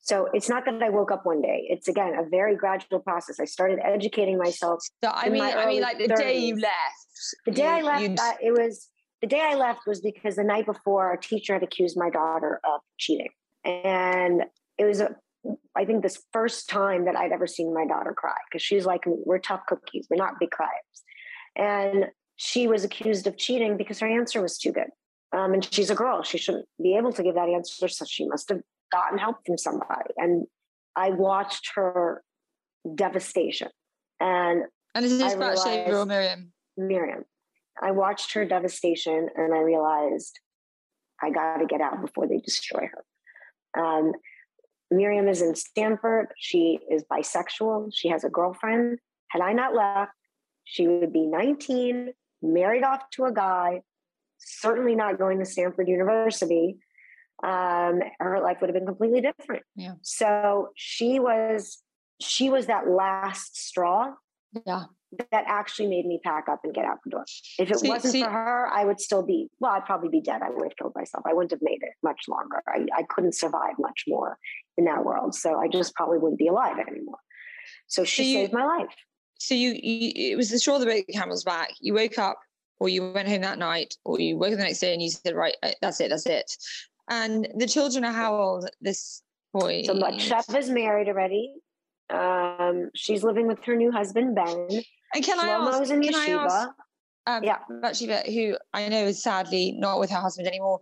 So 0.06 0.28
it's 0.32 0.48
not 0.48 0.64
that 0.66 0.80
I 0.80 0.88
woke 0.88 1.10
up 1.10 1.26
one 1.26 1.42
day. 1.42 1.66
It's 1.68 1.88
again 1.88 2.14
a 2.16 2.28
very 2.28 2.54
gradual 2.54 3.00
process. 3.00 3.40
I 3.40 3.44
started 3.44 3.80
educating 3.84 4.38
myself. 4.38 4.80
So 5.02 5.10
I 5.12 5.28
mean, 5.28 5.42
I 5.42 5.66
mean, 5.66 5.82
like 5.82 5.98
the 5.98 6.06
30s. 6.06 6.16
day 6.18 6.38
you 6.38 6.54
left. 6.54 7.34
The 7.44 7.50
day 7.50 7.62
you, 7.64 7.68
I 7.68 7.82
left, 7.82 8.20
uh, 8.20 8.32
it 8.40 8.52
was 8.52 8.88
the 9.20 9.26
day 9.26 9.40
I 9.40 9.56
left 9.56 9.80
was 9.84 10.00
because 10.00 10.36
the 10.36 10.44
night 10.44 10.64
before, 10.64 11.12
a 11.12 11.20
teacher 11.20 11.54
had 11.54 11.64
accused 11.64 11.96
my 11.98 12.08
daughter 12.08 12.60
of 12.62 12.82
cheating, 12.98 13.30
and 13.64 14.44
it 14.78 14.84
was 14.84 15.00
a, 15.00 15.16
I 15.74 15.84
think 15.84 16.04
this 16.04 16.22
first 16.32 16.68
time 16.68 17.06
that 17.06 17.16
I'd 17.16 17.32
ever 17.32 17.48
seen 17.48 17.74
my 17.74 17.84
daughter 17.84 18.14
cry 18.16 18.36
because 18.48 18.62
she's 18.62 18.86
like, 18.86 19.02
we're 19.06 19.40
tough 19.40 19.62
cookies, 19.66 20.06
we're 20.08 20.18
not 20.18 20.38
big 20.38 20.50
criers, 20.50 21.02
and 21.56 22.06
she 22.36 22.68
was 22.68 22.84
accused 22.84 23.26
of 23.26 23.38
cheating 23.38 23.76
because 23.76 23.98
her 23.98 24.06
answer 24.06 24.40
was 24.40 24.56
too 24.56 24.70
good. 24.70 24.90
Um, 25.36 25.52
and 25.52 25.64
she's 25.74 25.90
a 25.90 25.96
girl; 25.96 26.22
she 26.22 26.38
shouldn't 26.38 26.66
be 26.80 26.96
able 26.96 27.12
to 27.12 27.24
give 27.24 27.34
that 27.34 27.48
answer, 27.48 27.88
so 27.88 28.04
she 28.04 28.28
must 28.28 28.50
have 28.50 28.60
gotten 28.92 29.18
help 29.18 29.36
from 29.46 29.58
somebody. 29.58 30.10
And 30.16 30.46
I 30.94 31.10
watched 31.10 31.72
her 31.74 32.22
devastation. 32.94 33.68
And 34.20 34.64
and 34.94 35.04
is 35.04 35.18
this 35.18 35.34
about 35.34 35.58
Shaver 35.58 35.98
or 35.98 36.06
Miriam? 36.06 36.52
Miriam. 36.76 37.24
I 37.82 37.90
watched 37.90 38.32
her 38.34 38.44
devastation 38.46 39.28
and 39.34 39.54
I 39.54 39.58
realized 39.58 40.40
I 41.22 41.30
got 41.30 41.58
to 41.58 41.66
get 41.66 41.80
out 41.80 42.00
before 42.00 42.26
they 42.26 42.38
destroy 42.38 42.88
her. 42.90 43.82
Um, 43.82 44.12
Miriam 44.90 45.28
is 45.28 45.42
in 45.42 45.54
Stanford. 45.54 46.28
She 46.38 46.78
is 46.90 47.04
bisexual. 47.10 47.90
She 47.94 48.08
has 48.08 48.24
a 48.24 48.30
girlfriend. 48.30 48.98
Had 49.28 49.42
I 49.42 49.52
not 49.52 49.74
left, 49.74 50.12
she 50.64 50.86
would 50.86 51.12
be 51.12 51.26
19, 51.26 52.12
married 52.42 52.84
off 52.84 53.02
to 53.12 53.24
a 53.24 53.32
guy, 53.32 53.82
certainly 54.38 54.94
not 54.94 55.18
going 55.18 55.38
to 55.40 55.44
Stanford 55.44 55.88
University, 55.88 56.76
um, 57.42 58.00
her 58.18 58.40
life 58.40 58.58
would 58.60 58.68
have 58.68 58.74
been 58.74 58.86
completely 58.86 59.20
different. 59.20 59.62
Yeah. 59.74 59.94
So 60.02 60.70
she 60.76 61.20
was 61.20 61.82
she 62.20 62.48
was 62.50 62.66
that 62.66 62.88
last 62.88 63.56
straw. 63.56 64.12
Yeah. 64.66 64.84
That 65.30 65.44
actually 65.46 65.88
made 65.88 66.04
me 66.04 66.20
pack 66.22 66.48
up 66.48 66.60
and 66.64 66.74
get 66.74 66.84
out 66.84 66.98
the 67.04 67.10
door. 67.10 67.24
If 67.58 67.70
it 67.70 67.78
see, 67.78 67.88
wasn't 67.88 68.12
see, 68.12 68.22
for 68.22 68.30
her, 68.30 68.68
I 68.72 68.84
would 68.84 69.00
still 69.00 69.22
be, 69.22 69.48
well, 69.60 69.72
I'd 69.72 69.84
probably 69.84 70.08
be 70.08 70.20
dead. 70.20 70.42
I 70.42 70.50
would 70.50 70.64
have 70.64 70.76
killed 70.76 70.92
myself. 70.94 71.24
I 71.26 71.32
wouldn't 71.32 71.52
have 71.52 71.62
made 71.62 71.78
it 71.82 71.92
much 72.02 72.22
longer. 72.28 72.62
I, 72.66 72.86
I 72.94 73.02
couldn't 73.08 73.34
survive 73.34 73.74
much 73.78 74.04
more 74.08 74.36
in 74.76 74.84
that 74.86 75.04
world. 75.04 75.34
So 75.34 75.58
I 75.58 75.68
just 75.68 75.94
probably 75.94 76.18
wouldn't 76.18 76.38
be 76.38 76.48
alive 76.48 76.76
anymore. 76.78 77.18
So 77.86 78.04
she 78.04 78.22
so 78.22 78.28
you, 78.28 78.34
saved 78.44 78.52
my 78.52 78.64
life. 78.64 78.94
So 79.38 79.54
you, 79.54 79.78
you, 79.80 80.32
it 80.32 80.36
was 80.36 80.50
the 80.50 80.58
straw 80.58 80.78
that 80.78 80.84
broke 80.84 81.06
the 81.06 81.12
camel's 81.12 81.44
back. 81.44 81.70
You 81.80 81.94
woke 81.94 82.18
up 82.18 82.38
or 82.80 82.88
you 82.88 83.12
went 83.12 83.28
home 83.28 83.42
that 83.42 83.58
night 83.58 83.94
or 84.04 84.20
you 84.20 84.36
woke 84.36 84.52
up 84.52 84.58
the 84.58 84.64
next 84.64 84.80
day 84.80 84.92
and 84.92 85.02
you 85.02 85.10
said, 85.10 85.34
right, 85.34 85.56
uh, 85.62 85.70
that's 85.80 86.00
it, 86.00 86.10
that's 86.10 86.26
it. 86.26 86.50
And 87.08 87.48
the 87.54 87.66
children 87.66 88.04
are 88.04 88.12
how 88.12 88.36
old 88.36 88.64
at 88.64 88.74
this 88.80 89.22
point? 89.52 89.86
So 89.86 89.94
is 90.56 90.70
married 90.70 91.08
already. 91.08 91.54
Um, 92.10 92.90
she's 92.94 93.24
living 93.24 93.46
with 93.46 93.62
her 93.64 93.76
new 93.76 93.90
husband 93.90 94.34
Ben. 94.34 94.68
And 95.14 95.24
can 95.24 95.40
I 95.40 95.48
ask? 95.48 95.90
In 95.90 96.02
can 96.02 96.14
I 96.14 96.26
ask? 96.30 96.68
Um, 97.28 97.42
yeah, 97.42 97.58
Bathsheba, 97.82 98.22
who 98.30 98.56
I 98.72 98.88
know 98.88 99.06
is 99.06 99.20
sadly 99.20 99.74
not 99.76 99.98
with 99.98 100.10
her 100.10 100.20
husband 100.20 100.46
anymore, 100.46 100.78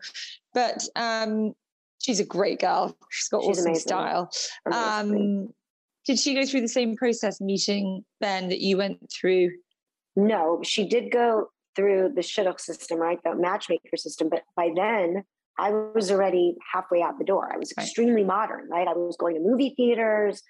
but 0.52 0.86
um, 0.94 1.54
she's 2.02 2.20
a 2.20 2.24
great 2.24 2.60
girl. 2.60 2.96
She's 3.10 3.28
got 3.28 3.42
she's 3.42 3.58
awesome 3.58 3.70
amazing. 3.70 3.88
style. 3.88 4.30
Um, 4.70 5.48
did 6.06 6.18
she 6.18 6.34
go 6.34 6.44
through 6.44 6.60
the 6.60 6.68
same 6.68 6.96
process 6.96 7.40
meeting 7.40 8.04
Ben 8.20 8.50
that 8.50 8.60
you 8.60 8.76
went 8.76 9.10
through? 9.10 9.52
No, 10.16 10.60
she 10.62 10.86
did 10.86 11.10
go 11.10 11.48
through 11.74 12.12
the 12.14 12.20
shidduch 12.20 12.60
system, 12.60 12.98
right? 12.98 13.18
The 13.24 13.34
matchmaker 13.34 13.96
system. 13.96 14.28
But 14.28 14.42
by 14.54 14.70
then, 14.74 15.24
I 15.58 15.70
was 15.70 16.10
already 16.10 16.56
halfway 16.72 17.02
out 17.02 17.18
the 17.18 17.24
door. 17.24 17.50
I 17.52 17.58
was 17.58 17.72
extremely 17.72 18.22
right. 18.22 18.26
modern, 18.26 18.68
right? 18.68 18.88
I 18.88 18.92
was 18.92 19.16
going 19.16 19.36
to 19.36 19.40
movie 19.40 19.74
theaters. 19.76 20.42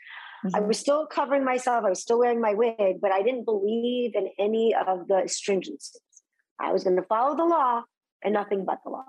Mm-hmm. 0.44 0.56
I 0.56 0.60
was 0.60 0.78
still 0.78 1.06
covering 1.06 1.44
myself. 1.44 1.84
I 1.84 1.90
was 1.90 2.00
still 2.00 2.18
wearing 2.18 2.40
my 2.40 2.54
wig, 2.54 3.00
but 3.00 3.12
I 3.12 3.22
didn't 3.22 3.44
believe 3.44 4.14
in 4.14 4.28
any 4.38 4.74
of 4.74 5.06
the 5.08 5.22
stringencies. 5.26 5.96
I 6.58 6.72
was 6.72 6.84
going 6.84 6.96
to 6.96 7.02
follow 7.02 7.36
the 7.36 7.44
law 7.44 7.82
and 8.22 8.34
nothing 8.34 8.64
but 8.64 8.78
the 8.84 8.90
law. 8.90 9.04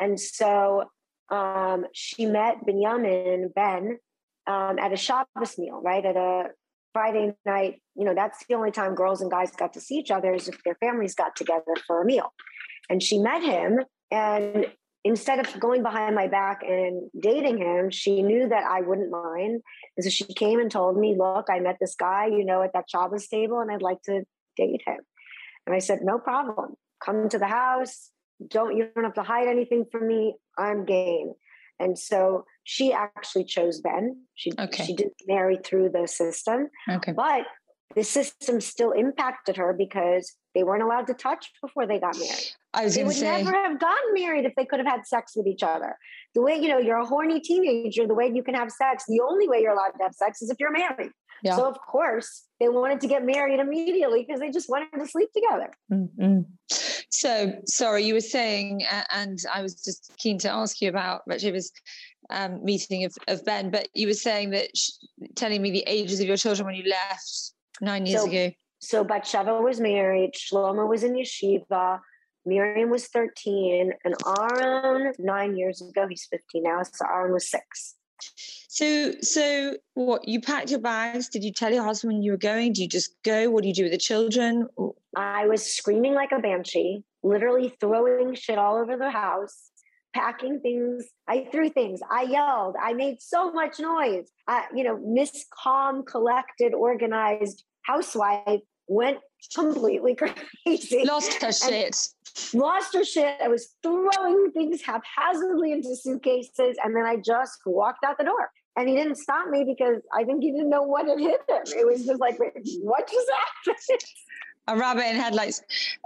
And 0.00 0.18
so 0.18 0.84
um, 1.30 1.86
she 1.94 2.26
met 2.26 2.64
Benjamin, 2.66 3.50
Ben, 3.54 3.98
um, 4.46 4.78
at 4.78 4.92
a 4.92 4.96
Shabbos 4.96 5.56
meal, 5.58 5.80
right? 5.82 6.04
At 6.04 6.16
a 6.16 6.48
Friday 6.92 7.34
night. 7.44 7.82
You 7.94 8.04
know, 8.04 8.14
that's 8.14 8.44
the 8.46 8.54
only 8.54 8.70
time 8.70 8.94
girls 8.94 9.20
and 9.20 9.30
guys 9.30 9.50
got 9.52 9.72
to 9.74 9.80
see 9.80 9.96
each 9.96 10.10
other 10.10 10.32
is 10.32 10.48
if 10.48 10.62
their 10.64 10.76
families 10.76 11.14
got 11.14 11.36
together 11.36 11.74
for 11.86 12.02
a 12.02 12.04
meal. 12.04 12.32
And 12.88 13.02
she 13.02 13.18
met 13.18 13.42
him 13.42 13.80
and 14.10 14.66
instead 15.04 15.38
of 15.38 15.60
going 15.60 15.82
behind 15.82 16.14
my 16.14 16.26
back 16.26 16.62
and 16.62 17.10
dating 17.18 17.58
him, 17.58 17.90
she 17.90 18.22
knew 18.22 18.48
that 18.48 18.64
I 18.64 18.80
wouldn't 18.80 19.10
mind. 19.10 19.62
And 19.96 20.04
so 20.04 20.10
she 20.10 20.24
came 20.24 20.58
and 20.58 20.70
told 20.70 20.98
me, 20.98 21.14
Look, 21.16 21.46
I 21.50 21.60
met 21.60 21.76
this 21.80 21.94
guy, 21.94 22.26
you 22.26 22.44
know, 22.44 22.62
at 22.62 22.72
that 22.72 22.88
Shabbos 22.88 23.28
table, 23.28 23.60
and 23.60 23.70
I'd 23.70 23.82
like 23.82 24.02
to 24.04 24.22
date 24.56 24.82
him. 24.86 24.98
And 25.66 25.76
I 25.76 25.78
said, 25.78 26.00
No 26.02 26.18
problem. 26.18 26.74
Come 27.04 27.28
to 27.28 27.38
the 27.38 27.46
house. 27.46 28.10
Don't 28.48 28.76
you 28.76 28.88
don't 28.94 29.04
have 29.04 29.14
to 29.14 29.22
hide 29.22 29.46
anything 29.46 29.84
from 29.92 30.08
me. 30.08 30.34
I'm 30.58 30.84
game. 30.84 31.32
And 31.78 31.98
so 31.98 32.44
she 32.62 32.92
actually 32.92 33.44
chose 33.44 33.80
Ben. 33.80 34.22
She 34.34 34.52
okay. 34.58 34.84
she 34.84 34.94
didn't 34.94 35.14
marry 35.26 35.58
through 35.62 35.90
the 35.90 36.08
system. 36.08 36.70
Okay. 36.88 37.12
But 37.12 37.44
the 37.94 38.04
system 38.04 38.60
still 38.60 38.92
impacted 38.92 39.56
her 39.56 39.74
because 39.76 40.34
they 40.54 40.62
weren't 40.62 40.82
allowed 40.82 41.06
to 41.08 41.14
touch 41.14 41.50
before 41.60 41.86
they 41.86 41.98
got 41.98 42.16
married. 42.16 42.52
I 42.72 42.84
was 42.84 42.94
they 42.94 43.04
would 43.04 43.14
say, 43.14 43.42
never 43.42 43.56
have 43.56 43.78
gotten 43.78 44.14
married 44.14 44.44
if 44.44 44.54
they 44.56 44.64
could 44.64 44.78
have 44.78 44.86
had 44.86 45.06
sex 45.06 45.32
with 45.36 45.46
each 45.46 45.62
other. 45.62 45.96
The 46.34 46.42
way, 46.42 46.56
you 46.56 46.68
know, 46.68 46.78
you're 46.78 46.98
a 46.98 47.04
horny 47.06 47.40
teenager, 47.40 48.06
the 48.06 48.14
way 48.14 48.30
you 48.32 48.42
can 48.42 48.54
have 48.54 48.70
sex, 48.70 49.04
the 49.06 49.20
only 49.20 49.48
way 49.48 49.60
you're 49.60 49.72
allowed 49.72 49.90
to 49.90 50.02
have 50.02 50.14
sex 50.14 50.42
is 50.42 50.50
if 50.50 50.58
you're 50.58 50.72
married. 50.72 51.10
Yeah. 51.42 51.56
So, 51.56 51.68
of 51.68 51.78
course, 51.78 52.44
they 52.58 52.68
wanted 52.68 53.00
to 53.02 53.06
get 53.06 53.24
married 53.24 53.60
immediately 53.60 54.24
because 54.26 54.40
they 54.40 54.50
just 54.50 54.70
wanted 54.70 54.96
to 54.98 55.06
sleep 55.06 55.30
together. 55.32 55.70
Mm-hmm. 55.92 56.40
So, 57.10 57.52
sorry, 57.66 58.04
you 58.04 58.14
were 58.14 58.20
saying, 58.20 58.84
and 59.12 59.38
I 59.52 59.62
was 59.62 59.74
just 59.82 60.12
keen 60.16 60.38
to 60.38 60.50
ask 60.50 60.80
you 60.80 60.88
about 60.88 61.22
Bathsheba's 61.28 61.70
um, 62.30 62.64
meeting 62.64 63.04
of, 63.04 63.14
of 63.28 63.44
Ben, 63.44 63.70
but 63.70 63.88
you 63.94 64.06
were 64.06 64.14
saying 64.14 64.50
that, 64.50 64.68
sh- 64.76 64.90
telling 65.34 65.60
me 65.60 65.70
the 65.70 65.84
ages 65.86 66.20
of 66.20 66.26
your 66.26 66.36
children 66.36 66.66
when 66.66 66.74
you 66.74 66.88
left 66.88 67.52
nine 67.80 68.06
years 68.06 68.22
so, 68.22 68.28
ago. 68.28 68.50
So 68.84 69.04
Batsheva 69.04 69.62
was 69.62 69.80
married, 69.80 70.32
Shlomo 70.34 70.88
was 70.88 71.04
in 71.04 71.14
yeshiva, 71.14 72.00
Miriam 72.44 72.90
was 72.90 73.06
13, 73.08 73.92
and 74.04 74.14
Aaron, 74.26 75.12
nine 75.18 75.56
years 75.56 75.80
ago, 75.80 76.06
he's 76.06 76.26
15 76.30 76.62
now, 76.62 76.82
so 76.82 77.06
Aaron 77.06 77.32
was 77.32 77.48
six. 77.48 77.94
So, 78.68 79.12
so 79.22 79.76
what? 79.94 80.26
You 80.28 80.40
packed 80.40 80.70
your 80.70 80.80
bags. 80.80 81.28
Did 81.28 81.44
you 81.44 81.52
tell 81.52 81.72
your 81.72 81.84
husband 81.84 82.24
you 82.24 82.32
were 82.32 82.38
going? 82.38 82.72
Do 82.72 82.82
you 82.82 82.88
just 82.88 83.14
go? 83.22 83.50
What 83.50 83.62
do 83.62 83.68
you 83.68 83.74
do 83.74 83.84
with 83.84 83.92
the 83.92 83.98
children? 83.98 84.68
I 85.16 85.46
was 85.46 85.64
screaming 85.64 86.14
like 86.14 86.32
a 86.32 86.38
banshee, 86.38 87.02
literally 87.22 87.74
throwing 87.80 88.34
shit 88.34 88.58
all 88.58 88.76
over 88.76 88.96
the 88.96 89.10
house, 89.10 89.70
packing 90.14 90.60
things. 90.60 91.04
I 91.28 91.48
threw 91.50 91.70
things. 91.70 92.00
I 92.10 92.22
yelled. 92.22 92.76
I 92.80 92.92
made 92.92 93.20
so 93.20 93.52
much 93.52 93.80
noise. 93.80 94.30
I, 94.48 94.66
you 94.74 94.84
know, 94.84 94.98
Miss 95.04 95.44
Calm, 95.62 96.04
collected, 96.04 96.74
organized 96.74 97.64
housewife 97.82 98.60
went 98.86 99.18
completely 99.54 100.14
crazy. 100.64 101.04
Lost 101.04 101.42
her 101.42 101.52
shit. 101.52 101.96
Lost 102.52 102.94
her 102.94 103.04
shit. 103.04 103.36
I 103.42 103.48
was 103.48 103.74
throwing 103.82 104.50
things 104.52 104.82
haphazardly 104.82 105.72
into 105.72 105.94
suitcases, 105.96 106.76
and 106.82 106.94
then 106.94 107.04
I 107.04 107.16
just 107.16 107.60
walked 107.66 108.04
out 108.04 108.18
the 108.18 108.24
door 108.24 108.50
and 108.76 108.88
he 108.88 108.96
didn't 108.96 109.16
stop 109.16 109.48
me 109.48 109.64
because 109.64 110.02
I 110.12 110.24
think 110.24 110.42
he 110.42 110.50
didn't 110.50 110.70
know 110.70 110.82
what 110.82 111.06
had 111.06 111.18
hit 111.18 111.40
him. 111.48 111.62
It 111.66 111.86
was 111.86 112.04
just 112.04 112.20
like, 112.20 112.38
what 112.38 113.08
just 113.08 113.30
happened? 113.64 114.00
A 114.66 114.74
rabbit 114.78 115.04
in 115.10 115.16
headlights. 115.16 115.60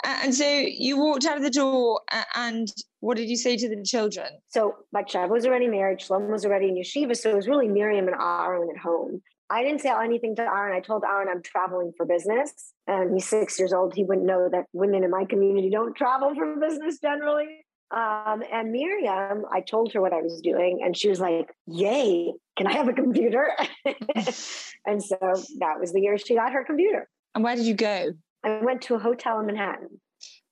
And 0.05 0.35
so 0.35 0.45
you 0.45 0.99
walked 0.99 1.25
out 1.27 1.37
of 1.37 1.45
the 1.45 1.51
door, 1.51 2.01
and 2.35 2.69
what 2.99 3.17
did 3.17 3.29
you 3.29 3.37
say 3.37 3.57
to 3.57 3.69
the 3.69 3.81
children? 3.85 4.27
So 4.49 4.79
Batsheva 4.93 5.29
was 5.29 5.47
already 5.47 5.69
married, 5.69 6.01
Shlomo 6.01 6.31
was 6.33 6.45
already 6.45 6.69
in 6.69 6.75
yeshiva, 6.75 7.17
so 7.17 7.31
it 7.31 7.37
was 7.37 7.47
really 7.47 7.69
Miriam 7.69 8.09
and 8.09 8.17
Aaron 8.21 8.69
at 8.75 8.81
home. 8.83 9.23
I 9.51 9.63
didn't 9.63 9.81
say 9.81 9.91
anything 9.91 10.37
to 10.37 10.43
Aaron. 10.43 10.77
I 10.77 10.81
told 10.81 11.05
Aaron 11.05 11.29
I'm 11.31 11.43
traveling 11.43 11.93
for 11.97 12.05
business, 12.05 12.73
and 12.87 13.15
he's 13.15 13.27
six 13.27 13.59
years 13.59 13.73
old. 13.73 13.95
He 13.95 14.05
wouldn't 14.05 14.27
know 14.27 14.49
that 14.53 14.67
women 14.73 15.05
in 15.05 15.11
my 15.11 15.25
community 15.25 15.71
don't 15.71 15.95
travel 15.95 16.35
for 16.35 16.57
business 16.57 16.99
generally. 16.99 17.65
Um, 17.91 18.43
and 18.53 18.71
Miriam, 18.71 19.45
I 19.51 19.63
told 19.63 19.95
her 19.95 20.03
what 20.03 20.13
I 20.13 20.21
was 20.21 20.41
doing, 20.43 20.81
and 20.85 20.95
she 20.95 21.09
was 21.09 21.21
like, 21.21 21.51
Yay, 21.67 22.35
can 22.57 22.67
I 22.67 22.73
have 22.75 22.89
a 22.89 22.93
computer? 22.93 23.51
and 23.85 25.03
so 25.03 25.19
that 25.59 25.81
was 25.81 25.93
the 25.93 26.01
year 26.01 26.19
she 26.19 26.35
got 26.35 26.53
her 26.53 26.65
computer. 26.65 27.09
And 27.35 27.43
where 27.43 27.57
did 27.57 27.65
you 27.65 27.75
go? 27.75 28.13
I 28.45 28.61
went 28.63 28.83
to 28.83 28.95
a 28.95 28.99
hotel 28.99 29.41
in 29.41 29.47
Manhattan. 29.47 30.01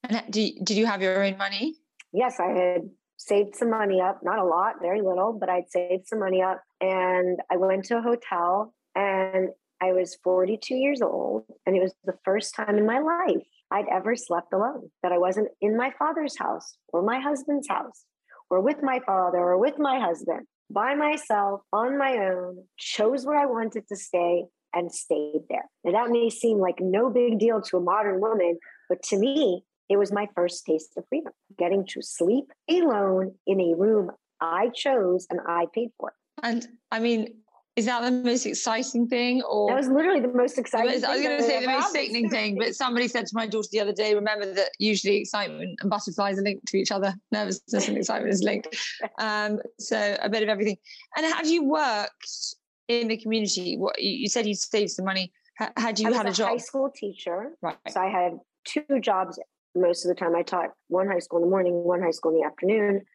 And 0.03 0.23
did, 0.31 0.53
did 0.63 0.77
you 0.77 0.85
have 0.87 1.01
your 1.01 1.23
own 1.23 1.37
money? 1.37 1.75
Yes, 2.13 2.39
I 2.39 2.49
had 2.51 2.81
saved 3.17 3.55
some 3.55 3.69
money 3.69 3.99
up, 3.99 4.19
not 4.23 4.39
a 4.39 4.45
lot, 4.45 4.75
very 4.81 5.01
little, 5.01 5.33
but 5.33 5.49
I'd 5.49 5.69
saved 5.69 6.07
some 6.07 6.19
money 6.19 6.41
up. 6.41 6.61
And 6.81 7.39
I 7.51 7.57
went 7.57 7.85
to 7.85 7.97
a 7.97 8.01
hotel, 8.01 8.73
and 8.97 9.49
I 9.79 9.93
was 9.93 10.17
42 10.23 10.73
years 10.73 11.01
old, 11.01 11.45
and 11.65 11.75
it 11.75 11.81
was 11.81 11.93
the 12.03 12.17
first 12.25 12.55
time 12.55 12.77
in 12.77 12.85
my 12.85 12.99
life 12.99 13.45
I'd 13.71 13.85
ever 13.91 14.15
slept 14.15 14.51
alone, 14.53 14.89
that 15.03 15.11
I 15.11 15.19
wasn't 15.19 15.49
in 15.61 15.77
my 15.77 15.91
father's 15.99 16.37
house 16.37 16.77
or 16.87 17.03
my 17.03 17.19
husband's 17.19 17.67
house 17.67 18.05
or 18.49 18.59
with 18.61 18.81
my 18.81 18.99
father 19.05 19.37
or 19.37 19.59
with 19.59 19.77
my 19.77 19.99
husband 19.99 20.47
by 20.71 20.95
myself 20.95 21.61
on 21.71 21.97
my 21.97 22.13
own, 22.13 22.63
chose 22.77 23.25
where 23.25 23.37
I 23.37 23.45
wanted 23.45 23.87
to 23.87 23.95
stay 23.95 24.45
and 24.73 24.91
stayed 24.91 25.41
there. 25.49 25.65
And 25.83 25.93
that 25.93 26.09
may 26.09 26.29
seem 26.29 26.57
like 26.57 26.79
no 26.79 27.09
big 27.09 27.39
deal 27.39 27.61
to 27.61 27.77
a 27.77 27.81
modern 27.81 28.19
woman, 28.19 28.57
but 28.89 29.03
to 29.03 29.17
me, 29.17 29.63
it 29.89 29.97
was 29.97 30.11
my 30.11 30.27
first 30.35 30.65
taste 30.65 30.91
of 30.97 31.05
freedom, 31.07 31.31
getting 31.57 31.85
to 31.89 32.01
sleep 32.01 32.45
alone 32.69 33.35
in 33.45 33.61
a 33.61 33.75
room 33.75 34.11
I 34.41 34.69
chose 34.73 35.27
and 35.29 35.39
I 35.47 35.67
paid 35.73 35.89
for. 35.99 36.13
And 36.43 36.67
I 36.91 36.99
mean, 36.99 37.35
is 37.77 37.85
that 37.85 38.01
the 38.01 38.11
most 38.11 38.47
exciting 38.47 39.07
thing? 39.07 39.43
Or 39.43 39.69
that 39.69 39.77
was 39.77 39.87
literally 39.87 40.19
the 40.19 40.33
most 40.33 40.57
exciting. 40.57 40.99
Thing? 40.99 41.05
I 41.05 41.09
was, 41.09 41.17
was 41.17 41.27
going 41.27 41.37
to 41.37 41.43
say 41.43 41.61
the 41.61 41.71
most 41.71 41.91
sickening 41.91 42.27
thing, 42.27 42.57
but 42.57 42.75
somebody 42.75 43.07
said 43.07 43.27
to 43.27 43.35
my 43.35 43.45
daughter 43.45 43.69
the 43.71 43.79
other 43.79 43.93
day, 43.93 44.15
"Remember 44.15 44.51
that 44.51 44.71
usually 44.79 45.17
excitement 45.17 45.79
and 45.79 45.89
butterflies 45.89 46.39
are 46.39 46.41
linked 46.41 46.67
to 46.69 46.77
each 46.77 46.91
other. 46.91 47.13
Nervousness 47.31 47.87
and 47.87 47.97
excitement 47.97 48.33
is 48.33 48.43
linked. 48.43 48.75
Um, 49.19 49.59
so 49.79 50.17
a 50.21 50.29
bit 50.29 50.43
of 50.43 50.49
everything. 50.49 50.77
And 51.15 51.25
have 51.25 51.47
you 51.47 51.63
worked 51.63 52.55
in 52.87 53.07
the 53.07 53.17
community? 53.17 53.77
What 53.77 54.01
you 54.01 54.27
said 54.27 54.45
you 54.45 54.55
saved 54.55 54.91
some 54.91 55.05
money. 55.05 55.31
How 55.55 55.71
had 55.77 55.99
you 55.99 56.13
had 56.13 56.25
a, 56.25 56.29
a 56.29 56.33
job? 56.33 56.49
High 56.49 56.57
school 56.57 56.91
teacher. 56.93 57.51
Right. 57.61 57.77
So 57.89 58.01
I 58.01 58.09
had 58.09 58.33
two 58.65 58.99
jobs 59.01 59.39
most 59.75 60.05
of 60.05 60.09
the 60.09 60.15
time. 60.15 60.35
I 60.35 60.41
taught 60.41 60.69
one 60.87 61.07
high 61.07 61.19
school 61.19 61.39
in 61.39 61.45
the 61.45 61.49
morning, 61.49 61.73
one 61.83 62.01
high 62.01 62.11
school 62.11 62.31
in 62.31 62.41
the 62.41 62.45
afternoon, 62.45 63.05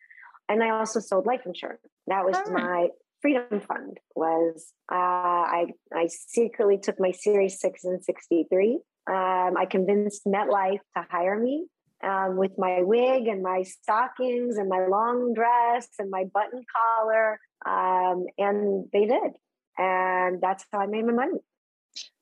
and 0.48 0.62
I 0.62 0.70
also 0.70 1.00
sold 1.00 1.26
life 1.26 1.42
insurance. 1.46 1.82
That 2.06 2.24
was 2.24 2.36
right. 2.36 2.52
my 2.52 2.88
Freedom 3.22 3.60
Fund 3.60 3.98
was 4.16 4.72
uh, 4.90 4.96
I 4.96 5.66
I 5.94 6.08
secretly 6.08 6.76
took 6.76 6.98
my 6.98 7.12
Series 7.12 7.60
Six 7.60 7.84
and 7.84 8.04
sixty 8.04 8.46
three. 8.50 8.80
Um, 9.08 9.56
I 9.56 9.66
convinced 9.70 10.26
MetLife 10.26 10.80
to 10.96 11.06
hire 11.08 11.38
me 11.38 11.66
um, 12.02 12.36
with 12.36 12.52
my 12.58 12.82
wig 12.82 13.28
and 13.28 13.42
my 13.42 13.62
stockings 13.62 14.56
and 14.56 14.68
my 14.68 14.86
long 14.86 15.34
dress 15.34 15.88
and 15.98 16.10
my 16.10 16.24
button 16.34 16.64
collar, 16.76 17.38
um, 17.64 18.26
and 18.38 18.88
they 18.92 19.06
did, 19.06 19.32
and 19.78 20.40
that's 20.40 20.64
how 20.72 20.80
I 20.80 20.86
made 20.86 21.06
my 21.06 21.12
money. 21.12 21.38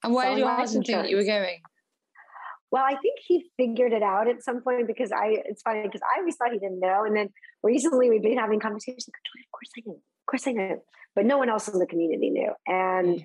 And 0.05 0.15
where 0.15 0.31
did 0.31 0.39
your 0.39 0.51
husband 0.51 0.85
think 0.87 1.09
you 1.09 1.17
were 1.17 1.25
going? 1.25 1.61
Well, 2.71 2.85
I 2.85 2.97
think 2.97 3.19
he 3.27 3.51
figured 3.57 3.93
it 3.93 4.03
out 4.03 4.29
at 4.29 4.43
some 4.45 4.63
point 4.63 4.87
because 4.87 5.13
I. 5.13 5.39
It's 5.47 5.63
funny 5.63 5.83
because 5.83 6.03
I 6.03 6.21
always 6.21 6.37
thought 6.37 6.53
he 6.53 6.59
didn't 6.59 6.81
know, 6.81 7.05
and 7.05 7.17
then 7.17 7.31
recently 7.63 8.11
we've 8.11 8.23
been 8.23 8.39
having 8.39 8.61
conversations. 8.61 9.09
Like, 9.09 9.45
of 9.47 9.51
course 9.51 9.71
I 9.79 9.81
knew 9.87 10.01
course 10.31 10.47
I 10.47 10.53
knew, 10.53 10.83
but 11.15 11.27
no 11.27 11.39
one 11.39 11.51
else 11.51 11.69
in 11.69 11.79
the 11.79 11.87
community 11.87 12.31
knew. 12.31 12.53
And 12.67 13.25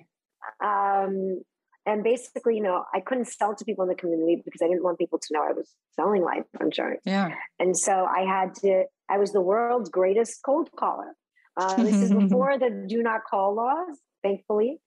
um, 0.62 1.40
and 1.86 2.02
basically, 2.02 2.56
you 2.56 2.62
know, 2.62 2.84
I 2.92 3.00
couldn't 3.00 3.28
sell 3.28 3.54
to 3.54 3.64
people 3.64 3.84
in 3.84 3.88
the 3.88 3.94
community 3.94 4.42
because 4.44 4.60
I 4.60 4.66
didn't 4.66 4.82
want 4.82 4.98
people 4.98 5.20
to 5.20 5.28
know 5.30 5.42
I 5.42 5.52
was 5.52 5.70
selling 5.94 6.22
life 6.22 6.44
insurance. 6.60 7.02
Yeah. 7.04 7.32
And 7.60 7.76
so 7.76 8.04
I 8.04 8.22
had 8.22 8.54
to. 8.56 8.84
I 9.08 9.18
was 9.18 9.32
the 9.32 9.40
world's 9.40 9.88
greatest 9.88 10.42
cold 10.44 10.68
caller. 10.76 11.14
Uh, 11.56 11.76
this 11.76 11.94
is 11.94 12.12
before 12.24 12.58
the 12.58 12.86
do 12.88 13.02
not 13.02 13.20
call 13.28 13.54
laws, 13.54 13.98
thankfully. 14.22 14.80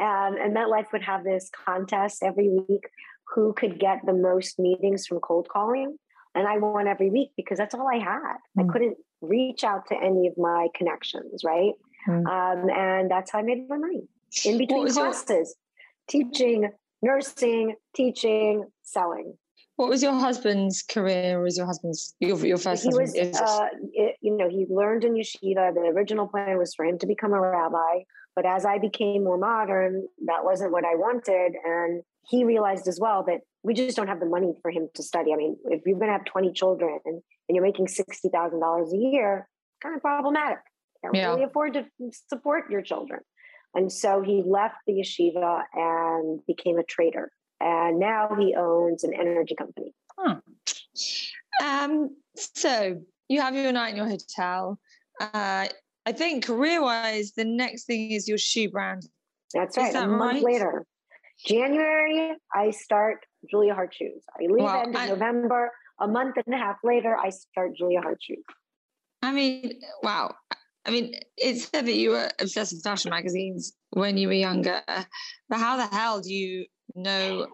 Um, 0.00 0.36
and 0.40 0.56
MetLife 0.56 0.92
would 0.92 1.02
have 1.02 1.24
this 1.24 1.50
contest 1.66 2.22
every 2.22 2.48
week 2.48 2.88
who 3.34 3.52
could 3.52 3.78
get 3.78 4.00
the 4.06 4.12
most 4.12 4.58
meetings 4.58 5.06
from 5.06 5.20
cold 5.20 5.48
calling. 5.48 5.98
And 6.38 6.46
I 6.46 6.56
won 6.58 6.86
every 6.86 7.10
week 7.10 7.30
because 7.36 7.58
that's 7.58 7.74
all 7.74 7.88
I 7.92 7.98
had. 7.98 8.36
Mm. 8.56 8.64
I 8.70 8.72
couldn't 8.72 8.96
reach 9.20 9.64
out 9.64 9.88
to 9.88 9.96
any 9.96 10.28
of 10.28 10.34
my 10.38 10.68
connections, 10.72 11.42
right? 11.44 11.72
Mm. 12.06 12.26
Um, 12.26 12.70
and 12.70 13.10
that's 13.10 13.32
how 13.32 13.40
I 13.40 13.42
made 13.42 13.68
my 13.68 13.76
money 13.76 14.02
in 14.44 14.56
between 14.56 14.86
classes, 14.88 15.56
your- 16.12 16.22
teaching, 16.22 16.70
nursing, 17.02 17.74
teaching, 17.96 18.66
selling. 18.84 19.36
What 19.74 19.88
was 19.88 20.00
your 20.00 20.12
husband's 20.12 20.82
career? 20.82 21.40
Was 21.42 21.56
your 21.56 21.66
husband's 21.66 22.14
your, 22.20 22.38
your 22.46 22.58
first? 22.58 22.84
He 22.84 22.88
was, 22.90 23.12
uh, 23.16 23.66
it, 23.92 24.14
you 24.20 24.36
know, 24.36 24.48
he 24.48 24.66
learned 24.68 25.02
in 25.02 25.14
yeshiva. 25.14 25.74
The 25.74 25.92
original 25.94 26.28
plan 26.28 26.56
was 26.56 26.72
for 26.74 26.84
him 26.84 26.98
to 26.98 27.06
become 27.06 27.32
a 27.32 27.40
rabbi, 27.40 28.04
but 28.36 28.46
as 28.46 28.64
I 28.64 28.78
became 28.78 29.24
more 29.24 29.38
modern, 29.38 30.06
that 30.26 30.44
wasn't 30.44 30.70
what 30.70 30.84
I 30.84 30.94
wanted, 30.94 31.56
and 31.64 32.02
he 32.28 32.44
realized 32.44 32.86
as 32.86 33.00
well 33.00 33.24
that 33.24 33.40
we 33.62 33.74
just 33.74 33.96
don't 33.96 34.08
have 34.08 34.20
the 34.20 34.26
money 34.26 34.54
for 34.62 34.70
him 34.70 34.88
to 34.94 35.02
study. 35.02 35.32
I 35.32 35.36
mean, 35.36 35.56
if 35.66 35.82
you're 35.84 35.98
going 35.98 36.08
to 36.08 36.12
have 36.12 36.24
20 36.24 36.52
children 36.52 36.98
and, 37.04 37.22
you're 37.50 37.64
making 37.64 37.86
$60,000 37.86 38.92
a 38.92 38.96
year, 38.96 39.48
kind 39.82 39.96
of 39.96 40.02
problematic. 40.02 40.58
You 41.02 41.10
can't 41.10 41.16
yeah. 41.16 41.28
really 41.30 41.44
afford 41.44 41.72
to 41.74 41.86
support 42.28 42.70
your 42.70 42.82
children. 42.82 43.20
And 43.74 43.90
so 43.90 44.20
he 44.20 44.42
left 44.46 44.74
the 44.86 44.92
yeshiva 44.92 45.62
and 45.72 46.40
became 46.46 46.78
a 46.78 46.82
trader. 46.82 47.30
And 47.58 47.98
now 47.98 48.36
he 48.38 48.54
owns 48.54 49.02
an 49.02 49.14
energy 49.14 49.54
company. 49.54 49.94
Huh. 50.18 50.40
Um, 51.64 52.16
so 52.36 53.00
you 53.28 53.40
have 53.40 53.54
your 53.54 53.72
night 53.72 53.90
in 53.90 53.96
your 53.96 54.08
hotel. 54.08 54.78
Uh, 55.20 55.68
I 56.06 56.12
think 56.12 56.46
career 56.46 56.82
wise, 56.82 57.32
the 57.32 57.44
next 57.44 57.84
thing 57.84 58.12
is 58.12 58.28
your 58.28 58.38
shoe 58.38 58.70
brand. 58.70 59.08
That's 59.54 59.76
right. 59.76 59.92
That 59.92 60.04
a 60.04 60.08
month 60.08 60.42
right? 60.44 60.52
later, 60.52 60.86
January, 61.46 62.32
I 62.54 62.70
start 62.70 63.24
Julia 63.50 63.74
Haart 63.74 63.92
Shoes. 63.92 64.22
I 64.38 64.42
leave 64.42 64.64
well, 64.64 64.82
end 64.82 64.94
of 64.94 65.00
I, 65.00 65.08
November. 65.08 65.70
A 66.00 66.08
month 66.08 66.36
and 66.44 66.54
a 66.54 66.58
half 66.58 66.76
later, 66.84 67.16
I 67.16 67.30
start 67.30 67.76
Julia 67.76 68.00
Haart 68.00 68.18
Shoes. 68.20 68.44
I 69.22 69.32
mean, 69.32 69.80
wow. 70.02 70.34
I 70.86 70.90
mean, 70.90 71.14
it 71.36 71.58
said 71.58 71.86
that 71.86 71.94
you 71.94 72.10
were 72.10 72.30
obsessed 72.40 72.72
with 72.72 72.82
fashion 72.82 73.10
magazines 73.10 73.74
when 73.90 74.16
you 74.16 74.28
were 74.28 74.34
younger, 74.34 74.80
but 75.48 75.58
how 75.58 75.76
the 75.76 75.86
hell 75.94 76.20
do 76.20 76.32
you 76.32 76.66
know 76.94 77.46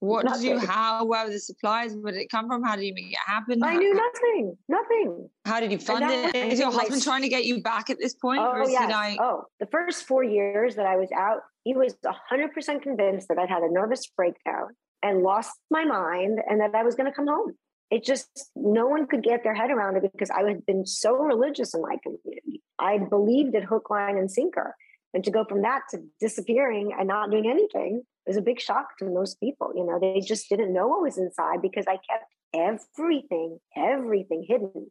what 0.00 0.24
nothing. 0.24 0.42
did 0.42 0.48
you 0.48 0.58
how 0.66 1.04
where 1.04 1.24
were 1.24 1.30
the 1.30 1.38
supplies 1.38 1.94
where 1.94 2.12
did 2.12 2.22
it 2.22 2.30
come 2.30 2.48
from 2.48 2.62
how 2.62 2.74
did 2.74 2.84
you 2.84 2.94
make 2.94 3.12
it 3.12 3.18
happen 3.24 3.62
i 3.62 3.76
knew 3.76 3.94
nothing 3.94 4.56
nothing 4.68 5.28
how 5.44 5.60
did 5.60 5.70
you 5.70 5.78
fund 5.78 6.04
it 6.04 6.34
is 6.34 6.58
your 6.58 6.72
husband 6.72 6.94
like, 6.94 7.04
trying 7.04 7.22
to 7.22 7.28
get 7.28 7.44
you 7.44 7.62
back 7.62 7.90
at 7.90 7.98
this 7.98 8.14
point 8.14 8.40
oh 8.42 8.66
yes. 8.66 8.90
I... 8.92 9.16
oh 9.20 9.44
the 9.60 9.66
first 9.66 10.06
four 10.06 10.24
years 10.24 10.76
that 10.76 10.86
i 10.86 10.96
was 10.96 11.10
out 11.16 11.42
he 11.64 11.74
was 11.74 11.94
100% 12.04 12.82
convinced 12.82 13.28
that 13.28 13.38
i'd 13.38 13.48
had 13.48 13.62
a 13.62 13.70
nervous 13.70 14.06
breakdown 14.16 14.68
and 15.02 15.22
lost 15.22 15.52
my 15.70 15.84
mind 15.84 16.40
and 16.48 16.60
that 16.60 16.74
i 16.74 16.82
was 16.82 16.94
going 16.94 17.10
to 17.10 17.14
come 17.14 17.26
home 17.26 17.52
it 17.90 18.04
just 18.04 18.50
no 18.54 18.86
one 18.86 19.06
could 19.06 19.22
get 19.22 19.42
their 19.42 19.54
head 19.54 19.70
around 19.70 19.96
it 19.96 20.10
because 20.12 20.30
i 20.30 20.42
had 20.42 20.64
been 20.66 20.86
so 20.86 21.14
religious 21.14 21.74
in 21.74 21.82
my 21.82 21.96
community 22.02 22.62
i 22.78 22.98
believed 22.98 23.54
it 23.54 23.64
hook 23.64 23.90
line 23.90 24.16
and 24.16 24.30
sinker 24.30 24.74
and 25.12 25.24
to 25.24 25.30
go 25.30 25.44
from 25.44 25.62
that 25.62 25.82
to 25.90 25.98
disappearing 26.20 26.92
and 26.96 27.08
not 27.08 27.30
doing 27.30 27.50
anything 27.50 28.02
was 28.30 28.36
a 28.36 28.42
big 28.42 28.60
shock 28.60 28.96
to 28.98 29.04
most 29.04 29.40
people. 29.40 29.72
You 29.74 29.84
know, 29.84 29.98
they 29.98 30.20
just 30.20 30.48
didn't 30.48 30.72
know 30.72 30.86
what 30.86 31.02
was 31.02 31.18
inside 31.18 31.60
because 31.60 31.86
I 31.88 31.98
kept 32.08 32.32
everything, 32.54 33.58
everything 33.76 34.44
hidden. 34.46 34.90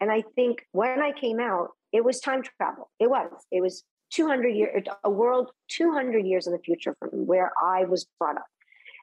And 0.00 0.10
I 0.10 0.22
think 0.34 0.64
when 0.72 1.02
I 1.02 1.12
came 1.12 1.38
out, 1.38 1.68
it 1.92 2.02
was 2.02 2.20
time 2.20 2.42
travel. 2.42 2.90
It 2.98 3.10
was. 3.10 3.30
It 3.50 3.60
was 3.60 3.84
200 4.12 4.48
years, 4.48 4.84
a 5.04 5.10
world 5.10 5.50
200 5.70 6.24
years 6.24 6.46
in 6.46 6.54
the 6.54 6.58
future 6.60 6.96
from 6.98 7.26
where 7.26 7.52
I 7.62 7.84
was 7.84 8.06
brought 8.18 8.36
up. 8.36 8.46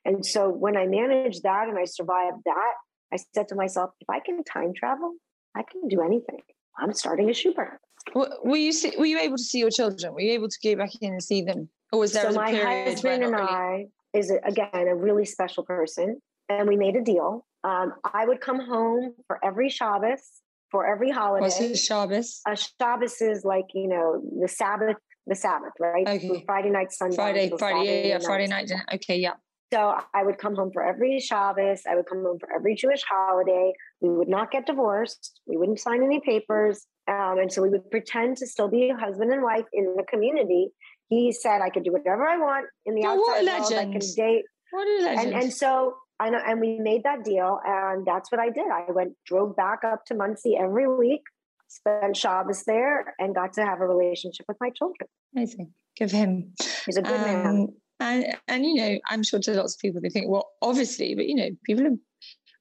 And 0.06 0.26
so 0.26 0.50
when 0.50 0.78
I 0.78 0.86
managed 0.86 1.44
that 1.44 1.68
and 1.68 1.78
I 1.78 1.86
survived 1.86 2.38
that, 2.46 2.74
I 3.12 3.18
said 3.34 3.48
to 3.50 3.56
myself, 3.56 3.92
if 4.00 4.10
I 4.10 4.20
can 4.20 4.44
time 4.44 4.74
travel, 4.76 5.14
I 5.56 5.64
can 5.64 5.88
do 5.88 6.02
anything. 6.02 6.42
I'm 6.78 6.94
starting 6.94 7.30
a 7.30 7.34
shoe 7.34 7.54
brand. 7.54 7.78
Were 8.14 8.58
you 8.58 8.72
see, 8.72 8.94
were 8.98 9.06
you 9.06 9.20
able 9.20 9.38
to 9.38 9.44
see 9.44 9.60
your 9.60 9.72
children? 9.72 10.14
Were 10.14 10.22
you 10.22 10.34
able 10.34 10.50
to 10.50 10.58
go 10.64 10.76
back 10.76 10.92
in 11.02 11.14
and 11.14 11.24
see 11.24 11.42
them, 11.42 11.70
or 11.92 12.00
was 12.00 12.12
there 12.12 12.30
so 12.30 12.36
my 12.36 12.52
husband 12.52 13.24
and 13.24 13.34
really... 13.34 13.48
I 13.48 13.86
is 14.14 14.32
again 14.44 14.70
a 14.74 14.96
really 14.96 15.26
special 15.26 15.64
person, 15.64 16.22
and 16.48 16.68
we 16.68 16.78
made 16.78 16.96
a 16.96 17.02
deal. 17.02 17.46
Um, 17.64 17.94
I 18.14 18.26
would 18.26 18.42
come 18.42 18.60
home 18.60 19.16
for 19.26 19.44
every 19.44 19.70
Shabbos, 19.70 20.22
for 20.70 20.86
every 20.86 21.10
holiday. 21.10 21.46
What's 21.46 21.60
a 21.60 21.76
Shabbos? 21.76 22.42
A 22.48 22.56
Shabbos 22.56 23.22
is 23.22 23.44
like 23.44 23.66
you 23.74 23.88
know 23.88 24.22
the 24.40 24.48
Sabbath, 24.48 24.98
the 25.26 25.36
Sabbath, 25.36 25.74
right? 25.80 26.08
Okay. 26.08 26.44
Friday 26.46 26.70
night, 26.70 26.92
Sunday. 26.92 27.16
Friday, 27.16 27.52
Friday, 27.58 28.08
yeah, 28.08 28.08
yeah, 28.08 28.20
Friday 28.20 28.48
night. 28.48 28.72
Okay, 28.94 29.18
yeah. 29.18 29.34
So 29.76 29.94
I 30.14 30.24
would 30.24 30.38
come 30.38 30.56
home 30.56 30.72
for 30.72 30.82
every 30.82 31.20
Shabbos. 31.20 31.82
I 31.90 31.96
would 31.96 32.06
come 32.06 32.24
home 32.24 32.40
for 32.40 32.48
every 32.56 32.76
Jewish 32.76 33.04
holiday. 33.04 33.74
We 34.00 34.10
would 34.10 34.30
not 34.30 34.50
get 34.50 34.66
divorced. 34.66 35.42
We 35.46 35.58
wouldn't 35.58 35.82
sign 35.82 36.02
any 36.02 36.22
papers. 36.22 36.88
Um, 37.10 37.40
and 37.40 37.52
so 37.52 37.62
we 37.62 37.68
would 37.68 37.92
pretend 37.92 38.38
to 38.38 38.48
still 38.48 38.70
be 38.70 38.94
husband 38.98 39.34
and 39.34 39.44
wife 39.44 39.66
in 39.74 39.96
the 39.98 40.04
community. 40.04 40.70
He 41.10 41.34
said 41.34 41.60
I 41.62 41.70
could 41.70 41.84
do 41.84 41.92
whatever 41.92 42.26
I 42.26 42.38
want 42.38 42.68
in 42.86 42.96
the 42.96 43.04
oh, 43.06 43.20
outside 43.20 43.46
world. 43.46 43.74
I 43.74 43.92
can 43.92 44.00
date. 44.16 44.46
What 44.72 44.88
a 44.88 45.04
legend. 45.04 45.34
And, 45.34 45.44
and 45.44 45.54
so 45.54 45.96
I 46.22 46.30
know, 46.30 46.40
and 46.48 46.62
we 46.62 46.80
made 46.80 47.04
that 47.04 47.26
deal, 47.26 47.60
and 47.66 48.06
that's 48.06 48.32
what 48.32 48.40
I 48.40 48.52
did. 48.52 48.68
I 48.72 48.90
went, 48.94 49.12
drove 49.26 49.58
back 49.58 49.80
up 49.86 50.06
to 50.06 50.16
Monsey 50.16 50.56
every 50.58 50.88
week, 50.88 51.24
spent 51.68 52.16
Shabbos 52.16 52.64
there, 52.66 53.14
and 53.20 53.36
got 53.36 53.52
to 53.54 53.66
have 53.66 53.82
a 53.82 53.88
relationship 53.88 54.46
with 54.48 54.58
my 54.62 54.70
children. 54.70 55.10
Amazing. 55.36 55.74
Give 55.98 56.12
him. 56.12 56.54
He's 56.86 56.96
a 56.96 57.02
good 57.02 57.20
um, 57.20 57.44
man. 57.44 57.68
And 58.00 58.26
and 58.48 58.66
you 58.66 58.76
know, 58.76 59.00
I'm 59.10 59.24
sure 59.24 59.40
to 59.40 59.54
lots 59.54 59.76
of 59.76 59.80
people 59.80 60.02
they 60.02 60.10
think, 60.10 60.30
well, 60.30 60.50
obviously, 60.62 61.16
but 61.16 61.28
you 61.28 61.36
know, 61.36 61.50
people 61.64 61.98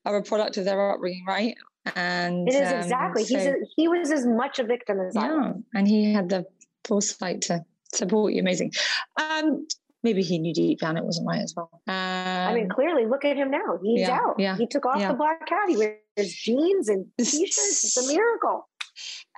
are 0.05 0.17
a 0.17 0.23
product 0.23 0.57
of 0.57 0.65
their 0.65 0.93
upbringing, 0.93 1.25
right? 1.27 1.55
And 1.97 2.49
it 2.49 2.55
is 2.55 2.73
um, 2.73 2.79
exactly. 2.79 3.25
So, 3.25 3.37
He's 3.37 3.47
a, 3.47 3.55
he 3.77 3.89
was 3.89 4.11
as 4.11 4.27
much 4.27 4.59
a 4.59 4.65
victim 4.65 5.01
as 5.01 5.15
yeah, 5.15 5.23
I 5.23 5.35
was. 5.35 5.63
and 5.75 5.89
he 5.89 6.13
had 6.13 6.29
the 6.29 6.47
foresight 6.85 7.43
to 7.43 7.65
support 7.93 8.33
you. 8.33 8.41
Amazing. 8.41 8.73
Um, 9.21 9.67
maybe 10.03 10.23
he 10.23 10.39
knew 10.39 10.55
deep 10.55 10.81
down 10.81 10.97
it 10.97 11.05
wasn't 11.05 11.27
right 11.27 11.41
as 11.41 11.55
well. 11.57 11.71
Um, 11.89 11.95
I 11.95 12.55
mean, 12.55 12.69
clearly, 12.69 13.07
look 13.07 13.25
at 13.25 13.37
him 13.37 13.51
now. 13.51 13.79
He's 13.83 14.01
yeah, 14.01 14.19
out. 14.19 14.37
Yeah, 14.39 14.57
he 14.57 14.67
took 14.67 14.87
off 14.87 15.01
yeah. 15.01 15.09
the 15.09 15.15
black 15.15 15.49
hat. 15.49 15.69
He 15.69 15.77
wears 15.77 16.33
jeans 16.33 16.89
and 16.89 17.07
t-shirts. 17.19 17.85
It's 17.85 17.97
a 17.97 18.13
miracle. 18.13 18.69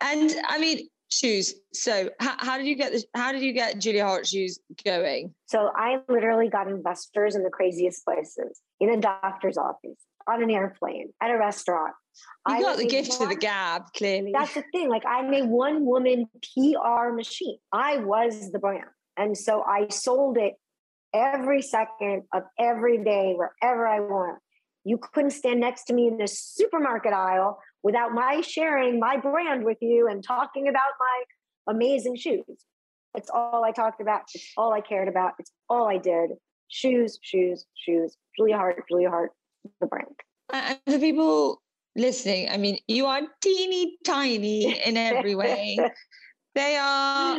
And 0.03 0.34
I 0.49 0.59
mean, 0.59 0.88
shoes. 1.11 1.55
So 1.73 2.11
how, 2.21 2.35
how 2.39 2.59
did 2.59 2.67
you 2.67 2.75
get 2.75 2.93
this? 2.93 3.05
How 3.15 3.33
did 3.33 3.43
you 3.43 3.53
get 3.53 3.79
Julia 3.79 4.05
Haart 4.05 4.27
shoes 4.27 4.59
going? 4.85 5.35
So 5.47 5.71
I 5.75 5.99
literally 6.09 6.49
got 6.49 6.69
investors 6.69 7.35
in 7.35 7.43
the 7.43 7.51
craziest 7.51 8.05
places, 8.05 8.61
in 8.81 8.91
a 8.91 8.97
doctor's 8.97 9.57
office, 9.57 9.99
on 10.29 10.43
an 10.43 10.51
airplane, 10.51 11.13
at 11.23 11.31
a 11.31 11.39
restaurant. 11.39 11.95
You 12.49 12.55
I 12.55 12.63
got 12.63 12.79
the 12.79 12.87
gift 12.87 13.21
of 13.21 13.29
the 13.29 13.37
gab, 13.37 13.93
clearly. 13.95 14.33
That's 14.33 14.55
the 14.55 14.65
thing. 14.73 14.89
Like 14.89 15.05
I'm 15.07 15.33
a 15.33 15.43
one 15.45 15.85
woman 15.85 16.27
PR 16.55 17.13
machine. 17.13 17.59
I 17.73 17.99
was 17.99 18.51
the 18.53 18.59
brand. 18.59 18.87
And 19.17 19.37
so 19.37 19.63
I 19.63 19.89
sold 19.89 20.37
it 20.37 20.55
every 21.15 21.63
second 21.63 22.25
of 22.35 22.43
every 22.59 23.03
day, 23.03 23.35
wherever 23.35 23.87
I 23.87 24.01
went. 24.01 24.39
You 24.85 24.99
couldn't 24.99 25.33
stand 25.33 25.61
next 25.61 25.85
to 25.85 25.95
me 25.95 26.07
in 26.07 26.19
the 26.19 26.29
supermarket 26.29 27.13
aisle 27.13 27.59
without 27.87 28.11
my 28.11 28.41
sharing 28.41 28.99
my 28.99 29.16
brand 29.16 29.64
with 29.64 29.78
you 29.80 30.09
and 30.09 30.24
talking 30.24 30.66
about 30.66 30.91
my 30.99 31.72
amazing 31.72 32.16
shoes. 32.16 32.64
It's 33.14 33.30
all 33.32 33.64
I 33.64 33.70
talked 33.70 34.01
about. 34.01 34.22
It's 34.34 34.53
all 34.57 34.72
I 34.72 34.80
cared 34.80 35.07
about. 35.07 35.34
It's 35.39 35.53
all 35.68 35.87
I 35.87 35.97
did. 35.97 36.30
Shoes, 36.66 37.16
shoes, 37.22 37.64
shoes. 37.76 38.16
Julia 38.37 38.57
Haart, 38.57 38.80
Julia 38.89 39.09
Haart, 39.09 39.28
the 39.80 39.87
brand. 39.87 40.09
And 40.53 40.78
for 40.84 40.99
people 40.99 41.62
listening, 41.95 42.49
I 42.51 42.57
mean, 42.57 42.78
you 42.89 43.07
are 43.07 43.20
teeny 43.41 43.99
tiny 44.05 44.80
in 44.84 44.97
every 44.97 45.37
way. 45.37 45.78
they 46.57 46.76
are. 46.76 47.39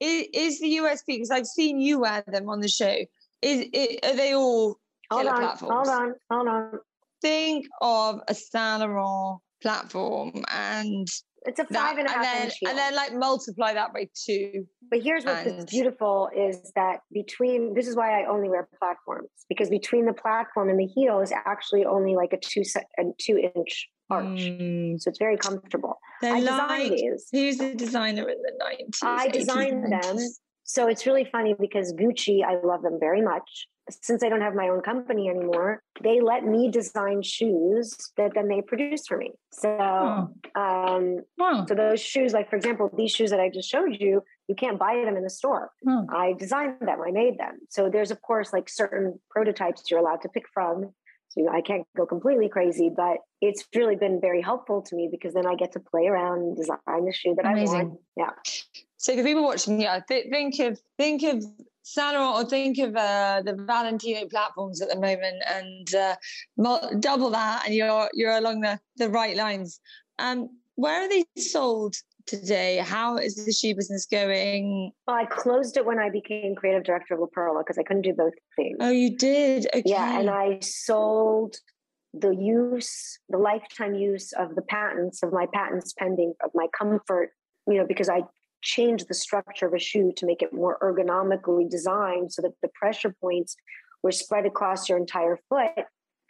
Is, 0.00 0.26
is 0.32 0.60
the 0.60 0.78
USP 0.78 1.04
because 1.08 1.30
I've 1.30 1.46
seen 1.46 1.78
you 1.78 2.00
wear 2.00 2.24
them 2.26 2.48
on 2.48 2.60
the 2.60 2.68
show? 2.68 2.96
Is, 3.42 3.66
is 3.74 3.98
are 4.02 4.16
they 4.16 4.34
all 4.34 4.78
hold 5.10 5.26
on, 5.26 5.36
platforms? 5.36 5.88
hold 5.88 6.00
on, 6.00 6.14
hold 6.30 6.48
on. 6.48 6.78
Think 7.20 7.66
of 7.82 8.20
a 8.28 8.34
Saint 8.34 8.80
Laurent 8.80 9.40
platform 9.68 10.44
and 10.52 11.08
it's 11.46 11.58
a 11.58 11.64
five 11.64 11.98
and 11.98 12.06
a 12.06 12.10
half 12.10 12.16
and 12.18 12.24
then, 12.26 12.42
inch 12.44 12.54
heel. 12.60 12.68
and 12.70 12.78
then 12.78 12.94
like 12.94 13.12
multiply 13.14 13.72
that 13.74 13.92
by 13.92 14.08
two. 14.26 14.66
But 14.90 15.02
here's 15.02 15.24
what's 15.24 15.46
and- 15.46 15.66
beautiful 15.66 16.28
is 16.36 16.72
that 16.74 17.00
between 17.12 17.74
this 17.74 17.86
is 17.88 17.96
why 17.96 18.22
I 18.22 18.26
only 18.26 18.48
wear 18.48 18.68
platforms 18.78 19.28
because 19.48 19.68
between 19.70 20.04
the 20.06 20.12
platform 20.12 20.68
and 20.70 20.78
the 20.78 20.86
heel 20.86 21.20
is 21.20 21.32
actually 21.32 21.84
only 21.84 22.14
like 22.14 22.32
a 22.32 22.38
two 22.38 22.64
se- 22.64 22.86
a 22.98 23.02
two 23.18 23.36
inch 23.38 23.88
arch, 24.10 24.24
Mm. 24.26 25.00
so 25.00 25.08
it's 25.10 25.18
very 25.18 25.38
comfortable. 25.38 25.94
They're 26.20 26.34
I 26.36 26.40
like, 26.40 26.90
these. 26.92 27.28
who's 27.32 27.56
the 27.58 27.74
designer 27.74 28.28
in 28.28 28.38
the 28.48 28.52
90s? 28.62 28.98
I 29.02 29.28
80s, 29.28 29.32
designed 29.32 29.92
them. 29.92 30.16
90s? 30.64 30.70
So 30.70 30.88
it's 30.88 31.06
really 31.06 31.24
funny 31.30 31.54
because 31.58 31.92
Gucci, 31.92 32.42
I 32.44 32.60
love 32.64 32.82
them 32.82 32.98
very 33.00 33.22
much. 33.22 33.66
Since 33.90 34.22
I 34.24 34.30
don't 34.30 34.40
have 34.40 34.54
my 34.54 34.68
own 34.68 34.80
company 34.80 35.28
anymore, 35.28 35.82
they 36.02 36.20
let 36.22 36.46
me 36.46 36.70
design 36.70 37.20
shoes 37.20 37.94
that 38.16 38.32
then 38.34 38.48
they 38.48 38.62
produce 38.62 39.06
for 39.06 39.18
me. 39.18 39.32
So, 39.52 39.68
Oh. 39.78 40.28
um, 40.60 41.16
Wow. 41.36 41.66
so 41.68 41.74
those 41.74 42.00
shoes, 42.00 42.32
like 42.32 42.48
for 42.48 42.56
example, 42.56 42.90
these 42.96 43.12
shoes 43.12 43.30
that 43.30 43.40
I 43.40 43.50
just 43.50 43.68
showed 43.68 43.96
you, 44.00 44.22
you 44.48 44.54
can't 44.54 44.78
buy 44.78 45.02
them 45.04 45.18
in 45.18 45.22
the 45.22 45.28
store. 45.28 45.70
Oh. 45.86 46.06
I 46.08 46.32
designed 46.32 46.76
them, 46.80 47.02
I 47.06 47.10
made 47.10 47.36
them. 47.38 47.58
So 47.68 47.90
there's 47.90 48.10
of 48.10 48.22
course 48.22 48.54
like 48.54 48.70
certain 48.70 49.20
prototypes 49.30 49.90
you're 49.90 50.00
allowed 50.00 50.22
to 50.22 50.30
pick 50.30 50.44
from. 50.54 50.94
So 51.28 51.48
I 51.50 51.60
can't 51.60 51.84
go 51.96 52.06
completely 52.06 52.48
crazy, 52.48 52.90
but 52.94 53.18
it's 53.42 53.66
really 53.74 53.96
been 53.96 54.18
very 54.20 54.40
helpful 54.40 54.80
to 54.82 54.94
me 54.96 55.08
because 55.10 55.34
then 55.34 55.46
I 55.46 55.56
get 55.56 55.72
to 55.72 55.80
play 55.80 56.06
around 56.06 56.38
and 56.38 56.56
design 56.56 56.78
the 57.04 57.12
shoe 57.12 57.34
that 57.36 57.44
I 57.44 57.64
want. 57.64 57.98
Yeah. 58.16 58.30
So 59.04 59.14
for 59.14 59.22
people 59.22 59.44
watching, 59.44 59.82
yeah, 59.82 60.00
th- 60.08 60.30
think 60.30 60.58
of 60.60 60.80
think 60.96 61.22
of 61.24 61.44
Laurent 61.94 62.36
or 62.36 62.48
think 62.48 62.78
of 62.78 62.96
uh, 62.96 63.42
the 63.44 63.52
Valentino 63.52 64.26
platforms 64.30 64.80
at 64.80 64.88
the 64.88 64.98
moment, 64.98 65.44
and 65.46 65.94
uh, 65.94 66.16
double 67.00 67.28
that, 67.28 67.64
and 67.66 67.74
you're 67.74 68.08
you're 68.14 68.32
along 68.32 68.62
the 68.62 68.80
the 68.96 69.10
right 69.10 69.36
lines. 69.36 69.78
Um, 70.18 70.48
where 70.76 71.02
are 71.02 71.08
they 71.10 71.22
sold 71.36 71.96
today? 72.24 72.78
How 72.78 73.18
is 73.18 73.44
the 73.44 73.52
shoe 73.52 73.74
business 73.74 74.06
going? 74.06 74.90
Well, 75.06 75.16
I 75.16 75.26
closed 75.26 75.76
it 75.76 75.84
when 75.84 75.98
I 75.98 76.08
became 76.08 76.54
creative 76.54 76.84
director 76.84 77.12
of 77.12 77.20
La 77.20 77.26
Perla 77.26 77.60
because 77.60 77.76
I 77.76 77.82
couldn't 77.82 78.02
do 78.02 78.14
both 78.14 78.32
things. 78.56 78.78
Oh, 78.80 78.90
you 78.90 79.18
did. 79.18 79.66
Okay. 79.66 79.82
Yeah, 79.84 80.18
and 80.18 80.30
I 80.30 80.60
sold 80.62 81.56
the 82.14 82.34
use, 82.34 83.18
the 83.28 83.36
lifetime 83.36 83.96
use 83.96 84.32
of 84.32 84.54
the 84.54 84.62
patents 84.62 85.22
of 85.22 85.30
my 85.30 85.44
patents 85.52 85.92
pending 85.92 86.32
of 86.42 86.52
my 86.54 86.68
comfort, 86.78 87.32
you 87.68 87.74
know, 87.74 87.86
because 87.86 88.08
I 88.08 88.22
changed 88.64 89.06
the 89.08 89.14
structure 89.14 89.66
of 89.66 89.74
a 89.74 89.78
shoe 89.78 90.10
to 90.16 90.26
make 90.26 90.42
it 90.42 90.52
more 90.52 90.78
ergonomically 90.82 91.68
designed 91.70 92.32
so 92.32 92.42
that 92.42 92.52
the 92.62 92.68
pressure 92.74 93.14
points 93.20 93.54
were 94.02 94.10
spread 94.12 94.46
across 94.46 94.88
your 94.88 94.98
entire 94.98 95.38
foot, 95.48 95.84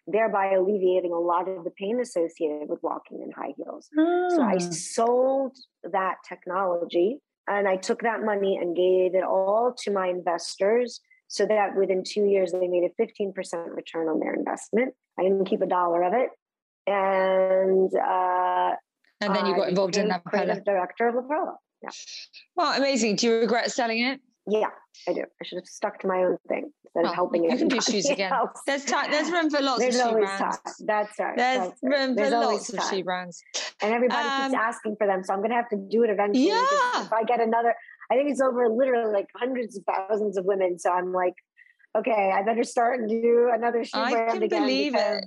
thereby 0.06 0.52
alleviating 0.52 1.12
a 1.12 1.18
lot 1.18 1.48
of 1.48 1.64
the 1.64 1.70
pain 1.70 2.00
associated 2.00 2.68
with 2.68 2.82
walking 2.82 3.22
in 3.22 3.30
high 3.32 3.54
heels. 3.56 3.88
So 4.34 4.42
I 4.42 4.56
Ah. 4.56 4.58
sold 4.58 5.56
that 5.84 6.16
technology 6.28 7.20
and 7.48 7.66
I 7.68 7.76
took 7.76 8.02
that 8.02 8.20
money 8.22 8.56
and 8.60 8.76
gave 8.76 9.14
it 9.14 9.24
all 9.24 9.72
to 9.82 9.90
my 9.90 10.08
investors 10.08 11.00
so 11.28 11.46
that 11.46 11.74
within 11.76 12.02
two 12.04 12.24
years 12.26 12.52
they 12.52 12.68
made 12.68 12.84
a 12.84 12.92
15% 13.02 13.74
return 13.74 14.08
on 14.08 14.18
their 14.20 14.34
investment. 14.34 14.94
I 15.18 15.22
didn't 15.22 15.44
keep 15.46 15.62
a 15.62 15.66
dollar 15.66 16.02
of 16.04 16.12
it. 16.14 16.30
And 16.86 17.90
uh, 17.94 18.72
and 19.20 19.34
then 19.34 19.46
you 19.46 19.56
got 19.56 19.68
involved 19.68 19.96
in 19.96 20.08
that 20.08 20.24
Perla. 20.24 20.60
director 20.60 21.08
of 21.08 21.14
La 21.14 21.22
Perla. 21.22 21.54
Yeah. 21.84 21.90
Well, 22.56 22.76
amazing. 22.78 23.16
Do 23.16 23.26
you 23.28 23.34
regret 23.40 23.70
selling 23.70 24.00
it? 24.00 24.20
Yeah, 24.46 24.68
I 25.08 25.12
do. 25.14 25.22
I 25.22 25.44
should 25.44 25.56
have 25.56 25.66
stuck 25.66 25.98
to 26.00 26.06
my 26.06 26.18
own 26.18 26.36
thing 26.48 26.70
instead 26.84 27.02
Well, 27.02 27.10
of 27.12 27.14
helping 27.14 27.44
you 27.44 27.56
can 27.56 27.68
do 27.68 27.80
shoes 27.80 28.08
again. 28.10 28.30
else. 28.32 28.60
There's 28.66 28.84
time. 28.84 29.10
There's 29.10 29.30
room 29.30 29.48
for 29.50 29.60
lots 29.62 29.80
There's 29.80 29.94
of 29.96 30.00
shoe 30.02 30.08
always 30.08 30.24
brands. 30.26 30.56
time. 30.58 30.74
That's 30.86 31.18
right. 31.18 31.36
There's 31.36 31.58
that's 31.68 31.82
room 31.82 32.14
There's 32.14 32.28
for 32.30 32.36
always 32.36 32.58
lots 32.58 32.72
of 32.74 32.78
time. 32.78 32.90
shoe 32.94 33.04
brands. 33.04 33.42
and 33.82 33.94
everybody 33.94 34.28
Um, 34.28 34.50
keeps 34.50 34.60
asking 34.62 34.96
for 34.98 35.06
them. 35.06 35.24
So 35.24 35.32
I'm 35.32 35.40
going 35.40 35.50
to 35.50 35.56
have 35.56 35.68
to 35.70 35.76
do 35.90 36.02
it 36.04 36.10
eventually. 36.10 36.48
Yeah. 36.48 37.02
If 37.06 37.12
I 37.12 37.22
get 37.24 37.40
another, 37.40 37.74
I 38.10 38.14
think 38.16 38.30
it's 38.30 38.40
over 38.42 38.68
literally 38.68 39.12
like 39.12 39.28
hundreds 39.34 39.78
of 39.78 39.84
thousands 39.84 40.36
of 40.36 40.44
women. 40.44 40.78
So 40.78 40.90
I'm 40.90 41.12
like, 41.12 41.34
okay, 41.96 42.30
I 42.34 42.42
better 42.42 42.64
start 42.64 43.00
and 43.00 43.08
do 43.08 43.50
another 43.52 43.82
shoe 43.84 43.98
I 43.98 44.10
brand 44.10 44.32
can 44.32 44.42
again 44.42 44.62
believe 44.62 44.94
it. 44.94 45.24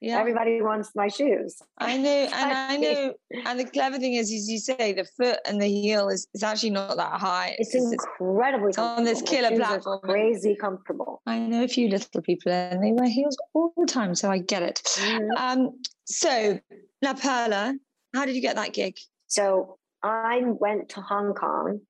Yeah. 0.00 0.18
everybody 0.18 0.60
wants 0.60 0.90
my 0.94 1.08
shoes. 1.08 1.56
I 1.78 1.96
know, 1.96 2.28
and 2.34 2.52
I 2.52 2.76
know, 2.76 3.14
and 3.46 3.58
the 3.58 3.64
clever 3.64 3.98
thing 3.98 4.14
is, 4.14 4.30
as 4.32 4.48
you 4.48 4.58
say, 4.58 4.92
the 4.92 5.04
foot 5.04 5.38
and 5.46 5.60
the 5.60 5.66
heel 5.66 6.08
is, 6.08 6.26
is 6.34 6.42
actually 6.42 6.70
not 6.70 6.96
that 6.96 7.20
high. 7.20 7.56
It's 7.58 7.72
just- 7.72 7.92
incredibly 7.92 8.68
it's 8.70 8.78
on 8.78 9.04
this 9.04 9.22
killer 9.22 9.56
platform. 9.56 10.00
Crazy 10.02 10.54
comfortable. 10.54 11.22
I 11.26 11.38
know 11.38 11.64
a 11.64 11.68
few 11.68 11.88
little 11.88 12.22
people, 12.22 12.52
and 12.52 12.82
they 12.82 12.92
wear 12.92 13.08
heels 13.08 13.36
all 13.54 13.72
the 13.76 13.86
time, 13.86 14.14
so 14.14 14.30
I 14.30 14.38
get 14.38 14.62
it. 14.62 14.82
Mhm. 14.84 15.28
Um, 15.36 15.80
so 16.04 16.58
La 17.02 17.14
Perla, 17.14 17.74
how 18.14 18.24
did 18.26 18.34
you 18.34 18.42
get 18.42 18.56
that 18.56 18.72
gig? 18.72 18.96
So 19.26 19.78
I 20.02 20.40
went 20.44 20.90
to 20.90 21.00
Hong 21.00 21.34
Kong. 21.34 21.80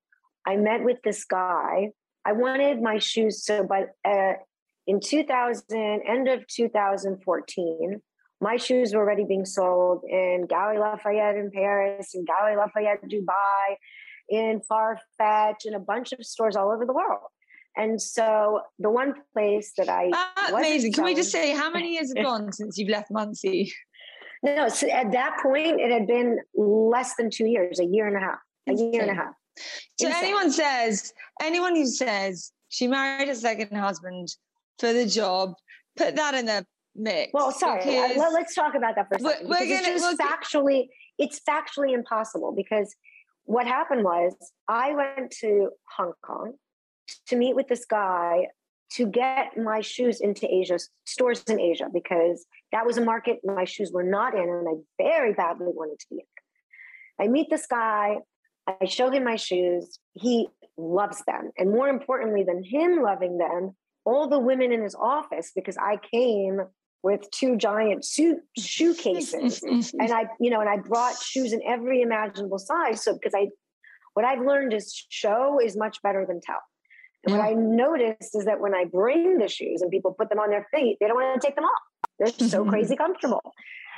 I 0.45 0.55
met 0.55 0.83
with 0.83 1.01
this 1.03 1.25
guy. 1.25 1.91
I 2.25 2.31
wanted 2.33 2.81
my 2.81 2.97
shoes. 2.99 3.43
So, 3.45 3.63
but 3.63 3.89
uh, 4.03 4.33
in 4.87 5.01
2000, 5.01 6.01
end 6.07 6.29
of 6.29 6.47
2014, 6.47 8.01
my 8.39 8.55
shoes 8.55 8.93
were 8.93 9.01
already 9.01 9.25
being 9.25 9.45
sold 9.45 10.03
in 10.07 10.45
Galeries 10.47 10.79
Lafayette 10.79 11.35
in 11.35 11.51
Paris, 11.51 12.11
in 12.13 12.23
Galeries 12.23 12.57
Lafayette 12.57 13.03
Dubai, 13.03 13.75
in 14.29 14.61
Farfetch, 14.71 15.65
in 15.65 15.73
a 15.73 15.79
bunch 15.79 16.13
of 16.13 16.25
stores 16.25 16.55
all 16.55 16.71
over 16.71 16.85
the 16.85 16.93
world. 16.93 17.27
And 17.75 18.01
so 18.01 18.61
the 18.79 18.89
one 18.89 19.13
place 19.33 19.73
that 19.77 19.89
I 19.89 20.09
amazing. 20.49 20.93
Can 20.93 21.03
we 21.03 21.13
just 21.13 21.31
say 21.31 21.53
how 21.53 21.69
many 21.69 21.93
years 21.93 22.11
have 22.15 22.25
gone 22.25 22.51
since 22.51 22.77
you've 22.77 22.89
left 22.89 23.11
Monsey? 23.11 23.71
No, 24.43 24.69
so 24.69 24.87
at 24.87 25.11
that 25.13 25.39
point 25.41 25.81
it 25.81 25.91
had 25.91 26.05
been 26.05 26.37
less 26.55 27.15
than 27.15 27.31
two 27.31 27.47
years, 27.47 27.79
a 27.79 27.85
year 27.85 28.05
and 28.05 28.15
a 28.15 28.19
half, 28.19 28.37
a 28.69 28.73
year 28.73 29.01
and 29.01 29.09
a 29.09 29.15
half. 29.15 29.33
So 29.99 30.05
Insane. 30.05 30.23
anyone 30.23 30.51
says, 30.51 31.11
anyone 31.41 31.75
who 31.75 31.87
says 31.87 32.51
she 32.69 32.87
married 32.87 33.29
a 33.29 33.35
second 33.35 33.75
husband 33.75 34.27
for 34.79 34.93
the 34.93 35.05
job, 35.05 35.53
put 35.95 36.15
that 36.15 36.33
in 36.35 36.45
the 36.45 36.65
mix. 36.95 37.31
Well, 37.33 37.51
sorry, 37.51 37.81
uh, 37.81 38.07
let, 38.15 38.45
us 38.45 38.53
talk 38.53 38.75
about 38.75 38.95
that 38.95 39.07
for 39.07 39.15
a 39.15 39.19
2nd 39.19 39.47
we're, 39.47 39.59
gonna, 39.59 39.89
it's 39.89 40.01
just 40.01 40.19
factually, 40.19 40.87
it's 41.17 41.41
factually 41.47 41.93
impossible 41.93 42.53
because 42.55 42.95
what 43.45 43.67
happened 43.67 44.03
was 44.03 44.35
I 44.67 44.93
went 44.93 45.31
to 45.41 45.69
Hong 45.97 46.13
Kong 46.21 46.53
to 47.27 47.35
meet 47.35 47.55
with 47.55 47.67
this 47.67 47.85
guy 47.85 48.47
to 48.89 49.05
get 49.05 49.57
my 49.57 49.81
shoes 49.81 50.21
into 50.21 50.47
Asia, 50.53 50.79
stores 51.05 51.43
in 51.43 51.59
Asia, 51.59 51.87
because 51.93 52.45
that 52.71 52.85
was 52.85 52.97
a 52.97 53.01
market 53.01 53.39
my 53.43 53.65
shoes 53.65 53.91
were 53.93 54.03
not 54.03 54.33
in, 54.33 54.49
and 54.49 54.67
I 54.67 55.03
very 55.03 55.33
badly 55.33 55.67
wanted 55.67 55.99
to 55.99 56.05
be 56.09 56.15
in. 56.17 57.25
I 57.25 57.27
meet 57.27 57.49
this 57.49 57.65
guy, 57.65 58.17
I 58.67 58.85
show 58.85 59.09
him 59.09 59.23
my 59.23 59.37
shoes. 59.37 59.99
He 60.13 60.47
loves 60.77 61.23
them. 61.25 61.51
And 61.57 61.71
more 61.71 61.87
importantly 61.87 62.43
than 62.43 62.63
him 62.63 63.01
loving 63.01 63.37
them, 63.37 63.75
all 64.07 64.29
the 64.29 64.39
women 64.39 64.71
in 64.71 64.81
his 64.81 64.95
office, 64.95 65.51
because 65.53 65.77
I 65.77 65.97
came 65.97 66.61
with 67.03 67.29
two 67.31 67.57
giant 67.57 68.05
shoe, 68.05 68.39
shoe 68.57 68.93
cases 68.93 69.61
and 69.99 70.11
I, 70.11 70.27
you 70.39 70.49
know, 70.49 70.61
and 70.61 70.69
I 70.69 70.77
brought 70.77 71.21
shoes 71.21 71.51
in 71.51 71.61
every 71.67 72.01
imaginable 72.01 72.57
size. 72.57 73.03
So 73.03 73.13
because 73.13 73.33
I, 73.35 73.49
what 74.13 74.25
I've 74.25 74.39
learned 74.39 74.73
is 74.73 75.05
show 75.09 75.59
is 75.63 75.75
much 75.75 76.01
better 76.01 76.25
than 76.25 76.39
tell. 76.41 76.61
And 77.25 77.35
what 77.35 77.43
I 77.43 77.51
noticed 77.53 78.33
is 78.33 78.45
that 78.45 78.61
when 78.61 78.73
I 78.73 78.85
bring 78.85 79.39
the 79.39 79.49
shoes 79.49 79.81
and 79.81 79.91
people 79.91 80.13
put 80.13 80.29
them 80.29 80.39
on 80.39 80.49
their 80.49 80.65
feet, 80.73 80.97
they 81.01 81.07
don't 81.07 81.17
want 81.17 81.41
to 81.41 81.45
take 81.45 81.55
them 81.55 81.65
off. 81.65 81.81
They're 82.17 82.47
so 82.47 82.63
crazy 82.69 82.95
comfortable. 82.95 83.41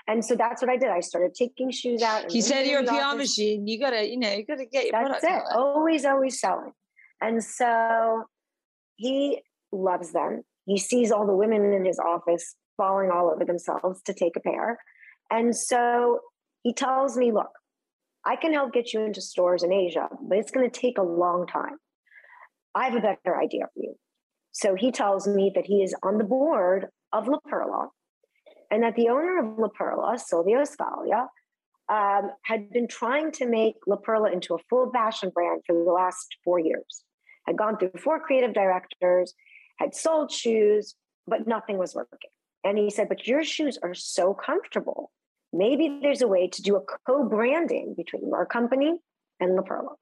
And 0.07 0.25
so 0.25 0.35
that's 0.35 0.59
what 0.59 0.71
I 0.71 0.77
did. 0.77 0.89
I 0.89 1.01
started 1.01 1.35
taking 1.35 1.69
shoes 1.69 2.01
out. 2.01 2.33
You 2.33 2.41
said 2.41 2.65
you're 2.65 2.81
a 2.81 2.83
PR 2.83 3.15
machine. 3.15 3.67
You 3.67 3.79
gotta, 3.79 4.09
you 4.09 4.17
know, 4.17 4.31
you 4.31 4.43
gotta 4.43 4.65
get 4.65 4.85
your 4.87 5.07
That's 5.07 5.23
it. 5.23 5.43
Always, 5.53 6.03
always 6.03 6.39
selling. 6.39 6.71
And 7.21 7.43
so 7.43 8.23
he 8.95 9.43
loves 9.71 10.11
them. 10.11 10.43
He 10.65 10.77
sees 10.77 11.11
all 11.11 11.25
the 11.25 11.35
women 11.35 11.73
in 11.73 11.85
his 11.85 11.99
office 11.99 12.55
falling 12.77 13.09
all 13.11 13.29
over 13.29 13.43
themselves 13.45 14.01
to 14.03 14.13
take 14.13 14.35
a 14.35 14.39
pair. 14.39 14.79
And 15.29 15.55
so 15.55 16.19
he 16.63 16.73
tells 16.73 17.17
me, 17.17 17.31
look, 17.31 17.51
I 18.25 18.35
can 18.35 18.53
help 18.53 18.73
get 18.73 18.93
you 18.93 19.01
into 19.01 19.21
stores 19.21 19.63
in 19.63 19.71
Asia, 19.71 20.09
but 20.21 20.37
it's 20.37 20.51
going 20.51 20.69
to 20.69 20.79
take 20.79 20.97
a 20.97 21.03
long 21.03 21.47
time. 21.47 21.77
I 22.75 22.85
have 22.85 22.95
a 22.95 23.01
better 23.01 23.37
idea 23.37 23.65
for 23.73 23.81
you. 23.81 23.95
So 24.51 24.75
he 24.75 24.91
tells 24.91 25.27
me 25.27 25.51
that 25.55 25.65
he 25.65 25.83
is 25.83 25.95
on 26.03 26.17
the 26.17 26.23
board 26.23 26.87
of 27.13 27.27
La 27.27 27.39
Perla 27.49 27.87
and 28.71 28.83
that 28.83 28.95
the 28.95 29.09
owner 29.09 29.39
of 29.39 29.57
La 29.57 29.69
Perla, 29.69 30.17
Silvio 30.17 30.63
Scaglia, 30.63 31.27
um, 31.89 32.31
had 32.43 32.69
been 32.69 32.87
trying 32.87 33.31
to 33.33 33.47
make 33.47 33.75
La 33.87 33.95
Perla 33.95 34.31
into 34.31 34.53
a 34.53 34.59
full 34.69 34.91
fashion 34.91 35.31
brand 35.33 35.61
for 35.65 35.75
the 35.75 35.91
last 35.91 36.27
four 36.43 36.59
years. 36.59 37.03
Had 37.47 37.57
gone 37.57 37.77
through 37.77 37.91
four 37.97 38.19
creative 38.19 38.53
directors, 38.53 39.33
had 39.79 39.95
sold 39.95 40.31
shoes, 40.31 40.95
but 41.25 41.47
nothing 41.47 41.77
was 41.77 41.95
working. 41.95 42.29
And 42.63 42.77
he 42.77 42.89
said, 42.89 43.09
But 43.09 43.25
your 43.25 43.43
shoes 43.43 43.77
are 43.81 43.93
so 43.93 44.33
comfortable. 44.33 45.11
Maybe 45.53 45.99
there's 46.01 46.21
a 46.21 46.27
way 46.27 46.47
to 46.47 46.61
do 46.61 46.75
a 46.75 46.81
co 46.81 47.27
branding 47.27 47.95
between 47.95 48.27
your 48.27 48.45
company 48.45 48.93
and 49.39 49.55
La 49.55 49.61
Perla. 49.61 49.95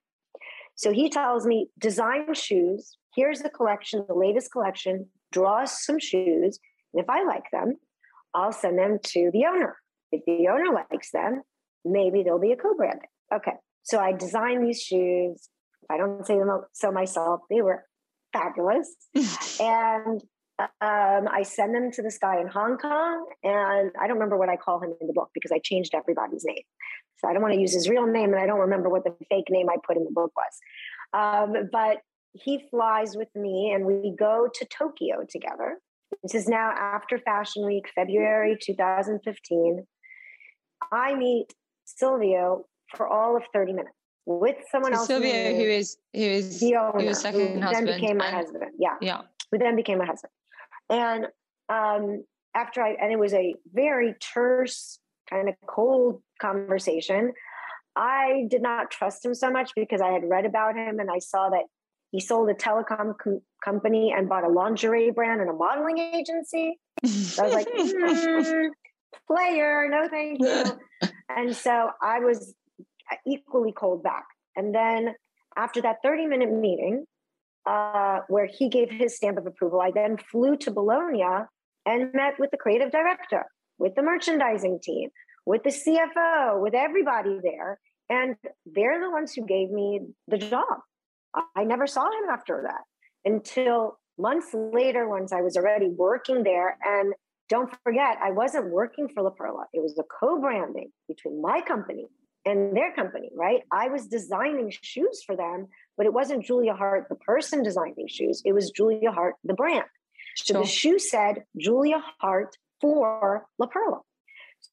So 0.76 0.92
he 0.92 1.10
tells 1.10 1.46
me, 1.46 1.68
Design 1.80 2.34
shoes. 2.34 2.98
Here's 3.16 3.42
the 3.42 3.50
collection, 3.50 4.06
the 4.08 4.16
latest 4.16 4.52
collection. 4.52 5.08
Draw 5.32 5.66
some 5.66 6.00
shoes. 6.00 6.60
And 6.94 7.04
if 7.04 7.10
I 7.10 7.24
like 7.24 7.46
them, 7.52 7.76
I'll 8.34 8.52
send 8.52 8.78
them 8.78 9.00
to 9.04 9.30
the 9.32 9.46
owner. 9.46 9.78
If 10.12 10.22
the 10.26 10.48
owner 10.48 10.74
likes 10.74 11.12
them, 11.12 11.42
maybe 11.84 12.24
there'll 12.24 12.40
be 12.40 12.52
a 12.52 12.56
co-branding. 12.56 13.10
Okay. 13.34 13.54
So 13.84 14.00
I 14.00 14.14
designed 14.14 14.64
these 14.66 14.82
shoes. 14.82 15.50
If 15.84 15.92
I 15.92 15.98
don't 15.98 16.26
say 16.26 16.38
them 16.38 16.50
so 16.74 16.92
myself. 16.92 17.42
They 17.50 17.62
were 17.62 17.86
fabulous. 18.38 18.96
and 19.60 20.22
um, 20.60 21.28
I 21.32 21.44
send 21.44 21.76
them 21.76 21.92
to 21.92 22.02
this 22.02 22.18
guy 22.18 22.40
in 22.40 22.48
Hong 22.48 22.78
Kong. 22.78 23.28
And 23.44 23.92
I 24.00 24.08
don't 24.08 24.18
remember 24.18 24.38
what 24.38 24.50
I 24.50 24.56
call 24.56 24.82
him 24.82 24.94
in 25.00 25.08
the 25.08 25.14
book 25.14 25.30
because 25.34 25.52
I 25.52 25.60
changed 25.60 25.94
everybody's 25.94 26.44
name. 26.46 26.64
So 27.18 27.28
I 27.28 27.34
don't 27.34 27.42
want 27.42 27.54
to 27.54 27.60
use 27.60 27.74
his 27.74 27.90
real 27.90 28.06
name. 28.06 28.34
And 28.34 28.42
I 28.42 28.46
don't 28.46 28.60
remember 28.60 28.90
what 28.90 29.04
the 29.04 29.16
fake 29.30 29.48
name 29.50 29.70
I 29.70 29.78
put 29.86 29.98
in 29.98 30.04
the 30.04 30.12
book 30.12 30.32
was. 30.36 30.54
Um, 31.14 31.70
but 31.72 31.98
he 32.34 32.64
flies 32.70 33.16
with 33.16 33.30
me 33.36 33.72
and 33.74 33.86
we 33.86 34.14
go 34.18 34.48
to 34.54 34.66
Tokyo 34.66 35.26
together. 35.30 35.78
This 36.24 36.36
is 36.36 36.48
now 36.48 36.72
after 36.72 37.18
Fashion 37.18 37.66
Week, 37.66 37.86
February 37.94 38.58
2015. 38.62 39.86
I 40.92 41.16
meet 41.16 41.54
Silvio 41.86 42.66
for 42.96 43.08
all 43.08 43.36
of 43.36 43.44
30 43.54 43.74
minutes 43.74 43.97
with 44.28 44.58
someone 44.70 44.94
so 44.94 45.00
else. 45.00 45.08
Silvio, 45.08 45.56
who 45.56 45.62
is 45.62 45.98
who 46.14 46.20
is 46.20 46.60
the 46.60 46.76
owner, 46.76 47.14
second 47.14 47.54
who 47.54 47.62
husband, 47.62 47.88
then 47.88 48.00
became 48.00 48.18
my 48.18 48.28
and, 48.28 48.36
husband. 48.36 48.64
Yeah, 48.78 48.96
yeah. 49.02 49.22
Who 49.52 49.58
then 49.58 49.76
became 49.76 49.98
my 49.98 50.06
husband. 50.06 50.32
And 50.90 51.28
um, 51.70 52.26
after 52.54 52.82
I, 52.82 52.96
and 53.02 53.12
it 53.12 53.18
was 53.18 53.34
a 53.34 53.56
very 53.74 54.16
terse, 54.20 55.00
kind 55.30 55.48
of 55.48 55.56
cold 55.66 56.22
conversation. 56.40 57.34
I 57.96 58.46
did 58.50 58.62
not 58.62 58.92
trust 58.92 59.26
him 59.26 59.34
so 59.34 59.50
much 59.50 59.72
because 59.76 60.02
I 60.02 60.12
had 60.12 60.30
read 60.30 60.46
about 60.46 60.76
him 60.76 61.00
and 61.00 61.10
I 61.10 61.18
saw 61.18 61.50
that 61.50 61.64
he 62.12 62.20
sold 62.20 62.50
a 62.50 62.54
telecom 62.54 63.18
com- 63.18 63.42
company 63.64 64.14
and 64.16 64.30
bought 64.30 64.44
a 64.44 64.50
lingerie 64.50 65.10
brand 65.10 65.42
and 65.42 65.50
a 65.50 65.54
modeling 65.54 65.98
agency. 65.98 66.80
So 67.04 67.44
I 67.44 67.46
was 67.48 67.56
like, 67.56 67.68
mm, 67.76 68.70
player, 69.26 69.88
no 69.90 70.08
thank 70.10 70.40
you. 70.40 71.10
and 71.30 71.56
so 71.56 71.90
I 72.02 72.20
was 72.20 72.54
equally 73.26 73.72
cold 73.72 74.04
back. 74.04 74.26
And 74.56 74.74
then 74.74 75.16
after 75.56 75.82
that 75.82 75.98
30 76.04 76.28
minute 76.28 76.52
meeting, 76.52 77.06
uh, 77.66 78.20
where 78.30 78.46
he 78.46 78.70
gave 78.70 78.90
his 78.90 79.16
stamp 79.16 79.38
of 79.38 79.46
approval, 79.46 79.82
I 79.82 79.92
then 79.94 80.18
flew 80.18 80.56
to 80.58 80.72
Bologna 80.72 81.46
and 81.86 82.14
met 82.14 82.40
with 82.40 82.52
the 82.52 82.58
creative 82.58 82.92
director, 82.92 83.46
with 83.78 83.96
the 83.96 84.04
merchandising 84.04 84.80
team, 84.82 85.10
with 85.46 85.64
the 85.64 85.70
CFO, 85.70 86.62
with 86.62 86.74
everybody 86.74 87.40
there. 87.42 87.80
And 88.10 88.36
they're 88.66 89.02
the 89.02 89.12
ones 89.12 89.34
who 89.34 89.46
gave 89.46 89.70
me 89.70 90.02
the 90.28 90.38
job. 90.38 90.80
I 91.56 91.66
never 91.66 91.88
saw 91.88 92.06
him 92.06 92.30
after 92.32 92.64
that 92.68 93.30
until 93.30 94.00
months 94.18 94.54
later, 94.54 95.08
once 95.10 95.32
I 95.32 95.42
was 95.42 95.58
already 95.58 95.90
working 95.90 96.44
there. 96.44 96.78
And 96.84 97.14
don't 97.50 97.70
forget, 97.84 98.18
I 98.24 98.32
wasn't 98.32 98.72
working 98.72 99.10
for 99.10 99.24
La 99.24 99.30
Perla. 99.30 99.66
It 99.74 99.82
was 99.82 99.98
a 100.00 100.04
co-branding 100.04 100.92
between 101.08 101.42
my 101.42 101.62
company 101.62 102.06
and 102.48 102.76
their 102.76 102.94
company, 102.94 103.30
right? 103.36 103.62
I 103.72 103.90
was 103.90 104.08
designing 104.08 104.72
shoes 104.82 105.22
for 105.26 105.36
them, 105.36 105.68
but 105.98 106.06
it 106.06 106.14
wasn't 106.14 106.46
Julia 106.46 106.74
Haart, 106.74 107.10
the 107.10 107.16
person 107.16 107.62
designing 107.62 108.08
shoes. 108.08 108.42
It 108.46 108.54
was 108.54 108.72
Julia 108.72 109.12
Haart, 109.12 109.34
the 109.44 109.54
brand. 109.54 109.86
So 110.38 110.54
sure. 110.54 110.62
the 110.62 110.68
shoe 110.68 111.00
said 111.00 111.44
Julia 111.60 112.02
Haart 112.24 112.54
for 112.80 113.46
La 113.60 113.68
Perla. 113.68 114.00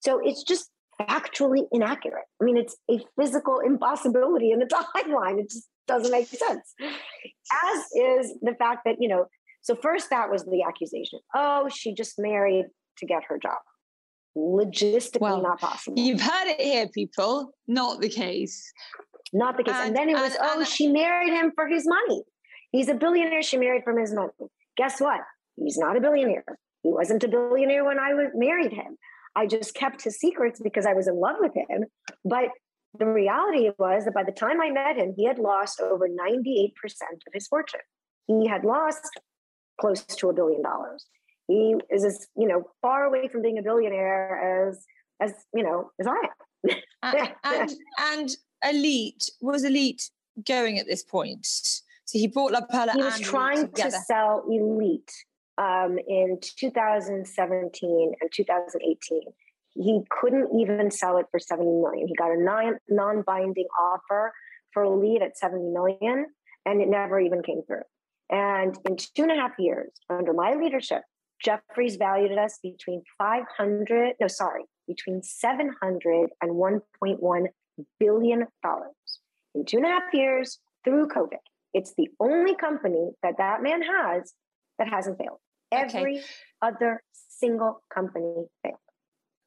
So 0.01 0.21
it's 0.23 0.45
just 0.45 0.71
factually 1.01 1.65
inaccurate. 1.73 2.25
I 2.41 2.45
mean, 2.45 2.57
it's 2.57 2.77
a 2.89 3.01
physical 3.19 3.59
impossibility 3.59 4.53
in 4.53 4.61
the 4.61 4.67
timeline. 4.97 5.41
It 5.41 5.51
just 5.51 5.69
doesn't 5.89 6.13
make 6.13 6.29
sense. 6.29 6.75
As 6.81 7.79
is 7.97 8.39
the 8.41 8.55
fact 8.59 8.83
that, 8.85 8.97
you 9.01 9.09
know, 9.09 9.27
so 9.63 9.75
first 9.75 10.11
that 10.11 10.31
was 10.31 10.45
the 10.45 10.63
accusation. 10.63 11.19
Oh, 11.35 11.69
she 11.75 11.95
just 11.95 12.19
married 12.19 12.67
to 12.99 13.07
get 13.07 13.23
her 13.29 13.39
job. 13.39 13.59
Logistically 14.37 15.21
well, 15.21 15.43
not 15.43 15.61
possible. 15.61 15.99
You've 15.99 16.21
heard 16.21 16.49
it 16.49 16.61
here, 16.61 16.89
people. 16.89 17.55
Not 17.69 18.01
the 18.01 18.09
case. 18.09 18.73
Not 19.33 19.57
the 19.57 19.63
case. 19.63 19.75
And, 19.75 19.89
and 19.89 19.97
then 19.97 20.09
it 20.09 20.15
was, 20.15 20.33
and, 20.35 20.43
oh, 20.43 20.59
and, 20.61 20.69
she 20.69 20.89
married 20.89 21.33
him 21.33 21.53
for 21.55 21.69
his 21.69 21.87
money. 21.87 22.23
He's 22.73 22.89
a 22.89 22.95
billionaire. 22.95 23.43
She 23.43 23.57
married 23.57 23.85
from 23.85 23.99
his 23.99 24.13
money. 24.13 24.33
Guess 24.77 25.01
what? 25.01 25.21
He's 25.57 25.79
not 25.79 25.97
a 25.97 26.01
billionaire. 26.01 26.45
He 26.83 26.91
wasn't 26.91 27.23
a 27.25 27.29
billionaire 27.29 27.85
when 27.85 27.99
I 27.99 28.15
was 28.15 28.29
married 28.35 28.73
him. 28.73 28.97
I 29.37 29.47
just 29.47 29.75
kept 29.75 30.03
his 30.03 30.19
secrets 30.19 30.61
because 30.61 30.87
I 30.87 30.93
was 30.93 31.09
in 31.09 31.19
love 31.19 31.37
with 31.41 31.53
him. 31.55 31.85
But 32.25 32.51
the 32.99 33.07
reality 33.07 33.71
was 33.79 34.05
that 34.05 34.15
by 34.15 34.23
the 34.23 34.33
time 34.33 34.61
I 34.61 34.71
met 34.71 34.97
him, 34.97 35.15
he 35.17 35.27
had 35.27 35.39
lost 35.39 35.81
over 35.81 36.09
98% 36.09 36.73
of 37.27 37.33
his 37.33 37.47
fortune. 37.49 37.81
He 38.27 38.47
had 38.47 38.65
lost 38.65 39.03
close 39.81 40.03
to 40.05 40.29
a 40.29 40.33
billion 40.33 40.63
dollars. 40.63 41.07
He 41.49 41.75
is 41.91 42.05
as, 42.05 42.27
you 42.37 42.49
know, 42.49 42.65
far 42.81 43.05
away 43.05 43.29
from 43.29 43.43
being 43.43 43.59
a 43.59 43.63
billionaire 43.63 44.69
as, 44.69 44.85
as, 45.21 45.35
you 45.55 45.63
know, 45.63 45.91
as 46.01 46.07
I 46.07 46.17
am. 46.17 46.77
and, 47.03 47.35
and, 47.45 47.71
and 48.01 48.37
elite 48.63 49.31
was 49.41 49.65
elite 49.65 50.11
going 50.47 50.79
at 50.79 50.87
this 50.87 51.03
point? 51.03 51.47
So 52.07 52.19
he 52.19 52.27
bought 52.27 52.53
La 52.53 52.61
Perla. 52.63 52.93
He 52.93 53.03
was 53.03 53.21
trying 53.21 53.71
to 53.73 53.91
sell 53.91 54.45
Elite 54.49 55.13
um, 55.59 55.99
in 56.07 56.39
2017 56.41 58.13
and 58.21 58.31
2018. 58.33 59.21
He 59.77 60.01
couldn't 60.11 60.49
even 60.59 60.91
sell 60.91 61.19
it 61.19 61.27
for 61.31 61.41
70 61.41 61.69
million. 61.69 62.07
He 62.07 62.15
got 62.15 62.31
a 62.31 62.79
non 62.89 63.23
binding 63.23 63.67
offer 63.81 64.33
for 64.73 64.85
Elite 64.85 65.23
at 65.23 65.37
70 65.39 65.71
million, 65.71 66.27
and 66.65 66.81
it 66.81 66.89
never 66.89 67.19
even 67.21 67.43
came 67.43 67.63
through. 67.67 67.83
And 68.31 68.77
in 68.89 68.97
two 68.97 69.23
and 69.23 69.33
a 69.33 69.37
half 69.37 69.53
years, 69.59 69.91
under 70.09 70.33
my 70.33 70.55
leadership, 70.55 71.03
Jefferies 71.43 71.97
valued 71.97 72.37
us 72.39 72.59
between 72.63 73.03
500, 73.19 74.15
no, 74.21 74.27
sorry, 74.29 74.65
between 74.87 75.23
700 75.23 76.31
and 76.41 76.53
1.1 76.53 77.47
billion 77.99 78.47
dollars 78.63 78.95
in 79.55 79.65
two 79.65 79.79
and 79.79 79.87
a 79.87 79.89
half 79.89 80.03
years 80.13 80.59
through 80.85 81.09
COVID. 81.09 81.39
It's 81.73 81.93
the 81.97 82.09
only 82.21 82.55
company 82.55 83.11
that 83.23 83.35
that 83.39 83.63
man 83.63 83.83
has 83.83 84.33
that 84.79 84.89
hasn't 84.89 85.19
failed. 85.19 85.39
Every 85.73 86.19
okay. 86.19 86.25
other 86.63 87.03
single 87.13 87.83
company 87.93 88.47
failed. 88.63 88.79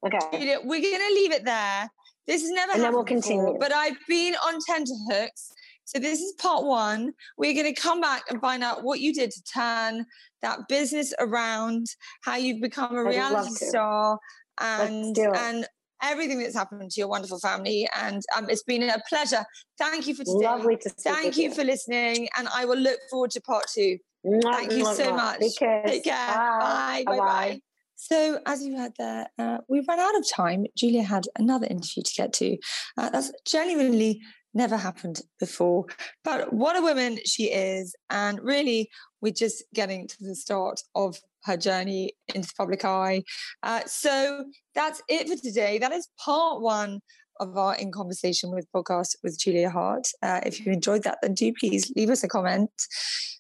Okay. 0.06 0.58
We're 0.64 0.82
going 0.82 1.08
to 1.08 1.14
leave 1.14 1.32
it 1.32 1.46
there. 1.46 1.90
This 2.28 2.42
has 2.42 2.52
never 2.52 2.74
and 2.74 2.82
happened 2.82 2.96
we'll 2.96 3.06
continue. 3.06 3.46
Before, 3.46 3.60
but 3.60 3.74
I've 3.74 3.98
been 4.08 4.36
on 4.36 4.60
tenterhooks. 4.66 5.54
So 5.88 6.00
this 6.00 6.20
is 6.20 6.34
part 6.34 6.66
one. 6.66 7.14
We're 7.38 7.54
going 7.54 7.74
to 7.74 7.82
come 7.82 8.02
back 8.02 8.24
and 8.30 8.42
find 8.42 8.62
out 8.62 8.84
what 8.84 9.00
you 9.00 9.14
did 9.14 9.32
to 9.32 9.44
turn 9.44 10.06
that 10.42 10.68
business 10.68 11.14
around, 11.18 11.88
how 12.24 12.36
you've 12.36 12.62
become 12.62 12.94
a 12.94 13.04
reality 13.04 13.52
star, 13.52 14.20
and 14.60 15.18
and 15.18 15.66
everything 16.04 16.40
that's 16.40 16.56
happened 16.56 16.92
to 16.92 17.00
your 17.00 17.08
wonderful 17.08 17.40
family. 17.40 17.88
And 17.98 18.22
um, 18.36 18.50
it's 18.50 18.64
been 18.64 18.84
a 18.84 18.98
pleasure. 19.08 19.46
Thank 19.80 20.08
you 20.08 20.14
for 20.14 20.26
today. 20.26 20.46
Lovely 20.46 20.76
to 20.76 20.90
Thank 20.90 21.38
you, 21.38 21.46
you, 21.46 21.56
for 21.56 21.64
listening, 21.64 22.28
and 22.38 22.50
I 22.54 22.66
will 22.66 22.78
look 22.78 23.00
forward 23.10 23.32
to 23.32 23.42
part 23.42 23.64
two. 23.74 23.98
Thank 24.44 24.74
you 24.74 24.94
so 24.94 25.16
much. 25.16 25.40
Take 25.40 25.58
care. 25.58 25.84
Take 25.86 26.04
care. 26.04 26.28
Bye. 26.28 27.04
Bye. 27.06 27.18
Bye. 27.18 27.18
Bye. 27.18 27.62
So, 27.96 28.40
as 28.46 28.62
you 28.62 28.78
heard 28.78 28.92
there, 29.00 29.28
uh, 29.40 29.58
we've 29.70 29.88
run 29.88 30.00
out 30.00 30.16
of 30.18 30.30
time. 30.30 30.66
Julia 30.78 31.02
had 31.02 31.24
another 31.40 31.66
interview 31.66 32.04
to 32.04 32.14
get 32.16 32.34
to. 32.34 32.58
Uh, 32.98 33.10
that's 33.10 33.32
genuinely 33.46 34.22
never 34.54 34.78
happened 34.78 35.22
before. 35.40 35.86
But 36.24 36.54
what 36.54 36.78
a 36.78 36.82
woman 36.82 37.20
she 37.26 37.46
is. 37.46 37.96
And 38.10 38.42
really, 38.42 38.90
we're 39.22 39.34
just 39.34 39.64
getting 39.74 40.08
to 40.08 40.16
the 40.22 40.36
start 40.36 40.82
of 40.96 41.20
her 41.44 41.58
journey 41.58 42.14
into 42.34 42.48
the 42.48 42.54
public 42.58 42.84
eye. 42.86 43.24
Uh, 43.64 43.82
so 43.86 44.46
that's 44.76 45.02
it 45.08 45.30
for 45.30 45.36
today. 45.36 45.78
That 45.78 45.92
is 45.92 46.08
part 46.24 46.62
one 46.62 47.02
of 47.40 47.58
our 47.58 47.76
In 47.76 47.92
Conversation 47.92 48.52
with 48.52 48.68
podcast 48.76 49.16
with 49.24 49.40
Julia 49.40 49.70
Haart. 49.70 50.12
Uh, 50.22 50.42
if 50.46 50.66
you 50.66 50.72
enjoyed 50.72 51.04
that, 51.04 51.20
then 51.22 51.34
do 51.34 51.54
please 51.54 51.92
leave 51.96 52.10
us 52.10 52.24
a 52.24 52.28
comment, 52.28 52.70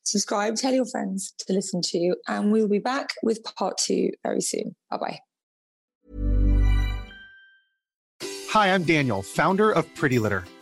subscribe, 0.04 0.56
tell 0.56 0.74
your 0.74 0.86
friends 0.86 1.34
to 1.40 1.54
listen 1.54 1.82
to, 1.82 2.16
and 2.28 2.52
we'll 2.52 2.68
be 2.68 2.80
back 2.80 3.10
with 3.24 3.44
part 3.44 3.78
two 3.78 4.12
very 4.24 4.42
soon. 4.42 4.76
Bye 4.92 4.98
bye. 4.98 5.20
Hi, 8.50 8.74
I'm 8.74 8.84
Daniel, 8.84 9.22
founder 9.22 9.72
of 9.72 9.94
Pretty 9.96 10.20
Litter. 10.20 10.44